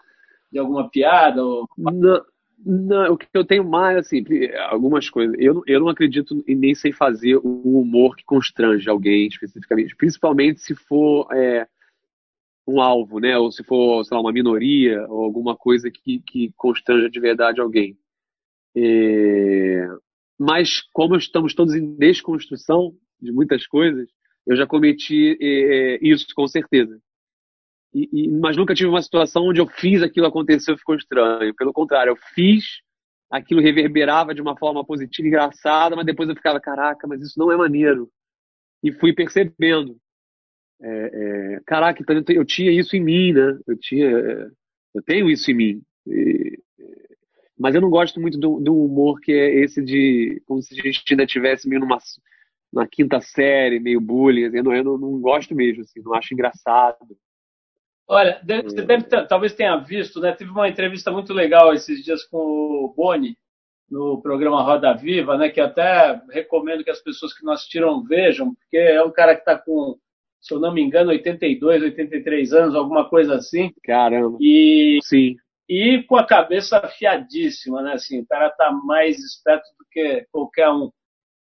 de 0.52 0.58
alguma 0.60 0.88
piada? 0.88 1.44
Ou... 1.44 1.66
Não, 1.76 2.24
não, 2.64 3.12
o 3.12 3.16
que 3.16 3.26
eu 3.32 3.44
tenho 3.44 3.64
mais, 3.64 3.98
assim, 3.98 4.24
algumas 4.68 5.08
coisas. 5.08 5.36
Eu, 5.38 5.62
eu 5.66 5.80
não 5.80 5.88
acredito 5.88 6.42
e 6.46 6.54
nem 6.54 6.74
sei 6.74 6.92
fazer 6.92 7.36
o 7.36 7.80
humor 7.80 8.16
que 8.16 8.24
constrange 8.24 8.88
alguém 8.88 9.28
especificamente, 9.28 9.94
principalmente 9.96 10.60
se 10.60 10.74
for 10.74 11.28
é, 11.32 11.66
um 12.66 12.80
alvo, 12.80 13.20
né? 13.20 13.38
Ou 13.38 13.50
se 13.50 13.64
for, 13.64 14.04
sei 14.04 14.14
lá, 14.14 14.20
uma 14.20 14.32
minoria 14.32 15.06
ou 15.08 15.24
alguma 15.24 15.56
coisa 15.56 15.90
que, 15.90 16.20
que 16.20 16.52
constranja 16.56 17.08
de 17.08 17.20
verdade 17.20 17.60
alguém. 17.60 17.96
É... 18.76 19.86
Mas 20.38 20.82
como 20.92 21.16
estamos 21.16 21.54
todos 21.54 21.74
em 21.74 21.96
desconstrução 21.96 22.94
de 23.20 23.32
muitas 23.32 23.66
coisas, 23.66 24.08
eu 24.46 24.56
já 24.56 24.66
cometi 24.66 25.36
é, 25.40 25.98
isso 26.02 26.26
com 26.34 26.46
certeza. 26.46 27.00
E, 27.94 28.08
e, 28.12 28.28
mas 28.28 28.56
nunca 28.56 28.74
tive 28.74 28.88
uma 28.88 29.02
situação 29.02 29.46
onde 29.46 29.60
eu 29.60 29.66
fiz 29.66 30.02
aquilo 30.02 30.26
acontecer 30.26 30.72
e 30.72 30.78
ficou 30.78 30.94
estranho. 30.94 31.54
Pelo 31.54 31.72
contrário, 31.72 32.10
eu 32.10 32.16
fiz, 32.34 32.64
aquilo 33.30 33.60
reverberava 33.60 34.34
de 34.34 34.42
uma 34.42 34.56
forma 34.56 34.84
positiva, 34.84 35.26
engraçada, 35.26 35.96
mas 35.96 36.06
depois 36.06 36.28
eu 36.28 36.36
ficava, 36.36 36.60
caraca, 36.60 37.06
mas 37.06 37.22
isso 37.22 37.38
não 37.38 37.50
é 37.50 37.56
maneiro. 37.56 38.10
E 38.82 38.92
fui 38.92 39.12
percebendo. 39.12 39.96
É, 40.80 41.56
é, 41.56 41.60
caraca, 41.66 42.00
então 42.00 42.22
eu 42.28 42.44
tinha 42.44 42.70
isso 42.70 42.96
em 42.96 43.00
mim, 43.00 43.32
né? 43.32 43.58
Eu 43.66 43.76
tinha, 43.76 44.06
é, 44.06 44.48
eu 44.94 45.02
tenho 45.02 45.28
isso 45.28 45.50
em 45.50 45.54
mim. 45.54 45.82
E, 46.06 46.58
mas 47.58 47.74
eu 47.74 47.80
não 47.80 47.90
gosto 47.90 48.20
muito 48.20 48.38
do, 48.38 48.60
do, 48.60 48.84
humor 48.84 49.20
que 49.20 49.32
é 49.32 49.64
esse 49.64 49.82
de 49.82 50.40
como 50.46 50.62
se 50.62 50.78
a 50.78 50.82
gente 50.82 51.02
ainda 51.10 51.26
tivesse 51.26 51.68
meio 51.68 51.80
numa 51.80 52.86
quinta 52.86 53.20
série, 53.20 53.80
meio 53.80 54.00
bullying. 54.00 54.44
Assim, 54.44 54.58
eu, 54.58 54.64
não, 54.64 54.74
eu 54.74 54.84
não, 54.84 54.98
não, 54.98 55.20
gosto 55.20 55.54
mesmo, 55.54 55.82
assim, 55.82 56.00
não 56.00 56.14
acho 56.14 56.32
engraçado. 56.32 57.16
Olha, 58.08 58.40
deve, 58.42 58.70
você 58.70 58.82
deve 58.82 59.04
ter, 59.04 59.26
talvez 59.26 59.54
tenha 59.54 59.76
visto, 59.76 60.18
né? 60.20 60.32
Teve 60.32 60.50
uma 60.50 60.68
entrevista 60.68 61.10
muito 61.10 61.32
legal 61.34 61.74
esses 61.74 62.02
dias 62.02 62.24
com 62.24 62.38
o 62.38 62.94
Boni 62.96 63.36
no 63.90 64.20
programa 64.20 64.62
Roda 64.62 64.94
Viva, 64.94 65.36
né? 65.36 65.50
Que 65.50 65.60
até 65.60 66.20
recomendo 66.30 66.82
que 66.82 66.90
as 66.90 67.00
pessoas 67.00 67.34
que 67.34 67.44
não 67.44 67.52
assistiram 67.52 68.02
vejam, 68.02 68.54
porque 68.54 68.78
é 68.78 69.02
um 69.02 69.10
cara 69.10 69.34
que 69.34 69.40
está 69.40 69.58
com 69.58 69.98
se 70.40 70.54
eu 70.54 70.60
não 70.60 70.72
me 70.72 70.80
engano, 70.80 71.10
82, 71.10 71.82
83 71.82 72.52
anos, 72.52 72.74
alguma 72.74 73.08
coisa 73.08 73.34
assim. 73.34 73.72
Caramba. 73.84 74.38
E, 74.40 74.98
Sim. 75.02 75.36
E 75.68 76.02
com 76.04 76.16
a 76.16 76.26
cabeça 76.26 76.78
afiadíssima, 76.78 77.82
né? 77.82 77.92
Assim, 77.92 78.20
o 78.20 78.26
cara 78.26 78.48
tá 78.50 78.72
mais 78.72 79.18
esperto 79.18 79.68
do 79.78 79.84
que 79.90 80.26
qualquer 80.32 80.70
um. 80.70 80.90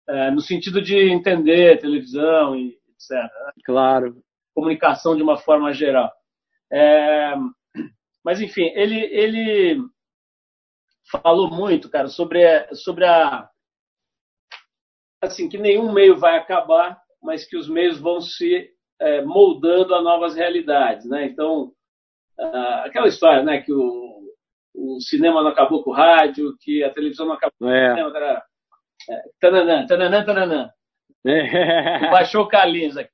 É, 0.06 0.30
no 0.30 0.40
sentido 0.40 0.82
de 0.82 0.96
entender 1.10 1.80
televisão 1.80 2.54
e 2.54 2.78
etc. 2.90 3.10
Né? 3.10 3.52
Claro. 3.64 4.22
Comunicação 4.54 5.16
de 5.16 5.22
uma 5.22 5.38
forma 5.38 5.72
geral. 5.72 6.12
É, 6.74 7.34
mas, 8.24 8.40
enfim, 8.40 8.72
ele, 8.74 8.98
ele 8.98 9.80
falou 11.10 11.48
muito, 11.50 11.88
cara, 11.90 12.08
sobre, 12.08 12.42
sobre 12.74 13.04
a. 13.04 13.48
Assim, 15.22 15.48
que 15.48 15.56
nenhum 15.56 15.92
meio 15.92 16.16
vai 16.16 16.36
acabar, 16.36 17.00
mas 17.22 17.46
que 17.46 17.56
os 17.56 17.68
meios 17.68 17.98
vão 17.98 18.20
se 18.20 18.70
é, 19.00 19.22
moldando 19.22 19.94
a 19.94 20.02
novas 20.02 20.34
realidades, 20.34 21.08
né? 21.08 21.26
Então, 21.26 21.72
aquela 22.82 23.06
história, 23.06 23.42
né, 23.42 23.62
que 23.62 23.72
o, 23.72 24.04
o 24.74 25.00
cinema 25.00 25.42
não 25.42 25.50
acabou 25.50 25.82
com 25.82 25.90
o 25.90 25.94
rádio, 25.94 26.56
que 26.60 26.82
a 26.82 26.90
televisão 26.90 27.26
não 27.26 27.34
acabou 27.34 27.54
com 27.58 27.70
é. 27.70 27.86
o 27.86 27.94
cinema, 27.94 28.16
era 28.16 28.44
é, 29.10 29.22
tananã, 29.40 29.86
tananã, 29.86 30.24
tananã. 30.24 30.70
É. 31.26 32.10
Baixou 32.10 32.42
o 32.42 32.48
Carlinhos 32.48 32.96
aqui. 32.96 33.10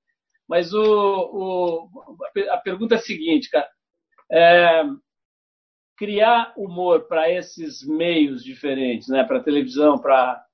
Mas 0.50 0.74
o, 0.74 0.82
o, 0.82 1.88
a 2.50 2.56
pergunta 2.56 2.96
é 2.96 2.98
a 2.98 3.00
seguinte, 3.00 3.48
cara. 3.48 3.70
É, 4.32 4.82
criar 5.96 6.52
humor 6.56 7.06
para 7.06 7.30
esses 7.30 7.86
meios 7.86 8.42
diferentes, 8.42 9.06
né? 9.06 9.22
para 9.22 9.44
televisão, 9.44 9.96
para 9.96 10.44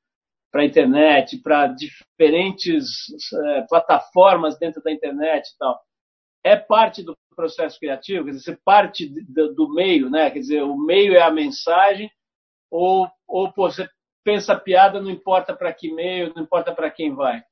a 0.54 0.64
internet, 0.64 1.38
para 1.38 1.68
diferentes 1.68 2.84
é, 3.32 3.62
plataformas 3.62 4.58
dentro 4.58 4.82
da 4.82 4.92
internet 4.92 5.48
e 5.48 5.58
tal. 5.58 5.80
É 6.44 6.56
parte 6.56 7.02
do 7.02 7.16
processo 7.34 7.78
criativo, 7.78 8.26
quer 8.26 8.32
dizer, 8.32 8.60
parte 8.62 9.08
do, 9.08 9.54
do 9.54 9.72
meio, 9.72 10.10
né? 10.10 10.30
Quer 10.30 10.40
dizer, 10.40 10.62
o 10.62 10.76
meio 10.76 11.14
é 11.14 11.22
a 11.22 11.30
mensagem, 11.30 12.10
ou, 12.70 13.10
ou 13.26 13.50
pô, 13.50 13.70
você 13.70 13.88
pensa 14.24 14.52
a 14.52 14.60
piada, 14.60 15.00
não 15.00 15.10
importa 15.10 15.54
para 15.54 15.72
que 15.72 15.90
meio, 15.90 16.34
não 16.34 16.42
importa 16.42 16.74
para 16.74 16.90
quem 16.90 17.14
vai. 17.14 17.42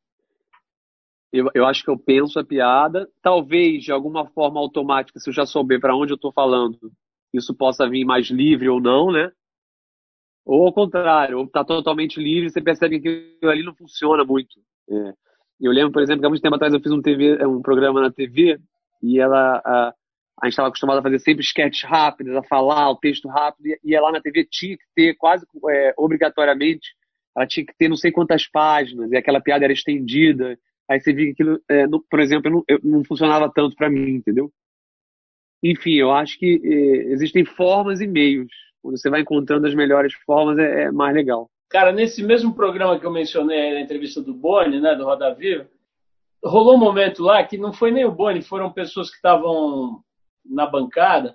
Eu, 1.34 1.50
eu 1.52 1.66
acho 1.66 1.82
que 1.82 1.90
eu 1.90 1.98
penso 1.98 2.38
a 2.38 2.44
piada, 2.44 3.10
talvez 3.20 3.82
de 3.82 3.90
alguma 3.90 4.24
forma 4.24 4.60
automática, 4.60 5.18
se 5.18 5.28
eu 5.28 5.34
já 5.34 5.44
souber 5.44 5.80
para 5.80 5.96
onde 5.96 6.12
eu 6.12 6.14
estou 6.14 6.32
falando, 6.32 6.92
isso 7.32 7.52
possa 7.52 7.88
vir 7.88 8.04
mais 8.04 8.28
livre 8.28 8.68
ou 8.68 8.80
não, 8.80 9.10
né? 9.10 9.32
Ou 10.46 10.64
ao 10.64 10.72
contrário, 10.72 11.38
ou 11.38 11.44
está 11.44 11.64
totalmente 11.64 12.20
livre, 12.20 12.50
você 12.50 12.62
percebe 12.62 13.00
que 13.00 13.34
aquilo 13.36 13.50
ali 13.50 13.64
não 13.64 13.74
funciona 13.74 14.24
muito. 14.24 14.60
É. 14.88 15.12
Eu 15.60 15.72
lembro, 15.72 15.90
por 15.90 16.02
exemplo, 16.02 16.20
que 16.20 16.26
há 16.26 16.28
muito 16.28 16.42
tempo 16.42 16.54
atrás 16.54 16.72
eu 16.72 16.80
fiz 16.80 16.92
um, 16.92 17.02
TV, 17.02 17.44
um 17.44 17.60
programa 17.60 18.00
na 18.00 18.12
TV 18.12 18.60
e 19.02 19.18
ela, 19.18 19.60
a, 19.64 19.92
a 20.40 20.46
gente 20.46 20.52
estava 20.52 20.68
acostumado 20.68 21.00
a 21.00 21.02
fazer 21.02 21.18
sempre 21.18 21.42
sketches 21.42 21.82
rápidos, 21.82 22.36
a 22.36 22.44
falar 22.44 22.88
o 22.90 22.96
texto 22.96 23.26
rápido, 23.26 23.66
e, 23.66 23.80
e 23.82 23.98
lá 23.98 24.12
na 24.12 24.20
TV 24.20 24.46
tinha 24.48 24.76
que 24.76 24.84
ter, 24.94 25.14
quase 25.16 25.44
é, 25.68 25.94
obrigatoriamente, 25.96 26.94
ela 27.36 27.44
tinha 27.44 27.66
que 27.66 27.74
ter 27.76 27.88
não 27.88 27.96
sei 27.96 28.12
quantas 28.12 28.46
páginas, 28.46 29.10
e 29.10 29.16
aquela 29.16 29.40
piada 29.40 29.64
era 29.64 29.72
estendida. 29.72 30.56
Aí 30.88 31.00
você 31.00 31.12
via 31.12 31.26
que 31.26 31.32
aquilo, 31.32 31.60
é, 31.68 31.86
no, 31.86 32.02
por 32.02 32.20
exemplo, 32.20 32.50
não, 32.50 32.64
eu, 32.68 32.78
não 32.82 33.04
funcionava 33.04 33.50
tanto 33.52 33.74
para 33.74 33.90
mim, 33.90 34.10
entendeu? 34.10 34.52
Enfim, 35.62 35.94
eu 35.94 36.12
acho 36.12 36.38
que 36.38 36.60
é, 36.62 37.12
existem 37.12 37.44
formas 37.44 38.00
e 38.00 38.06
meios 38.06 38.52
quando 38.84 38.98
você 38.98 39.08
vai 39.08 39.22
encontrando 39.22 39.66
as 39.66 39.74
melhores 39.74 40.12
formas, 40.26 40.58
é, 40.58 40.82
é, 40.82 40.90
mais 40.92 41.14
legal. 41.14 41.50
Cara, 41.70 41.90
nesse 41.90 42.22
mesmo 42.22 42.54
programa 42.54 43.00
que 43.00 43.06
eu 43.06 43.10
mencionei 43.10 43.72
na 43.72 43.80
entrevista 43.80 44.20
do 44.20 44.34
Boni, 44.34 44.78
né, 44.78 44.94
do 44.94 45.04
Roda 45.04 45.34
Viva, 45.34 45.66
rolou 46.44 46.74
um 46.74 46.78
momento 46.78 47.22
lá 47.22 47.42
que 47.42 47.56
não 47.56 47.72
foi 47.72 47.90
nem 47.90 48.04
o 48.04 48.12
Boni, 48.12 48.42
foram 48.42 48.70
pessoas 48.70 49.08
que 49.08 49.16
estavam 49.16 50.04
na 50.44 50.66
bancada. 50.66 51.34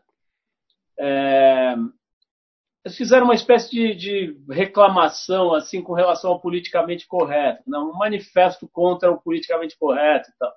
Eles 2.90 2.98
fizeram 2.98 3.26
uma 3.26 3.36
espécie 3.36 3.70
de, 3.70 3.96
de, 3.96 4.38
reclamação 4.50 5.54
assim 5.54 5.80
com 5.80 5.94
relação 5.94 6.32
ao 6.32 6.42
politicamente 6.42 7.08
correto, 7.08 7.62
né? 7.68 7.78
um 7.78 7.94
manifesto 7.94 8.68
contra 8.68 9.12
o 9.12 9.22
politicamente 9.22 9.78
correto 9.78 10.30
e 10.30 10.34
tal. 10.40 10.54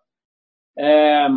É, 0.78 1.28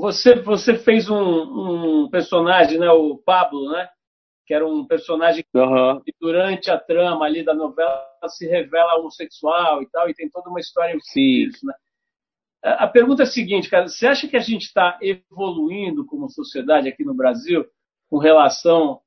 você, 0.00 0.34
você 0.34 0.76
fez 0.76 1.08
um, 1.08 2.02
um, 2.02 2.10
personagem, 2.10 2.80
né, 2.80 2.90
o 2.90 3.16
Pablo, 3.16 3.70
né? 3.70 3.88
Que 4.44 4.54
era 4.54 4.66
um 4.66 4.84
personagem 4.84 5.44
uhum. 5.54 6.00
que 6.00 6.12
durante 6.20 6.68
a 6.68 6.76
trama 6.76 7.24
ali 7.24 7.44
da 7.44 7.54
novela 7.54 8.04
se 8.26 8.48
revela 8.48 8.98
homossexual 8.98 9.82
e 9.82 9.90
tal, 9.90 10.10
e 10.10 10.14
tem 10.14 10.28
toda 10.28 10.50
uma 10.50 10.58
história 10.58 10.98
Sim. 11.00 11.46
disso, 11.46 11.64
né? 11.64 11.74
A 12.64 12.88
pergunta 12.88 13.22
é 13.22 13.24
a 13.24 13.30
seguinte, 13.30 13.70
cara, 13.70 13.86
você 13.86 14.06
acha 14.06 14.26
que 14.26 14.36
a 14.36 14.40
gente 14.40 14.62
está 14.62 14.98
evoluindo 15.00 16.04
como 16.06 16.28
sociedade 16.28 16.88
aqui 16.88 17.04
no 17.04 17.14
Brasil 17.14 17.64
com 18.10 18.18
relação 18.18 19.00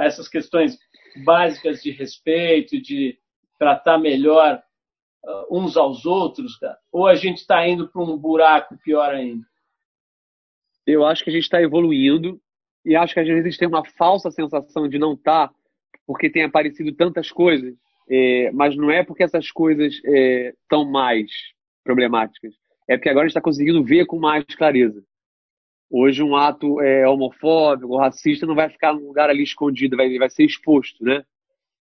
a 0.00 0.04
essas 0.06 0.28
questões 0.28 0.78
básicas 1.24 1.82
de 1.82 1.90
respeito, 1.90 2.80
de 2.80 3.18
tratar 3.58 3.98
melhor 3.98 4.62
uh, 5.24 5.58
uns 5.58 5.76
aos 5.76 6.06
outros, 6.06 6.56
cara? 6.56 6.78
Ou 6.90 7.06
a 7.06 7.14
gente 7.14 7.38
está 7.38 7.66
indo 7.68 7.88
para 7.88 8.02
um 8.02 8.16
buraco 8.16 8.76
pior 8.78 9.14
ainda? 9.14 9.44
Eu 10.86 11.04
acho 11.04 11.22
que 11.22 11.30
a 11.30 11.32
gente 11.32 11.42
está 11.42 11.60
evoluindo 11.60 12.40
e 12.84 12.96
acho 12.96 13.12
que 13.12 13.20
às 13.20 13.26
vezes 13.26 13.58
tem 13.58 13.68
uma 13.68 13.84
falsa 13.84 14.30
sensação 14.30 14.88
de 14.88 14.98
não 14.98 15.12
estar 15.12 15.48
tá, 15.48 15.54
porque 16.06 16.30
tem 16.30 16.44
aparecido 16.44 16.92
tantas 16.92 17.30
coisas, 17.30 17.74
é, 18.08 18.50
mas 18.52 18.74
não 18.76 18.90
é 18.90 19.04
porque 19.04 19.22
essas 19.22 19.50
coisas 19.50 19.94
estão 19.94 20.82
é, 20.82 20.90
mais 20.90 21.30
problemáticas, 21.84 22.54
é 22.88 22.96
porque 22.96 23.08
agora 23.08 23.26
a 23.26 23.28
gente 23.28 23.36
está 23.36 23.42
conseguindo 23.42 23.84
ver 23.84 24.06
com 24.06 24.18
mais 24.18 24.44
clareza. 24.56 25.04
Hoje 25.90 26.22
um 26.22 26.36
ato 26.36 26.80
é, 26.80 27.06
homofóbico, 27.08 27.96
racista, 27.96 28.46
não 28.46 28.54
vai 28.54 28.68
ficar 28.68 28.92
num 28.92 29.08
lugar 29.08 29.28
ali 29.28 29.42
escondido, 29.42 29.96
vai, 29.96 30.16
vai 30.18 30.30
ser 30.30 30.44
exposto, 30.44 31.02
né? 31.02 31.24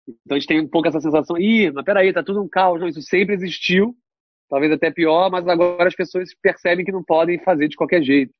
Então 0.07 0.35
a 0.35 0.39
gente 0.39 0.47
tem 0.47 0.59
um 0.59 0.67
pouco 0.67 0.87
essa 0.87 0.99
sensação, 0.99 1.37
ih, 1.37 1.71
mas 1.71 1.85
peraí, 1.85 2.11
tá 2.11 2.23
tudo 2.23 2.41
um 2.41 2.49
caos. 2.49 2.79
Não, 2.79 2.87
isso 2.87 3.01
sempre 3.03 3.35
existiu, 3.35 3.95
talvez 4.49 4.71
até 4.71 4.89
pior, 4.89 5.29
mas 5.29 5.47
agora 5.47 5.87
as 5.87 5.95
pessoas 5.95 6.33
percebem 6.41 6.83
que 6.83 6.91
não 6.91 7.03
podem 7.03 7.37
fazer 7.43 7.67
de 7.67 7.75
qualquer 7.75 8.01
jeito. 8.01 8.33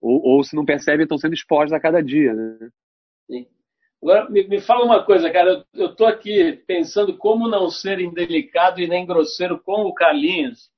Ou, 0.00 0.22
ou 0.22 0.44
se 0.44 0.54
não 0.54 0.64
percebem, 0.64 1.02
estão 1.02 1.18
sendo 1.18 1.34
expostos 1.34 1.72
a 1.72 1.80
cada 1.80 2.00
dia, 2.00 2.32
né? 2.32 2.70
Sim. 3.26 3.46
Agora, 4.00 4.30
me, 4.30 4.46
me 4.46 4.60
fala 4.60 4.84
uma 4.84 5.04
coisa, 5.04 5.30
cara. 5.30 5.64
Eu, 5.74 5.82
eu 5.82 5.96
tô 5.96 6.06
aqui 6.06 6.62
pensando 6.66 7.16
como 7.16 7.48
não 7.48 7.68
ser 7.68 7.98
indelicado 7.98 8.80
e 8.80 8.86
nem 8.86 9.04
grosseiro 9.04 9.60
com 9.60 9.82
o 9.82 9.92
Carlinhos, 9.92 10.70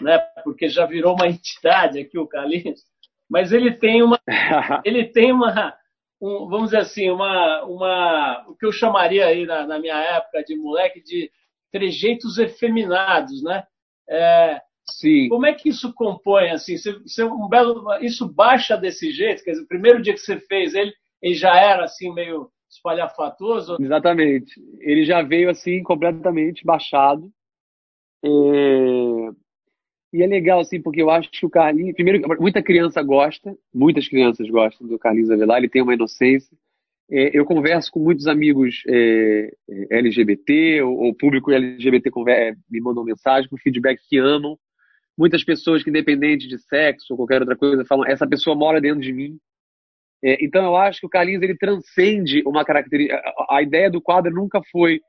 né? 0.00 0.18
Porque 0.42 0.68
já 0.68 0.86
virou 0.86 1.14
uma 1.14 1.28
entidade 1.28 1.98
aqui 1.98 2.18
o 2.18 2.26
Carlinhos. 2.26 2.80
Mas 3.28 3.52
ele 3.52 3.72
tem 3.72 4.02
uma, 4.02 4.20
ele 4.84 5.04
tem 5.06 5.32
uma, 5.32 5.74
um, 6.20 6.48
vamos 6.48 6.66
dizer 6.66 6.78
assim, 6.78 7.10
uma, 7.10 7.64
uma, 7.64 8.44
o 8.48 8.56
que 8.56 8.66
eu 8.66 8.72
chamaria 8.72 9.26
aí 9.26 9.44
na, 9.46 9.66
na 9.66 9.78
minha 9.78 9.96
época 9.96 10.42
de 10.44 10.56
moleque 10.56 11.02
de 11.02 11.30
trejeitos 11.72 12.38
efeminados, 12.38 13.42
né? 13.42 13.64
É, 14.08 14.60
Sim. 14.88 15.28
Como 15.28 15.46
é 15.46 15.52
que 15.52 15.68
isso 15.68 15.92
compõe 15.92 16.50
assim? 16.50 16.76
Você, 16.76 16.92
você, 17.00 17.24
um 17.24 17.48
belo, 17.48 17.84
isso 18.00 18.32
baixa 18.32 18.76
desse 18.76 19.10
jeito? 19.10 19.42
Quer 19.42 19.52
dizer, 19.52 19.64
o 19.64 19.68
primeiro 19.68 20.00
dia 20.00 20.12
que 20.12 20.20
você 20.20 20.38
fez 20.38 20.74
ele, 20.74 20.92
ele 21.20 21.34
já 21.34 21.56
era 21.56 21.84
assim 21.84 22.12
meio 22.14 22.48
espalhafatoso? 22.70 23.76
Exatamente. 23.80 24.60
Ele 24.80 25.04
já 25.04 25.22
veio 25.22 25.50
assim 25.50 25.82
completamente 25.82 26.64
baixado. 26.64 27.30
É... 28.24 28.28
E 30.12 30.22
é 30.22 30.26
legal, 30.26 30.60
assim, 30.60 30.80
porque 30.80 31.02
eu 31.02 31.10
acho 31.10 31.30
que 31.30 31.44
o 31.44 31.50
Carlinhos. 31.50 31.94
Primeiro, 31.94 32.22
muita 32.40 32.62
criança 32.62 33.02
gosta, 33.02 33.56
muitas 33.74 34.08
crianças 34.08 34.48
gostam 34.48 34.86
do 34.86 34.98
Carlinhos 34.98 35.30
Avelar, 35.30 35.58
ele 35.58 35.68
tem 35.68 35.82
uma 35.82 35.94
inocência. 35.94 36.56
É, 37.10 37.36
eu 37.36 37.44
converso 37.44 37.90
com 37.92 38.00
muitos 38.00 38.26
amigos 38.26 38.82
é, 38.88 39.52
é 39.68 39.98
LGBT, 39.98 40.82
ou, 40.82 40.96
ou, 41.04 41.14
público 41.14 41.52
LGBT 41.52 42.10
me 42.68 42.80
mandam 42.80 43.04
mensagem 43.04 43.48
com 43.48 43.56
feedback 43.56 44.00
que 44.08 44.18
amam. 44.18 44.58
Muitas 45.18 45.44
pessoas 45.44 45.82
que, 45.82 45.90
independente 45.90 46.48
de 46.48 46.58
sexo 46.58 47.06
ou 47.10 47.16
qualquer 47.16 47.40
outra 47.40 47.56
coisa, 47.56 47.84
falam: 47.84 48.06
essa 48.06 48.26
pessoa 48.26 48.56
mora 48.56 48.80
dentro 48.80 49.00
de 49.00 49.12
mim. 49.12 49.38
É, 50.24 50.44
então, 50.44 50.64
eu 50.64 50.76
acho 50.76 51.00
que 51.00 51.06
o 51.06 51.10
Carlinhos 51.10 51.42
ele 51.42 51.56
transcende 51.56 52.42
uma 52.46 52.64
característica. 52.64 53.16
A, 53.16 53.56
a 53.56 53.62
ideia 53.62 53.90
do 53.90 54.00
quadro 54.00 54.32
nunca 54.32 54.60
foi 54.70 55.00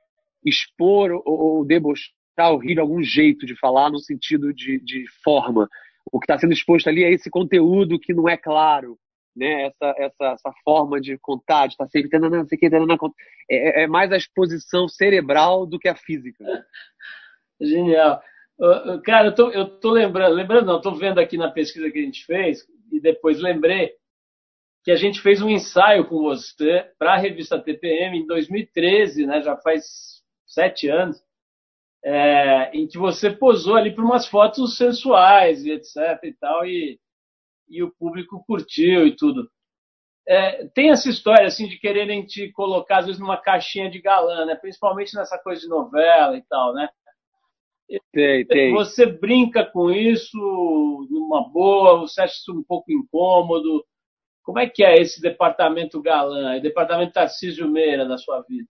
expor 0.44 1.12
ou, 1.12 1.24
ou 1.26 1.66
debochar 1.66 2.17
rir 2.60 2.76
de 2.76 2.80
algum 2.80 3.02
jeito 3.02 3.46
de 3.46 3.56
falar 3.56 3.90
no 3.90 4.00
sentido 4.00 4.54
de, 4.54 4.80
de 4.80 5.06
forma. 5.24 5.68
O 6.12 6.20
que 6.20 6.26
está 6.26 6.38
sendo 6.38 6.54
exposto 6.54 6.88
ali 6.88 7.04
é 7.04 7.12
esse 7.12 7.30
conteúdo 7.30 8.00
que 8.00 8.14
não 8.14 8.30
é 8.30 8.38
claro, 8.38 8.98
né? 9.36 9.68
Essa, 9.68 9.96
essa, 9.98 10.26
essa 10.34 10.54
forma 10.64 11.02
de 11.02 11.18
contar, 11.18 11.68
de 11.68 11.74
estar 11.74 11.86
tá 11.86 11.90
sempre 11.90 12.10
tendo, 12.10 12.30
não 12.30 12.46
sei 12.46 12.58
o 12.58 12.60
que, 12.60 13.14
é, 13.50 13.84
é 13.84 13.88
mais 13.88 14.12
a 14.12 14.18
exposição 14.18 14.88
cerebral 14.88 15.66
do 15.66 15.80
que 15.80 15.88
a 15.88 15.96
física. 15.96 16.44
Genial. 17.60 18.22
Cara, 19.04 19.28
eu 19.28 19.36
tô, 19.36 19.52
eu 19.52 19.80
tô 19.80 19.92
lembrando, 19.92 20.34
lembrando 20.34 20.66
não, 20.66 20.82
tô 20.82 20.92
vendo 20.96 21.20
aqui 21.20 21.38
na 21.38 21.52
pesquisa 21.52 21.92
que 21.92 22.00
a 22.00 22.02
gente 22.02 22.26
fez 22.26 22.66
e 22.92 23.00
depois 23.00 23.40
lembrei 23.40 23.94
que 24.84 24.92
a 24.92 24.96
gente 24.96 25.22
fez 25.22 25.42
um 25.42 25.50
ensaio 25.50 26.06
com 26.06 26.24
você 26.24 26.90
para 26.98 27.14
a 27.14 27.18
revista 27.18 27.60
TPM 27.60 28.20
em 28.20 28.26
2013, 28.26 29.28
né? 29.28 29.42
Já 29.42 29.58
faz 29.58 30.24
sete 30.46 30.88
anos, 30.88 31.22
é, 32.10 32.72
em 32.74 32.88
que 32.88 32.98
você 32.98 33.30
posou 33.30 33.76
ali 33.76 33.94
para 33.94 34.04
umas 34.04 34.26
fotos 34.26 34.78
sensuais 34.78 35.66
e 35.66 35.72
etc 35.72 36.24
e 36.24 36.34
tal 36.40 36.66
e, 36.66 36.98
e 37.68 37.84
o 37.84 37.92
público 38.00 38.42
curtiu 38.48 39.06
e 39.06 39.14
tudo. 39.14 39.50
É, 40.26 40.68
tem 40.68 40.90
essa 40.90 41.10
história 41.10 41.46
assim 41.46 41.68
de 41.68 41.78
quererem 41.78 42.26
te 42.26 42.50
colocar 42.54 43.00
às 43.00 43.08
vezes 43.08 43.20
numa 43.20 43.36
caixinha 43.36 43.90
de 43.90 44.02
galã, 44.02 44.46
né? 44.46 44.56
Principalmente 44.56 45.14
nessa 45.16 45.38
coisa 45.38 45.62
de 45.62 45.68
novela 45.68 46.38
e 46.38 46.44
tal, 46.44 46.74
né? 46.74 46.88
Tem, 48.14 48.46
tem. 48.46 48.74
Você 48.74 49.06
brinca 49.06 49.66
com 49.66 49.92
isso 49.92 50.38
numa 51.10 51.50
boa? 51.50 52.00
Você 52.00 52.22
acha 52.22 52.36
isso 52.36 52.58
um 52.58 52.64
pouco 52.64 52.90
incômodo? 52.90 53.86
Como 54.44 54.60
é 54.60 54.70
que 54.70 54.82
é 54.82 54.96
esse 54.96 55.22
departamento 55.22 56.02
galã, 56.02 56.58
departamento 56.62 57.12
Tarcísio 57.12 57.70
Meira 57.70 58.06
da 58.06 58.18
sua 58.18 58.42
vida? 58.48 58.68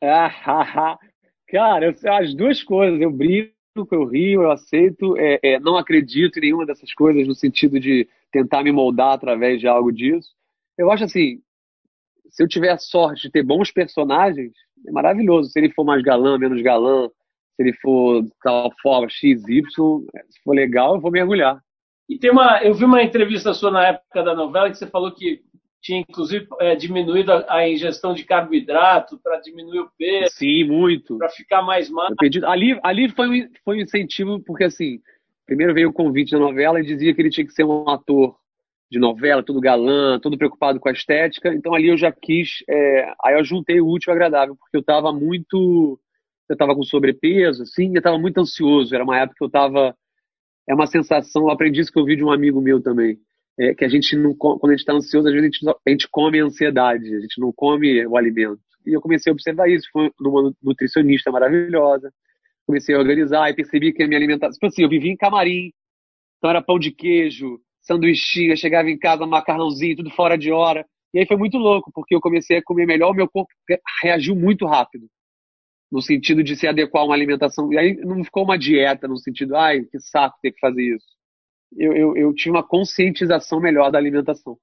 Ah, 0.00 0.96
cara, 1.48 1.94
as 2.20 2.34
duas 2.34 2.62
coisas. 2.62 3.00
Eu 3.00 3.10
brinco, 3.10 3.54
eu 3.92 4.04
rio, 4.04 4.42
eu 4.42 4.50
aceito. 4.50 5.16
É, 5.16 5.38
é, 5.42 5.60
não 5.60 5.76
acredito 5.76 6.38
em 6.38 6.42
nenhuma 6.42 6.66
dessas 6.66 6.92
coisas 6.94 7.26
no 7.26 7.34
sentido 7.34 7.78
de 7.78 8.08
tentar 8.32 8.62
me 8.62 8.72
moldar 8.72 9.12
através 9.12 9.60
de 9.60 9.66
algo 9.66 9.92
disso. 9.92 10.30
Eu 10.78 10.90
acho 10.90 11.04
assim, 11.04 11.40
se 12.30 12.42
eu 12.42 12.48
tiver 12.48 12.70
a 12.70 12.78
sorte 12.78 13.22
de 13.22 13.30
ter 13.30 13.42
bons 13.42 13.70
personagens, 13.70 14.52
é 14.86 14.90
maravilhoso. 14.90 15.50
Se 15.50 15.58
ele 15.58 15.72
for 15.72 15.84
mais 15.84 16.02
galã, 16.02 16.38
menos 16.38 16.60
galã, 16.62 17.08
se 17.08 17.62
ele 17.62 17.72
for 17.74 18.24
tal 18.42 18.70
forma 18.82 19.08
X, 19.08 19.42
Y, 19.48 19.62
se 20.28 20.42
for 20.44 20.54
legal, 20.54 20.96
eu 20.96 21.00
vou 21.00 21.10
mergulhar. 21.10 21.58
E 22.08 22.18
tem 22.18 22.30
uma, 22.30 22.62
eu 22.62 22.74
vi 22.74 22.84
uma 22.84 23.02
entrevista 23.02 23.52
sua 23.52 23.70
na 23.70 23.86
época 23.88 24.22
da 24.22 24.34
novela 24.34 24.70
que 24.70 24.76
você 24.76 24.86
falou 24.86 25.12
que 25.12 25.42
tinha 25.86 26.00
inclusive 26.00 26.46
é, 26.60 26.74
diminuído 26.74 27.32
a, 27.32 27.44
a, 27.48 27.68
ingestão 27.68 28.12
de 28.12 28.24
carboidrato 28.24 29.18
para 29.22 29.38
diminuir 29.38 29.80
o 29.80 29.90
peso. 29.96 30.34
Sim, 30.36 30.64
muito. 30.64 31.16
Para 31.18 31.28
ficar 31.28 31.62
mais 31.62 31.88
magro. 31.88 32.16
Ali, 32.44 32.78
ali 32.82 33.08
foi, 33.08 33.28
um, 33.28 33.48
foi 33.64 33.76
um 33.78 33.80
incentivo, 33.80 34.40
porque 34.40 34.64
assim, 34.64 35.00
primeiro 35.46 35.72
veio 35.72 35.90
o 35.90 35.92
convite 35.92 36.32
da 36.32 36.38
novela 36.38 36.80
e 36.80 36.84
dizia 36.84 37.14
que 37.14 37.22
ele 37.22 37.30
tinha 37.30 37.46
que 37.46 37.52
ser 37.52 37.64
um 37.64 37.88
ator 37.88 38.36
de 38.90 38.98
novela, 38.98 39.42
todo 39.42 39.60
galã, 39.60 40.18
todo 40.18 40.36
preocupado 40.36 40.80
com 40.80 40.88
a 40.88 40.92
estética. 40.92 41.54
Então 41.54 41.72
ali 41.72 41.88
eu 41.88 41.96
já 41.96 42.10
quis, 42.10 42.64
é, 42.68 43.12
aí 43.24 43.34
eu 43.38 43.44
juntei 43.44 43.80
o 43.80 43.88
útil 43.88 44.10
ao 44.10 44.16
agradável, 44.16 44.56
porque 44.56 44.76
eu 44.76 44.80
estava 44.80 45.12
muito 45.12 46.00
eu 46.48 46.54
estava 46.54 46.74
com 46.74 46.82
sobrepeso, 46.82 47.64
assim, 47.64 47.88
eu 47.92 47.98
estava 47.98 48.18
muito 48.18 48.38
ansioso. 48.38 48.94
Era 48.94 49.04
uma 49.04 49.18
época 49.18 49.36
que 49.38 49.44
eu 49.44 49.48
estava. 49.48 49.96
É 50.68 50.74
uma 50.74 50.86
sensação, 50.86 51.42
eu 51.42 51.50
aprendi 51.50 51.80
isso 51.80 51.92
que 51.92 51.98
eu 51.98 52.04
vi 52.04 52.16
de 52.16 52.24
um 52.24 52.30
amigo 52.30 52.60
meu 52.60 52.80
também. 52.82 53.18
É 53.58 53.74
que 53.74 53.84
a 53.84 53.88
gente 53.88 54.14
não, 54.16 54.34
quando 54.34 54.66
a 54.66 54.72
gente 54.72 54.80
está 54.80 54.92
ansioso, 54.92 55.28
às 55.28 55.34
vezes 55.34 55.48
a 55.48 55.50
gente, 55.50 55.80
a 55.86 55.90
gente 55.90 56.08
come 56.10 56.40
a 56.40 56.44
ansiedade, 56.44 57.14
a 57.14 57.20
gente 57.20 57.40
não 57.40 57.52
come 57.52 58.06
o 58.06 58.16
alimento. 58.16 58.60
E 58.86 58.92
eu 58.92 59.00
comecei 59.00 59.30
a 59.30 59.34
observar 59.34 59.68
isso. 59.68 59.88
Foi 59.92 60.10
numa 60.20 60.52
nutricionista 60.62 61.30
maravilhosa. 61.32 62.12
Comecei 62.66 62.94
a 62.94 62.98
organizar 62.98 63.48
e 63.50 63.54
percebi 63.54 63.92
que 63.92 64.02
a 64.02 64.06
minha 64.06 64.18
alimentação. 64.18 64.52
Tipo 64.52 64.66
assim, 64.66 64.82
eu 64.82 64.88
vivia 64.88 65.10
em 65.10 65.16
camarim. 65.16 65.72
Então 66.38 66.50
era 66.50 66.62
pão 66.62 66.78
de 66.78 66.90
queijo, 66.90 67.58
sanduichinha, 67.80 68.56
chegava 68.56 68.90
em 68.90 68.98
casa, 68.98 69.26
macarrãozinho, 69.26 69.96
tudo 69.96 70.10
fora 70.10 70.36
de 70.36 70.52
hora. 70.52 70.84
E 71.14 71.20
aí 71.20 71.26
foi 71.26 71.36
muito 71.36 71.56
louco, 71.56 71.90
porque 71.94 72.14
eu 72.14 72.20
comecei 72.20 72.58
a 72.58 72.62
comer 72.62 72.84
melhor, 72.86 73.10
o 73.10 73.14
meu 73.14 73.28
corpo 73.28 73.50
reagiu 74.02 74.36
muito 74.36 74.66
rápido 74.66 75.06
no 75.90 76.02
sentido 76.02 76.42
de 76.42 76.56
se 76.56 76.66
adequar 76.66 77.02
a 77.02 77.06
uma 77.06 77.14
alimentação. 77.14 77.72
E 77.72 77.78
aí 77.78 77.94
não 77.96 78.22
ficou 78.24 78.44
uma 78.44 78.58
dieta 78.58 79.06
no 79.08 79.16
sentido, 79.16 79.56
ai, 79.56 79.84
que 79.84 79.98
saco 80.00 80.36
ter 80.42 80.52
que 80.52 80.58
fazer 80.58 80.96
isso. 80.96 81.06
Eu, 81.76 81.92
eu, 81.92 82.16
eu 82.16 82.34
tive 82.34 82.50
uma 82.50 82.66
conscientização 82.66 83.60
melhor 83.60 83.90
da 83.90 83.98
alimentação. 83.98 84.56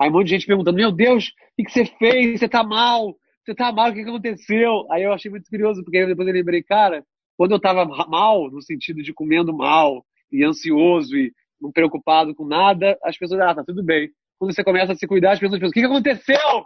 Aí 0.00 0.10
um 0.10 0.12
monte 0.12 0.26
de 0.26 0.30
gente 0.32 0.46
perguntando, 0.46 0.76
meu 0.76 0.92
Deus, 0.92 1.28
o 1.28 1.64
que, 1.64 1.70
você 1.70 1.86
fez? 1.86 2.38
Você 2.38 2.48
tá 2.48 2.62
mal? 2.62 3.14
Você 3.44 3.54
tá 3.54 3.72
mal? 3.72 3.90
O 3.90 3.94
que, 3.94 4.00
aconteceu? 4.00 4.86
Aí 4.90 5.02
eu 5.02 5.12
achei 5.12 5.30
muito 5.30 5.48
curioso, 5.48 5.82
porque 5.82 6.04
depois 6.04 6.28
eu 6.28 6.34
lembrei, 6.34 6.62
cara, 6.62 7.04
quando 7.36 7.52
eu 7.52 7.60
tava 7.60 7.84
mal, 7.84 8.50
no 8.50 8.60
sentido 8.60 9.02
de 9.02 9.14
comendo 9.14 9.56
mal, 9.56 10.04
e 10.30 10.44
ansioso, 10.44 11.16
e 11.16 11.32
não 11.60 11.72
preocupado 11.72 12.34
com 12.34 12.44
nada, 12.44 12.98
as 13.02 13.16
pessoas, 13.16 13.40
ah, 13.40 13.54
tá 13.54 13.64
tudo 13.64 13.82
bem. 13.82 14.10
Quando 14.38 14.54
você 14.54 14.62
começa 14.62 14.92
a 14.92 14.96
se 14.96 15.06
cuidar, 15.06 15.32
as 15.32 15.38
pessoas 15.38 15.58
pensam, 15.58 15.70
o 15.70 15.72
que, 15.72 15.80
que 15.80 15.86
aconteceu? 15.86 16.64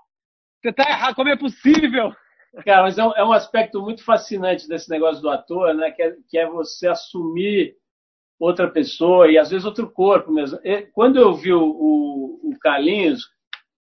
Você 0.60 0.72
tá 0.72 0.88
errado, 0.88 1.14
como 1.14 1.28
é 1.28 1.36
possível? 1.36 2.12
Cara, 2.64 2.82
mas 2.82 2.98
é 2.98 3.04
um, 3.04 3.12
é 3.12 3.24
um, 3.24 3.32
aspecto 3.32 3.80
muito 3.80 4.04
fascinante 4.04 4.66
desse 4.66 4.90
negócio 4.90 5.22
do 5.22 5.30
ator, 5.30 5.72
né? 5.74 5.92
Que 5.92 6.02
é, 6.02 6.16
que 6.28 6.38
é 6.38 6.46
você 6.48 6.88
assumir 6.88 7.76
outra 8.40 8.68
pessoa 8.70 9.30
e 9.30 9.36
às 9.36 9.50
vezes 9.50 9.66
outro 9.66 9.90
corpo 9.90 10.32
mesmo. 10.32 10.58
Quando 10.94 11.18
eu 11.18 11.34
vi 11.34 11.52
o, 11.52 11.62
o, 11.62 12.50
o 12.50 12.58
Carlinhos, 12.58 13.22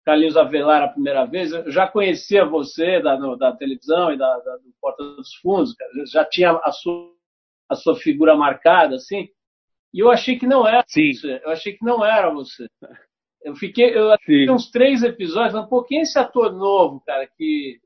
Carlinhos 0.03 0.35
Avelar 0.35 0.81
a 0.81 0.87
primeira 0.87 1.25
vez, 1.25 1.51
eu 1.51 1.71
já 1.71 1.87
conhecia 1.87 2.43
você 2.43 2.99
da, 2.99 3.17
no, 3.17 3.37
da 3.37 3.55
televisão 3.55 4.11
e 4.11 4.17
da, 4.17 4.37
da, 4.39 4.57
do 4.57 4.73
Porta 4.81 5.03
dos 5.03 5.35
Fundos, 5.35 5.75
cara. 5.75 5.91
já 6.11 6.25
tinha 6.25 6.59
a 6.63 6.71
sua, 6.71 7.13
a 7.69 7.75
sua 7.75 7.95
figura 7.95 8.35
marcada, 8.35 8.95
assim, 8.95 9.29
e 9.93 9.99
eu 9.99 10.09
achei 10.09 10.39
que 10.39 10.47
não 10.47 10.67
era 10.67 10.83
Sim. 10.87 11.13
você. 11.13 11.41
Eu 11.43 11.51
achei 11.51 11.73
que 11.73 11.85
não 11.85 12.03
era 12.03 12.31
você. 12.31 12.67
Eu 13.43 13.55
fiquei, 13.55 13.97
eu 13.97 14.11
assisti 14.11 14.51
uns 14.51 14.69
três 14.69 15.01
episódios, 15.01 15.53
falando, 15.53 15.67
pô, 15.67 15.83
quem 15.83 15.97
é 15.97 16.01
esse 16.03 16.19
ator 16.19 16.53
novo, 16.53 17.01
cara, 17.03 17.25
que 17.25 17.81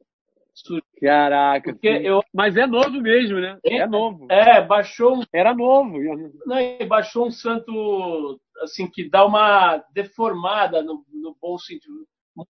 Caraca. 1.02 1.74
Porque 1.74 1.88
eu... 1.88 2.24
Mas 2.34 2.56
é 2.56 2.66
novo 2.66 3.02
mesmo, 3.02 3.40
né? 3.40 3.58
É, 3.66 3.78
é 3.78 3.88
novo. 3.88 4.28
É, 4.30 4.62
baixou 4.62 5.18
um... 5.18 5.24
Era 5.34 5.54
novo. 5.54 5.98
Não, 6.46 6.88
baixou 6.88 7.28
um 7.28 7.32
santo, 7.32 8.40
assim, 8.62 8.90
que 8.90 9.10
dá 9.10 9.26
uma 9.26 9.84
deformada 9.94 10.82
no, 10.82 11.06
no 11.12 11.36
bom 11.42 11.58
sentido. 11.58 12.06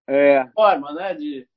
É. 0.07 0.45
Forma, 0.53 0.93
né? 0.93 1.13
De, 1.13 1.47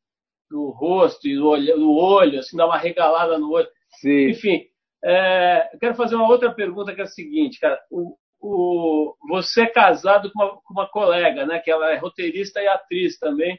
do 0.51 0.71
rosto 0.71 1.29
e 1.29 1.37
do 1.37 1.47
olho, 1.47 1.77
do 1.77 1.93
olho, 1.93 2.39
assim, 2.39 2.57
dá 2.57 2.67
uma 2.67 2.79
regalada 2.79 3.39
no 3.39 3.51
olho. 3.51 3.69
Sim. 4.01 4.31
Enfim, 4.31 4.65
é, 5.05 5.71
eu 5.73 5.79
quero 5.79 5.95
fazer 5.95 6.17
uma 6.17 6.29
outra 6.29 6.53
pergunta 6.53 6.95
que 6.95 7.01
é 7.01 7.05
a 7.05 7.09
seguinte, 7.09 7.61
cara. 7.61 7.79
O, 7.91 8.17
o, 8.41 9.15
você 9.29 9.63
é 9.63 9.67
casado 9.67 10.31
com 10.33 10.43
uma, 10.43 10.51
com 10.63 10.73
uma 10.73 10.89
colega, 10.89 11.47
né? 11.47 11.59
Que 11.59 11.71
ela 11.71 11.93
é 11.93 11.97
roteirista 11.97 12.61
e 12.61 12.69
atriz 12.69 13.19
também, 13.19 13.59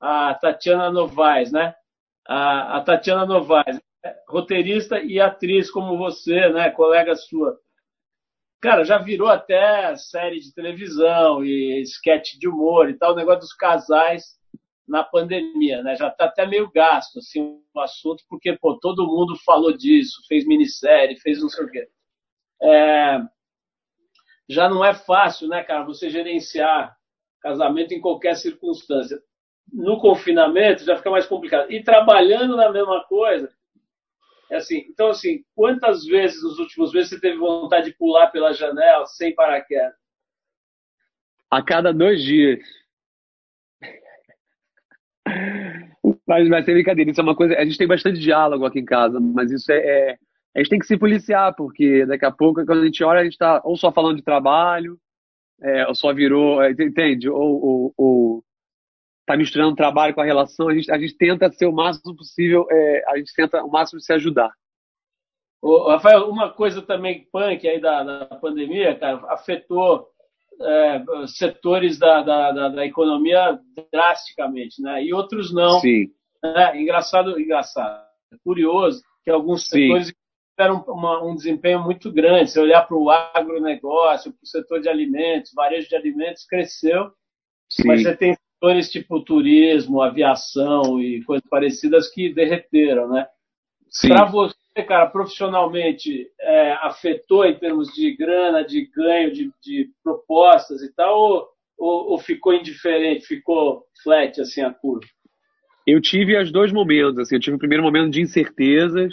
a 0.00 0.34
Tatiana 0.34 0.90
Novaes, 0.90 1.52
né? 1.52 1.74
A, 2.26 2.78
a 2.78 2.80
Tatiana 2.82 3.26
Novaes, 3.26 3.80
roteirista 4.28 5.00
e 5.00 5.20
atriz 5.20 5.70
como 5.70 5.96
você, 5.96 6.48
né, 6.50 6.70
colega 6.70 7.14
sua. 7.14 7.58
Cara, 8.60 8.84
já 8.84 8.98
virou 8.98 9.28
até 9.28 9.96
série 9.96 10.38
de 10.38 10.54
televisão 10.54 11.44
e 11.44 11.82
sketch 11.82 12.38
de 12.38 12.48
humor 12.48 12.88
e 12.88 12.94
tal, 12.94 13.12
o 13.12 13.16
negócio 13.16 13.40
dos 13.40 13.52
casais 13.52 14.40
na 14.86 15.02
pandemia, 15.02 15.82
né? 15.82 15.96
Já 15.96 16.08
está 16.08 16.26
até 16.26 16.46
meio 16.46 16.70
gasto 16.70 17.18
assim 17.18 17.60
o 17.74 17.80
assunto, 17.80 18.22
porque 18.28 18.56
pô, 18.58 18.78
todo 18.78 19.06
mundo 19.06 19.36
falou 19.44 19.76
disso, 19.76 20.22
fez 20.28 20.46
minissérie, 20.46 21.20
fez 21.20 21.40
não 21.40 21.48
sei 21.48 21.64
o 21.64 21.70
quê. 21.70 21.88
É... 22.62 23.18
Já 24.48 24.68
não 24.68 24.84
é 24.84 24.94
fácil, 24.94 25.48
né, 25.48 25.62
cara, 25.64 25.84
você 25.84 26.10
gerenciar 26.10 26.94
casamento 27.40 27.94
em 27.94 28.00
qualquer 28.00 28.36
circunstância 28.36 29.18
no 29.70 29.98
confinamento 29.98 30.84
já 30.84 30.96
fica 30.96 31.10
mais 31.10 31.26
complicado. 31.26 31.70
E 31.70 31.82
trabalhando 31.82 32.56
na 32.56 32.70
mesma 32.70 33.04
coisa, 33.04 33.50
é 34.50 34.56
assim, 34.56 34.84
então 34.90 35.08
assim, 35.08 35.44
quantas 35.54 36.04
vezes 36.04 36.42
nos 36.42 36.58
últimos 36.58 36.92
meses 36.92 37.10
você 37.10 37.20
teve 37.20 37.38
vontade 37.38 37.90
de 37.90 37.96
pular 37.96 38.28
pela 38.28 38.52
janela 38.52 39.06
sem 39.06 39.34
paraquedas? 39.34 39.94
A 41.50 41.62
cada 41.62 41.92
dois 41.92 42.22
dias. 42.22 42.60
Mas 46.26 46.48
vai 46.48 46.62
ser 46.62 46.74
brincadeira, 46.74 47.10
isso 47.10 47.20
é 47.20 47.24
uma 47.24 47.36
coisa. 47.36 47.56
A 47.56 47.64
gente 47.64 47.78
tem 47.78 47.86
bastante 47.86 48.20
diálogo 48.20 48.64
aqui 48.64 48.78
em 48.78 48.84
casa, 48.84 49.18
mas 49.20 49.50
isso 49.50 49.70
é, 49.70 49.76
é, 49.76 50.18
A 50.54 50.58
gente 50.58 50.70
tem 50.70 50.78
que 50.78 50.86
se 50.86 50.96
policiar, 50.96 51.54
porque 51.54 52.06
daqui 52.06 52.24
a 52.24 52.30
pouco, 52.30 52.64
quando 52.64 52.82
a 52.82 52.84
gente 52.84 53.02
olha, 53.02 53.20
a 53.20 53.24
gente 53.24 53.34
está 53.34 53.60
ou 53.64 53.76
só 53.76 53.92
falando 53.92 54.16
de 54.16 54.22
trabalho, 54.22 54.98
é, 55.62 55.86
ou 55.86 55.94
só 55.94 56.12
virou. 56.12 56.62
Entende? 56.64 57.28
Ou, 57.28 57.64
ou, 57.64 57.94
ou 57.96 58.44
tá 59.26 59.36
misturando 59.36 59.76
trabalho 59.76 60.14
com 60.14 60.20
a 60.20 60.24
relação, 60.24 60.68
a 60.68 60.74
gente, 60.74 60.90
a 60.90 60.98
gente 60.98 61.16
tenta 61.16 61.50
ser 61.50 61.66
o 61.66 61.72
máximo 61.72 62.16
possível, 62.16 62.66
é, 62.70 63.04
a 63.08 63.16
gente 63.16 63.32
tenta 63.34 63.62
o 63.62 63.70
máximo 63.70 64.00
se 64.00 64.12
ajudar. 64.12 64.50
Ô, 65.60 65.88
Rafael, 65.88 66.28
uma 66.28 66.50
coisa 66.50 66.82
também 66.82 67.28
punk 67.30 67.66
aí 67.68 67.80
da, 67.80 68.02
da 68.02 68.26
pandemia, 68.36 68.98
cara, 68.98 69.24
afetou 69.32 70.08
é, 70.60 71.04
setores 71.26 71.98
da, 71.98 72.22
da, 72.22 72.68
da, 72.68 72.86
economia 72.86 73.58
drasticamente, 73.92 74.82
né? 74.82 75.04
E 75.04 75.14
outros 75.14 75.52
não. 75.52 75.80
Sim. 75.80 76.10
É, 76.44 76.80
engraçado, 76.80 77.38
engraçado. 77.38 78.02
Curioso 78.44 79.02
que 79.24 79.30
alguns 79.30 79.68
setores 79.68 80.08
Sim. 80.08 80.14
tiveram 80.50 80.84
uma, 80.88 81.22
um 81.22 81.34
desempenho 81.34 81.82
muito 81.82 82.12
grande. 82.12 82.50
Se 82.50 82.60
olhar 82.60 82.82
para 82.86 82.96
o 82.96 83.10
agronegócio, 83.10 84.32
para 84.32 84.42
o 84.42 84.46
setor 84.46 84.80
de 84.80 84.88
alimentos, 84.88 85.52
varejo 85.54 85.88
de 85.88 85.96
alimentos, 85.96 86.44
cresceu. 86.44 87.12
Sim. 87.68 87.86
Mas 87.86 88.02
você 88.02 88.16
tem 88.16 88.36
setores 88.62 88.90
tipo 88.90 89.20
turismo, 89.20 90.00
aviação 90.00 91.00
e 91.00 91.22
coisas 91.24 91.46
parecidas 91.50 92.08
que 92.08 92.32
derreteram, 92.32 93.08
né? 93.08 93.26
Para 94.08 94.24
você, 94.24 94.54
cara, 94.86 95.06
profissionalmente, 95.08 96.28
é, 96.40 96.72
afetou 96.74 97.44
em 97.44 97.58
termos 97.58 97.92
de 97.92 98.16
grana, 98.16 98.64
de 98.64 98.86
ganho, 98.86 99.32
de, 99.32 99.50
de 99.62 99.90
propostas 100.02 100.80
e 100.80 100.94
tal, 100.94 101.18
ou, 101.18 101.48
ou, 101.76 102.10
ou, 102.12 102.18
ficou 102.18 102.54
indiferente, 102.54 103.26
ficou 103.26 103.84
flat, 104.02 104.40
assim, 104.40 104.62
a 104.62 104.72
curva? 104.72 105.04
Eu 105.86 106.00
tive 106.00 106.40
os 106.40 106.50
dois 106.50 106.72
momentos, 106.72 107.18
assim, 107.18 107.34
eu 107.34 107.40
tive 107.40 107.56
o 107.56 107.58
primeiro 107.58 107.82
momento 107.82 108.12
de 108.12 108.22
incertezas, 108.22 109.12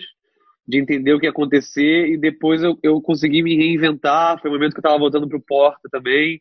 de 0.66 0.80
entender 0.80 1.14
o 1.14 1.20
que 1.20 1.26
ia 1.26 1.32
acontecer, 1.32 2.08
e 2.08 2.18
depois 2.18 2.64
eu, 2.64 2.78
eu 2.82 3.02
consegui 3.02 3.42
me 3.42 3.58
reinventar, 3.58 4.40
foi 4.40 4.50
o 4.50 4.54
momento 4.54 4.74
que 4.74 4.78
eu 4.78 4.82
estava 4.82 5.00
voltando 5.00 5.28
para 5.28 5.38
o 5.38 5.44
Porta 5.46 5.90
também, 5.92 6.40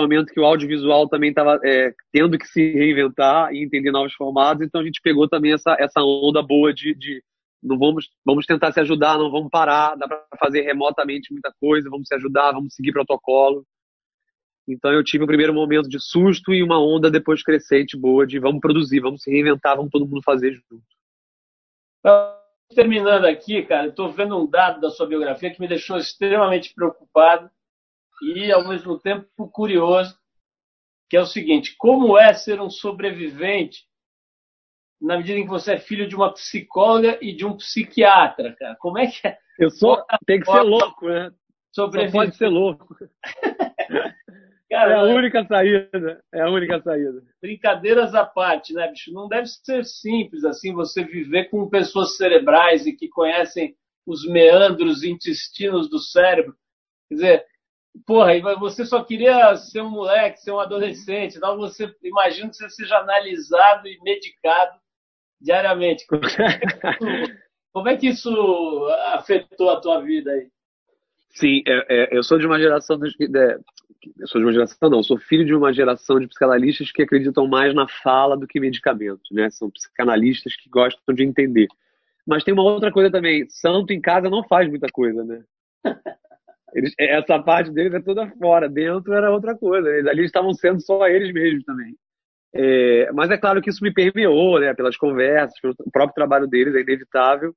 momento 0.00 0.32
que 0.32 0.40
o 0.40 0.44
audiovisual 0.44 1.08
também 1.08 1.30
estava 1.30 1.58
é, 1.64 1.92
tendo 2.12 2.38
que 2.38 2.46
se 2.46 2.72
reinventar 2.72 3.52
e 3.52 3.62
entender 3.64 3.90
novos 3.90 4.14
formatos, 4.14 4.62
então 4.62 4.80
a 4.80 4.84
gente 4.84 5.00
pegou 5.02 5.28
também 5.28 5.52
essa, 5.52 5.76
essa 5.78 6.02
onda 6.02 6.42
boa 6.42 6.72
de, 6.72 6.94
de 6.94 7.22
não 7.62 7.78
vamos, 7.78 8.08
vamos 8.24 8.46
tentar 8.46 8.72
se 8.72 8.80
ajudar, 8.80 9.18
não 9.18 9.30
vamos 9.30 9.50
parar, 9.50 9.96
dá 9.96 10.06
para 10.06 10.24
fazer 10.38 10.62
remotamente 10.62 11.32
muita 11.32 11.52
coisa, 11.60 11.90
vamos 11.90 12.06
se 12.08 12.14
ajudar, 12.14 12.52
vamos 12.52 12.74
seguir 12.74 12.92
protocolo. 12.92 13.64
Então 14.66 14.92
eu 14.92 15.02
tive 15.02 15.24
o 15.24 15.26
primeiro 15.26 15.54
momento 15.54 15.88
de 15.88 15.98
susto 15.98 16.52
e 16.52 16.62
uma 16.62 16.78
onda 16.78 17.10
depois 17.10 17.42
crescente 17.42 17.96
boa 17.96 18.26
de 18.26 18.38
vamos 18.38 18.60
produzir, 18.60 19.00
vamos 19.00 19.22
se 19.22 19.30
reinventar, 19.30 19.76
vamos 19.76 19.90
todo 19.90 20.06
mundo 20.06 20.22
fazer 20.22 20.52
junto. 20.52 20.84
Terminando 22.74 23.24
aqui, 23.24 23.62
cara, 23.62 23.88
estou 23.88 24.12
vendo 24.12 24.38
um 24.38 24.46
dado 24.46 24.80
da 24.80 24.90
sua 24.90 25.06
biografia 25.06 25.50
que 25.50 25.60
me 25.60 25.66
deixou 25.66 25.96
extremamente 25.96 26.74
preocupado 26.74 27.50
e, 28.22 28.52
ao 28.52 28.66
mesmo 28.68 28.98
tempo, 28.98 29.48
curioso, 29.50 30.16
que 31.08 31.16
é 31.16 31.20
o 31.20 31.26
seguinte: 31.26 31.74
como 31.78 32.18
é 32.18 32.32
ser 32.34 32.60
um 32.60 32.70
sobrevivente 32.70 33.86
na 35.00 35.16
medida 35.16 35.38
em 35.38 35.44
que 35.44 35.48
você 35.48 35.74
é 35.74 35.78
filho 35.78 36.08
de 36.08 36.16
uma 36.16 36.32
psicóloga 36.32 37.18
e 37.22 37.34
de 37.34 37.44
um 37.44 37.56
psiquiatra, 37.56 38.54
cara? 38.58 38.76
Como 38.76 38.98
é 38.98 39.06
que 39.06 39.26
é? 39.26 39.38
Eu 39.58 39.70
sou. 39.70 40.04
Tem 40.26 40.40
que 40.40 40.50
ser 40.50 40.62
louco, 40.62 41.08
né? 41.08 41.30
Sobreviver. 41.72 42.12
Só 42.12 42.18
pode 42.18 42.36
ser 42.36 42.48
louco. 42.48 42.96
Cara, 44.70 44.92
é 44.92 44.96
a 44.96 45.02
única 45.02 45.44
saída. 45.46 46.22
É 46.32 46.40
a 46.42 46.50
única 46.50 46.80
saída. 46.82 47.22
Brincadeiras 47.40 48.14
à 48.14 48.24
parte, 48.24 48.74
né, 48.74 48.88
bicho? 48.88 49.12
Não 49.12 49.26
deve 49.26 49.46
ser 49.46 49.84
simples 49.84 50.44
assim 50.44 50.74
você 50.74 51.02
viver 51.02 51.48
com 51.48 51.68
pessoas 51.70 52.16
cerebrais 52.16 52.86
e 52.86 52.94
que 52.94 53.08
conhecem 53.08 53.74
os 54.06 54.26
meandros 54.26 55.02
intestinos 55.02 55.88
do 55.88 55.98
cérebro. 55.98 56.54
Quer 57.08 57.14
dizer, 57.14 57.46
porra, 58.06 58.34
e 58.34 58.40
você 58.40 58.84
só 58.84 59.02
queria 59.04 59.56
ser 59.56 59.82
um 59.82 59.90
moleque, 59.90 60.40
ser 60.40 60.52
um 60.52 60.60
adolescente, 60.60 61.36
então 61.36 61.56
você 61.56 61.94
imagina 62.02 62.48
que 62.48 62.56
você 62.56 62.70
seja 62.70 62.98
analisado 62.98 63.86
e 63.86 64.00
medicado 64.02 64.78
diariamente. 65.40 66.06
Como 67.72 67.88
é 67.88 67.96
que 67.96 68.08
isso 68.08 68.88
afetou 69.12 69.70
a 69.70 69.80
tua 69.80 70.00
vida 70.00 70.30
aí? 70.32 70.48
Sim, 71.30 71.62
é, 71.66 71.86
é, 71.88 72.16
eu 72.16 72.22
sou 72.22 72.38
de 72.38 72.46
uma 72.46 72.58
geração 72.58 72.98
de, 72.98 73.14
eu 74.18 74.26
sou 74.26 74.40
de 74.40 74.46
uma 74.46 74.52
geração 74.52 74.90
não, 74.90 75.02
sou 75.02 75.18
filho 75.18 75.44
de 75.44 75.54
uma 75.54 75.72
geração 75.72 76.18
de 76.18 76.26
psicanalistas 76.26 76.90
que 76.90 77.02
acreditam 77.02 77.46
mais 77.46 77.74
na 77.74 77.86
fala 77.86 78.36
do 78.36 78.46
que 78.46 78.58
medicamento, 78.58 79.22
né? 79.30 79.50
São 79.50 79.70
psicanalistas 79.70 80.56
que 80.56 80.68
gostam 80.68 81.14
de 81.14 81.24
entender. 81.24 81.68
Mas 82.26 82.44
tem 82.44 82.54
uma 82.54 82.62
outra 82.62 82.90
coisa 82.90 83.10
também, 83.10 83.48
santo 83.48 83.92
em 83.92 84.00
casa 84.00 84.28
não 84.28 84.42
faz 84.44 84.68
muita 84.68 84.88
coisa, 84.88 85.24
né? 85.24 85.44
Eles, 86.74 86.92
essa 86.98 87.42
parte 87.42 87.70
deles 87.70 87.94
é 87.94 88.00
toda 88.00 88.28
fora, 88.38 88.68
dentro 88.68 89.12
era 89.14 89.30
outra 89.30 89.56
coisa. 89.56 89.88
Eles, 89.88 90.06
ali 90.06 90.24
estavam 90.24 90.52
sendo 90.52 90.80
só 90.80 91.06
eles 91.06 91.32
mesmos 91.32 91.64
também. 91.64 91.94
É, 92.54 93.12
mas 93.12 93.30
é 93.30 93.36
claro 93.36 93.60
que 93.60 93.70
isso 93.70 93.82
me 93.82 93.92
permeou, 93.92 94.58
né, 94.58 94.74
pelas 94.74 94.96
conversas, 94.96 95.58
pelo 95.60 95.74
próprio 95.92 96.14
trabalho 96.14 96.46
deles, 96.46 96.74
é 96.74 96.80
inevitável. 96.80 97.54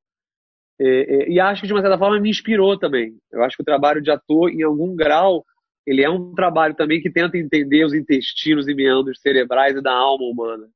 É, 0.79 0.85
é, 0.85 1.29
e 1.29 1.39
acho 1.39 1.61
que 1.61 1.67
de 1.67 1.73
uma 1.73 1.81
certa 1.81 1.97
forma 1.97 2.19
me 2.19 2.29
inspirou 2.29 2.77
também. 2.77 3.13
Eu 3.31 3.43
acho 3.43 3.55
que 3.55 3.61
o 3.61 3.65
trabalho 3.65 4.01
de 4.01 4.11
ator, 4.11 4.49
em 4.49 4.63
algum 4.63 4.95
grau, 4.95 5.45
ele 5.85 6.03
é 6.03 6.09
um 6.09 6.33
trabalho 6.33 6.75
também 6.75 7.01
que 7.01 7.11
tenta 7.11 7.37
entender 7.37 7.83
os 7.83 7.93
intestinos 7.93 8.67
e 8.67 8.73
meandros 8.73 9.19
cerebrais 9.21 9.75
e 9.75 9.81
da 9.81 9.93
alma 9.93 10.25
humana. 10.25 10.67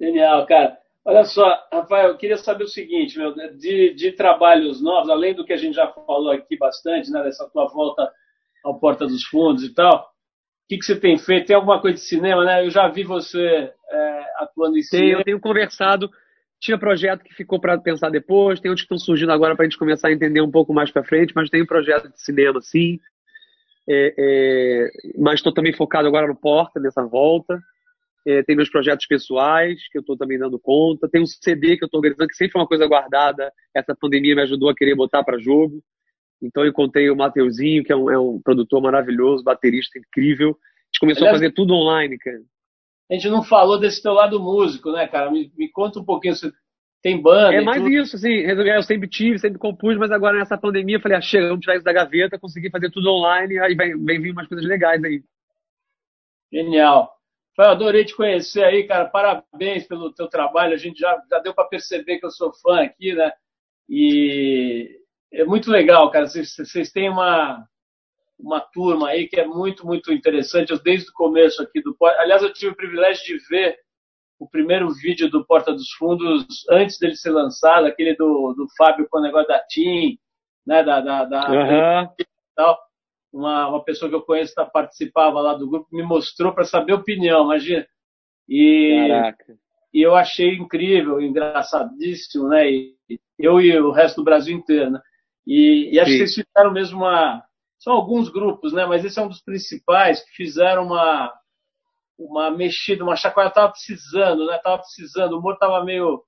Genial, 0.00 0.46
cara. 0.46 0.78
Olha 1.06 1.24
só, 1.24 1.44
Rafael, 1.72 2.08
eu 2.08 2.16
queria 2.16 2.36
saber 2.36 2.64
o 2.64 2.68
seguinte, 2.68 3.16
meu, 3.16 3.32
de, 3.56 3.94
de 3.94 4.10
trabalhos 4.10 4.82
novos, 4.82 5.08
além 5.08 5.34
do 5.34 5.44
que 5.44 5.52
a 5.52 5.56
gente 5.56 5.76
já 5.76 5.86
falou 5.86 6.32
aqui 6.32 6.58
bastante, 6.58 7.12
né, 7.12 7.22
dessa 7.22 7.48
tua 7.48 7.68
volta 7.68 8.10
ao 8.64 8.80
Porta 8.80 9.06
dos 9.06 9.22
Fundos 9.22 9.62
e 9.62 9.72
tal, 9.72 10.00
o 10.00 10.68
que, 10.68 10.78
que 10.78 10.84
você 10.84 10.98
tem 10.98 11.16
feito? 11.16 11.46
Tem 11.46 11.54
alguma 11.54 11.80
coisa 11.80 11.94
de 11.94 12.02
cinema, 12.02 12.44
né? 12.44 12.66
Eu 12.66 12.70
já 12.70 12.88
vi 12.88 13.04
você 13.04 13.72
é, 13.88 14.24
atuando 14.38 14.76
em 14.76 14.82
cinema. 14.82 15.20
Eu 15.20 15.24
tenho 15.24 15.38
conversado, 15.38 16.10
tinha 16.60 16.76
projeto 16.76 17.22
que 17.22 17.32
ficou 17.32 17.60
para 17.60 17.78
pensar 17.78 18.10
depois, 18.10 18.58
tem 18.58 18.68
outros 18.68 18.84
que 18.84 18.92
estão 18.92 18.98
surgindo 18.98 19.30
agora 19.30 19.54
para 19.54 19.64
a 19.64 19.68
gente 19.68 19.78
começar 19.78 20.08
a 20.08 20.12
entender 20.12 20.40
um 20.40 20.50
pouco 20.50 20.74
mais 20.74 20.90
para 20.90 21.04
frente, 21.04 21.32
mas 21.36 21.48
tem 21.48 21.62
um 21.62 21.66
projeto 21.66 22.08
de 22.08 22.20
cinema, 22.20 22.60
sim. 22.60 22.98
É, 23.88 24.14
é, 24.18 24.90
mas 25.16 25.34
estou 25.34 25.54
também 25.54 25.72
focado 25.72 26.08
agora 26.08 26.26
no 26.26 26.34
Porta, 26.34 26.80
nessa 26.80 27.06
volta. 27.06 27.60
É, 28.26 28.42
tem 28.42 28.56
meus 28.56 28.68
projetos 28.68 29.06
pessoais, 29.06 29.80
que 29.88 29.96
eu 29.96 30.00
estou 30.00 30.16
também 30.16 30.36
dando 30.36 30.58
conta. 30.58 31.08
Tem 31.08 31.22
um 31.22 31.26
CD 31.26 31.76
que 31.76 31.84
eu 31.84 31.86
estou 31.86 31.98
organizando, 31.98 32.28
que 32.28 32.34
sempre 32.34 32.52
foi 32.52 32.60
uma 32.60 32.66
coisa 32.66 32.84
guardada. 32.86 33.52
Essa 33.72 33.94
pandemia 33.94 34.34
me 34.34 34.42
ajudou 34.42 34.68
a 34.68 34.74
querer 34.74 34.96
botar 34.96 35.22
para 35.22 35.38
jogo. 35.38 35.80
Então 36.42 36.64
eu 36.64 36.70
encontrei 36.70 37.08
o 37.08 37.16
Mateuzinho, 37.16 37.84
que 37.84 37.92
é 37.92 37.96
um, 37.96 38.10
é 38.10 38.18
um, 38.18 38.40
produtor 38.42 38.82
maravilhoso, 38.82 39.44
baterista 39.44 39.98
incrível. 39.98 40.50
A 40.50 40.86
gente 40.86 41.00
começou 41.00 41.22
Aliás, 41.22 41.36
a 41.36 41.38
fazer 41.38 41.54
tudo 41.54 41.72
online, 41.74 42.18
cara. 42.18 42.40
A 43.10 43.14
gente 43.14 43.28
não 43.28 43.44
falou 43.44 43.78
desse 43.78 44.02
teu 44.02 44.12
lado 44.12 44.40
músico, 44.40 44.90
né, 44.90 45.06
cara? 45.06 45.30
Me, 45.30 45.52
me 45.56 45.70
conta 45.70 46.00
um 46.00 46.04
pouquinho, 46.04 46.34
você 46.34 46.50
tem 47.00 47.22
banda. 47.22 47.54
É 47.54 47.60
mais 47.60 47.80
tudo. 47.80 47.90
isso, 47.90 48.16
assim, 48.16 48.32
eu 48.32 48.82
sempre 48.82 49.08
tive, 49.08 49.38
sempre 49.38 49.58
compus, 49.58 49.96
mas 49.96 50.10
agora 50.10 50.36
nessa 50.36 50.58
pandemia 50.58 50.96
eu 50.96 51.00
falei, 51.00 51.16
ah, 51.16 51.20
chega, 51.20 51.46
vamos 51.46 51.60
tirar 51.60 51.76
isso 51.76 51.84
da 51.84 51.92
gaveta, 51.92 52.38
consegui 52.38 52.70
fazer 52.70 52.90
tudo 52.90 53.08
online, 53.08 53.58
aí 53.60 53.76
vem, 53.76 54.04
vem 54.04 54.20
vir 54.20 54.32
umas 54.32 54.48
coisas 54.48 54.66
legais 54.66 55.02
aí. 55.04 55.22
Genial. 56.52 57.15
Eu 57.58 57.64
adorei 57.64 58.04
te 58.04 58.14
conhecer 58.14 58.62
aí, 58.64 58.86
cara. 58.86 59.06
Parabéns 59.06 59.86
pelo 59.86 60.12
teu 60.12 60.28
trabalho. 60.28 60.74
A 60.74 60.76
gente 60.76 60.98
já, 60.98 61.22
já 61.30 61.38
deu 61.38 61.54
para 61.54 61.68
perceber 61.68 62.18
que 62.18 62.26
eu 62.26 62.30
sou 62.30 62.52
fã 62.52 62.82
aqui, 62.82 63.14
né? 63.14 63.32
E 63.88 65.00
é 65.32 65.44
muito 65.44 65.70
legal, 65.70 66.10
cara. 66.10 66.26
Vocês, 66.26 66.54
vocês 66.54 66.90
têm 66.90 67.08
uma, 67.08 67.66
uma 68.38 68.60
turma 68.60 69.08
aí 69.08 69.26
que 69.26 69.40
é 69.40 69.46
muito, 69.46 69.86
muito 69.86 70.12
interessante. 70.12 70.70
Eu, 70.70 70.82
desde 70.82 71.08
o 71.08 71.14
começo 71.14 71.62
aqui 71.62 71.80
do. 71.80 71.96
Aliás, 72.18 72.42
eu 72.42 72.52
tive 72.52 72.72
o 72.72 72.76
privilégio 72.76 73.24
de 73.24 73.48
ver 73.48 73.78
o 74.38 74.46
primeiro 74.46 74.90
vídeo 74.90 75.30
do 75.30 75.46
Porta 75.46 75.72
dos 75.72 75.90
Fundos 75.92 76.44
antes 76.70 76.98
dele 76.98 77.16
ser 77.16 77.30
lançado, 77.30 77.86
aquele 77.86 78.14
do, 78.16 78.52
do 78.52 78.66
Fábio 78.76 79.08
com 79.10 79.18
o 79.18 79.22
negócio 79.22 79.48
da 79.48 79.60
TIM, 79.60 80.18
né? 80.66 80.82
Da, 80.82 81.00
da, 81.00 81.24
da 81.24 81.50
uhum. 81.50 82.08
tal. 82.54 82.78
Uma, 83.32 83.68
uma 83.68 83.84
pessoa 83.84 84.08
que 84.08 84.14
eu 84.14 84.22
conheço 84.22 84.54
que 84.54 84.64
participava 84.72 85.40
lá 85.40 85.54
do 85.54 85.68
grupo 85.68 85.88
me 85.92 86.02
mostrou 86.02 86.52
para 86.52 86.64
saber 86.64 86.94
opinião, 86.94 87.44
imagina. 87.44 87.86
E, 88.48 89.06
Caraca. 89.08 89.58
e 89.92 90.00
eu 90.00 90.14
achei 90.14 90.54
incrível, 90.54 91.20
engraçadíssimo, 91.20 92.48
né? 92.48 92.70
E, 92.70 92.96
eu 93.38 93.60
e 93.60 93.78
o 93.78 93.90
resto 93.90 94.16
do 94.16 94.24
Brasil 94.24 94.56
inteiro, 94.56 94.90
né? 94.90 95.00
E, 95.46 95.90
e 95.92 96.00
acho 96.00 96.10
Sim. 96.10 96.16
que 96.16 96.22
eles 96.22 96.34
fizeram 96.34 96.72
mesmo 96.72 96.98
uma. 96.98 97.44
São 97.78 97.92
alguns 97.92 98.28
grupos, 98.28 98.72
né? 98.72 98.86
Mas 98.86 99.04
esse 99.04 99.18
é 99.18 99.22
um 99.22 99.28
dos 99.28 99.42
principais 99.42 100.24
que 100.24 100.32
fizeram 100.32 100.86
uma, 100.86 101.32
uma 102.18 102.50
mexida, 102.50 103.04
uma 103.04 103.16
chacoalha. 103.16 103.50
Tava 103.50 103.70
precisando, 103.70 104.46
né? 104.46 104.58
Tava 104.58 104.78
precisando. 104.78 105.34
O 105.34 105.38
humor 105.38 105.56
tava 105.58 105.84
meio, 105.84 106.22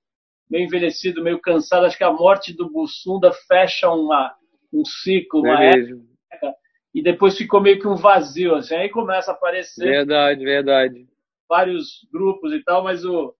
meio 0.49 0.65
envelhecido, 0.65 1.23
meio 1.23 1.39
cansado. 1.39 1.85
Acho 1.85 1.97
que 1.97 2.03
a 2.03 2.13
morte 2.13 2.53
do 2.55 2.71
Bussunda 2.71 3.31
fecha 3.47 3.89
uma, 3.89 4.33
um 4.71 4.85
ciclo, 4.85 5.41
uma 5.41 5.63
é 5.63 5.71
época. 5.71 6.55
E 6.93 7.03
depois 7.03 7.37
ficou 7.37 7.61
meio 7.61 7.79
que 7.79 7.87
um 7.87 7.95
vazio, 7.95 8.55
assim. 8.55 8.75
Aí 8.75 8.89
começa 8.89 9.31
a 9.31 9.33
aparecer. 9.33 9.85
Verdade, 9.85 10.43
verdade. 10.43 11.07
Vários 11.47 12.07
grupos 12.11 12.51
e 12.53 12.63
tal, 12.63 12.83
mas 12.83 13.05
o, 13.05 13.35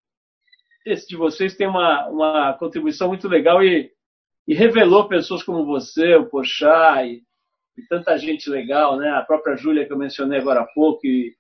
esse 0.85 1.07
de 1.07 1.15
vocês 1.15 1.55
tem 1.55 1.67
uma, 1.67 2.07
uma 2.07 2.53
contribuição 2.53 3.07
muito 3.07 3.27
legal 3.27 3.63
e 3.63 3.91
e 4.49 4.55
revelou 4.55 5.07
pessoas 5.07 5.43
como 5.43 5.63
você, 5.63 6.15
o 6.15 6.25
Pochá 6.25 7.05
e, 7.05 7.21
e, 7.77 7.83
tanta 7.87 8.17
gente 8.17 8.49
legal, 8.49 8.97
né? 8.97 9.11
A 9.11 9.21
própria 9.21 9.55
Júlia 9.55 9.85
que 9.85 9.93
eu 9.93 9.97
mencionei 9.97 10.39
agora 10.39 10.61
há 10.61 10.65
pouco 10.65 11.05
e, 11.05 11.35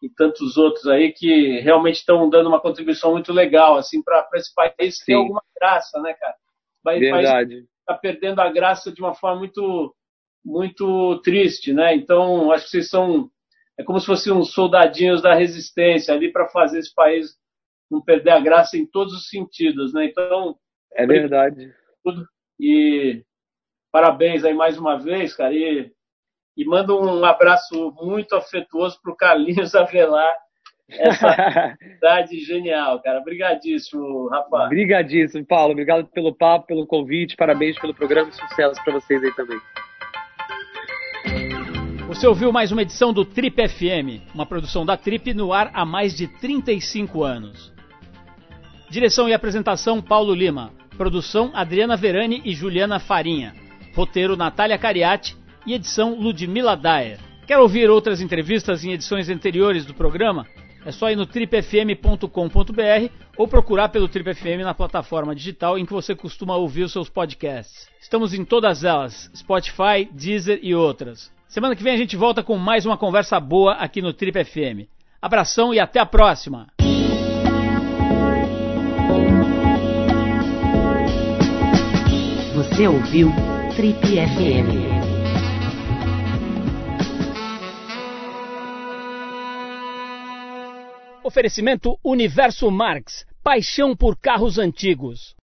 e 0.00 0.08
tantos 0.08 0.56
outros 0.56 0.86
aí 0.86 1.10
que 1.10 1.58
realmente 1.58 1.96
estão 1.96 2.30
dando 2.30 2.48
uma 2.48 2.60
contribuição 2.60 3.10
muito 3.10 3.32
legal 3.32 3.76
assim 3.76 4.00
para 4.00 4.28
esse 4.34 4.54
país 4.54 4.98
Sim. 4.98 5.04
ter 5.06 5.14
alguma 5.14 5.42
graça, 5.58 6.00
né, 6.00 6.14
cara? 6.14 6.36
País 6.84 7.02
está 7.80 7.94
perdendo 7.94 8.40
a 8.40 8.48
graça 8.48 8.92
de 8.92 9.00
uma 9.00 9.12
forma 9.12 9.40
muito 9.40 9.92
muito 10.44 11.20
triste, 11.22 11.72
né? 11.72 11.94
Então 11.94 12.50
acho 12.52 12.64
que 12.64 12.70
vocês 12.70 12.88
são 12.88 13.30
é 13.78 13.82
como 13.82 13.98
se 13.98 14.06
fossem 14.06 14.32
uns 14.32 14.52
soldadinhos 14.52 15.22
da 15.22 15.34
resistência 15.34 16.12
ali 16.12 16.30
para 16.30 16.48
fazer 16.48 16.78
esse 16.78 16.94
país 16.94 17.36
não 17.90 18.02
perder 18.02 18.30
a 18.30 18.40
graça 18.40 18.76
em 18.76 18.86
todos 18.86 19.14
os 19.14 19.28
sentidos, 19.28 19.92
né? 19.92 20.06
Então 20.06 20.56
é 20.94 21.06
verdade. 21.06 21.72
Tudo. 22.02 22.26
E 22.60 23.22
parabéns 23.90 24.44
aí 24.44 24.54
mais 24.54 24.78
uma 24.78 24.98
vez, 24.98 25.34
cara. 25.34 25.54
E, 25.54 25.90
e 26.56 26.64
manda 26.64 26.94
um 26.94 27.24
abraço 27.24 27.92
muito 28.00 28.34
afetuoso 28.34 28.98
para 29.02 29.12
o 29.12 29.16
Carlinhos 29.16 29.74
Avelar. 29.76 30.34
Essa 30.90 31.76
cidade 31.80 32.38
genial, 32.40 33.00
cara. 33.00 33.20
Obrigadíssimo, 33.20 34.28
Rafa. 34.28 34.66
Obrigadíssimo, 34.66 35.46
Paulo. 35.46 35.72
Obrigado 35.72 36.06
pelo 36.08 36.34
papo, 36.34 36.66
pelo 36.66 36.86
convite. 36.86 37.36
Parabéns 37.36 37.78
pelo 37.78 37.94
programa 37.94 38.28
e 38.28 38.32
sucesso 38.32 38.82
para 38.84 38.92
vocês 38.92 39.22
aí 39.22 39.34
também. 39.34 39.58
Você 42.12 42.26
ouviu 42.26 42.52
mais 42.52 42.70
uma 42.70 42.82
edição 42.82 43.10
do 43.10 43.24
Trip 43.24 43.56
FM, 43.66 44.34
uma 44.34 44.44
produção 44.44 44.84
da 44.84 44.98
Trip 44.98 45.32
no 45.32 45.50
ar 45.50 45.70
há 45.72 45.82
mais 45.82 46.14
de 46.14 46.26
35 46.28 47.24
anos. 47.24 47.72
Direção 48.90 49.30
e 49.30 49.32
apresentação 49.32 50.02
Paulo 50.02 50.34
Lima. 50.34 50.74
Produção 50.98 51.50
Adriana 51.54 51.96
Verani 51.96 52.42
e 52.44 52.52
Juliana 52.52 53.00
Farinha. 53.00 53.54
Roteiro 53.96 54.36
Natália 54.36 54.76
Cariati 54.76 55.34
e 55.66 55.72
edição 55.72 56.14
Ludmila 56.14 56.76
Daer. 56.76 57.18
Quer 57.46 57.58
ouvir 57.58 57.88
outras 57.88 58.20
entrevistas 58.20 58.84
em 58.84 58.92
edições 58.92 59.30
anteriores 59.30 59.86
do 59.86 59.94
programa? 59.94 60.46
É 60.84 60.92
só 60.92 61.10
ir 61.10 61.16
no 61.16 61.24
tripfm.com.br 61.24 63.08
ou 63.38 63.48
procurar 63.48 63.88
pelo 63.88 64.06
Trip 64.06 64.34
FM 64.34 64.62
na 64.62 64.74
plataforma 64.74 65.34
digital 65.34 65.78
em 65.78 65.86
que 65.86 65.92
você 65.94 66.14
costuma 66.14 66.56
ouvir 66.56 66.82
os 66.82 66.92
seus 66.92 67.08
podcasts. 67.08 67.88
Estamos 67.98 68.34
em 68.34 68.44
todas 68.44 68.84
elas: 68.84 69.30
Spotify, 69.34 70.06
Deezer 70.12 70.60
e 70.62 70.74
outras. 70.74 71.32
Semana 71.52 71.76
que 71.76 71.82
vem 71.82 71.92
a 71.92 71.98
gente 71.98 72.16
volta 72.16 72.42
com 72.42 72.56
mais 72.56 72.86
uma 72.86 72.96
conversa 72.96 73.38
boa 73.38 73.74
aqui 73.74 74.00
no 74.00 74.14
Trip 74.14 74.42
FM. 74.42 74.88
Abração 75.20 75.74
e 75.74 75.78
até 75.78 76.00
a 76.00 76.06
próxima! 76.06 76.68
Você 82.54 82.88
ouviu 82.88 83.28
Trip 83.76 84.00
FM. 84.00 84.80
Oferecimento 91.22 91.98
Universo 92.02 92.70
Marx. 92.70 93.26
Paixão 93.44 93.94
por 93.94 94.16
carros 94.16 94.56
antigos. 94.56 95.36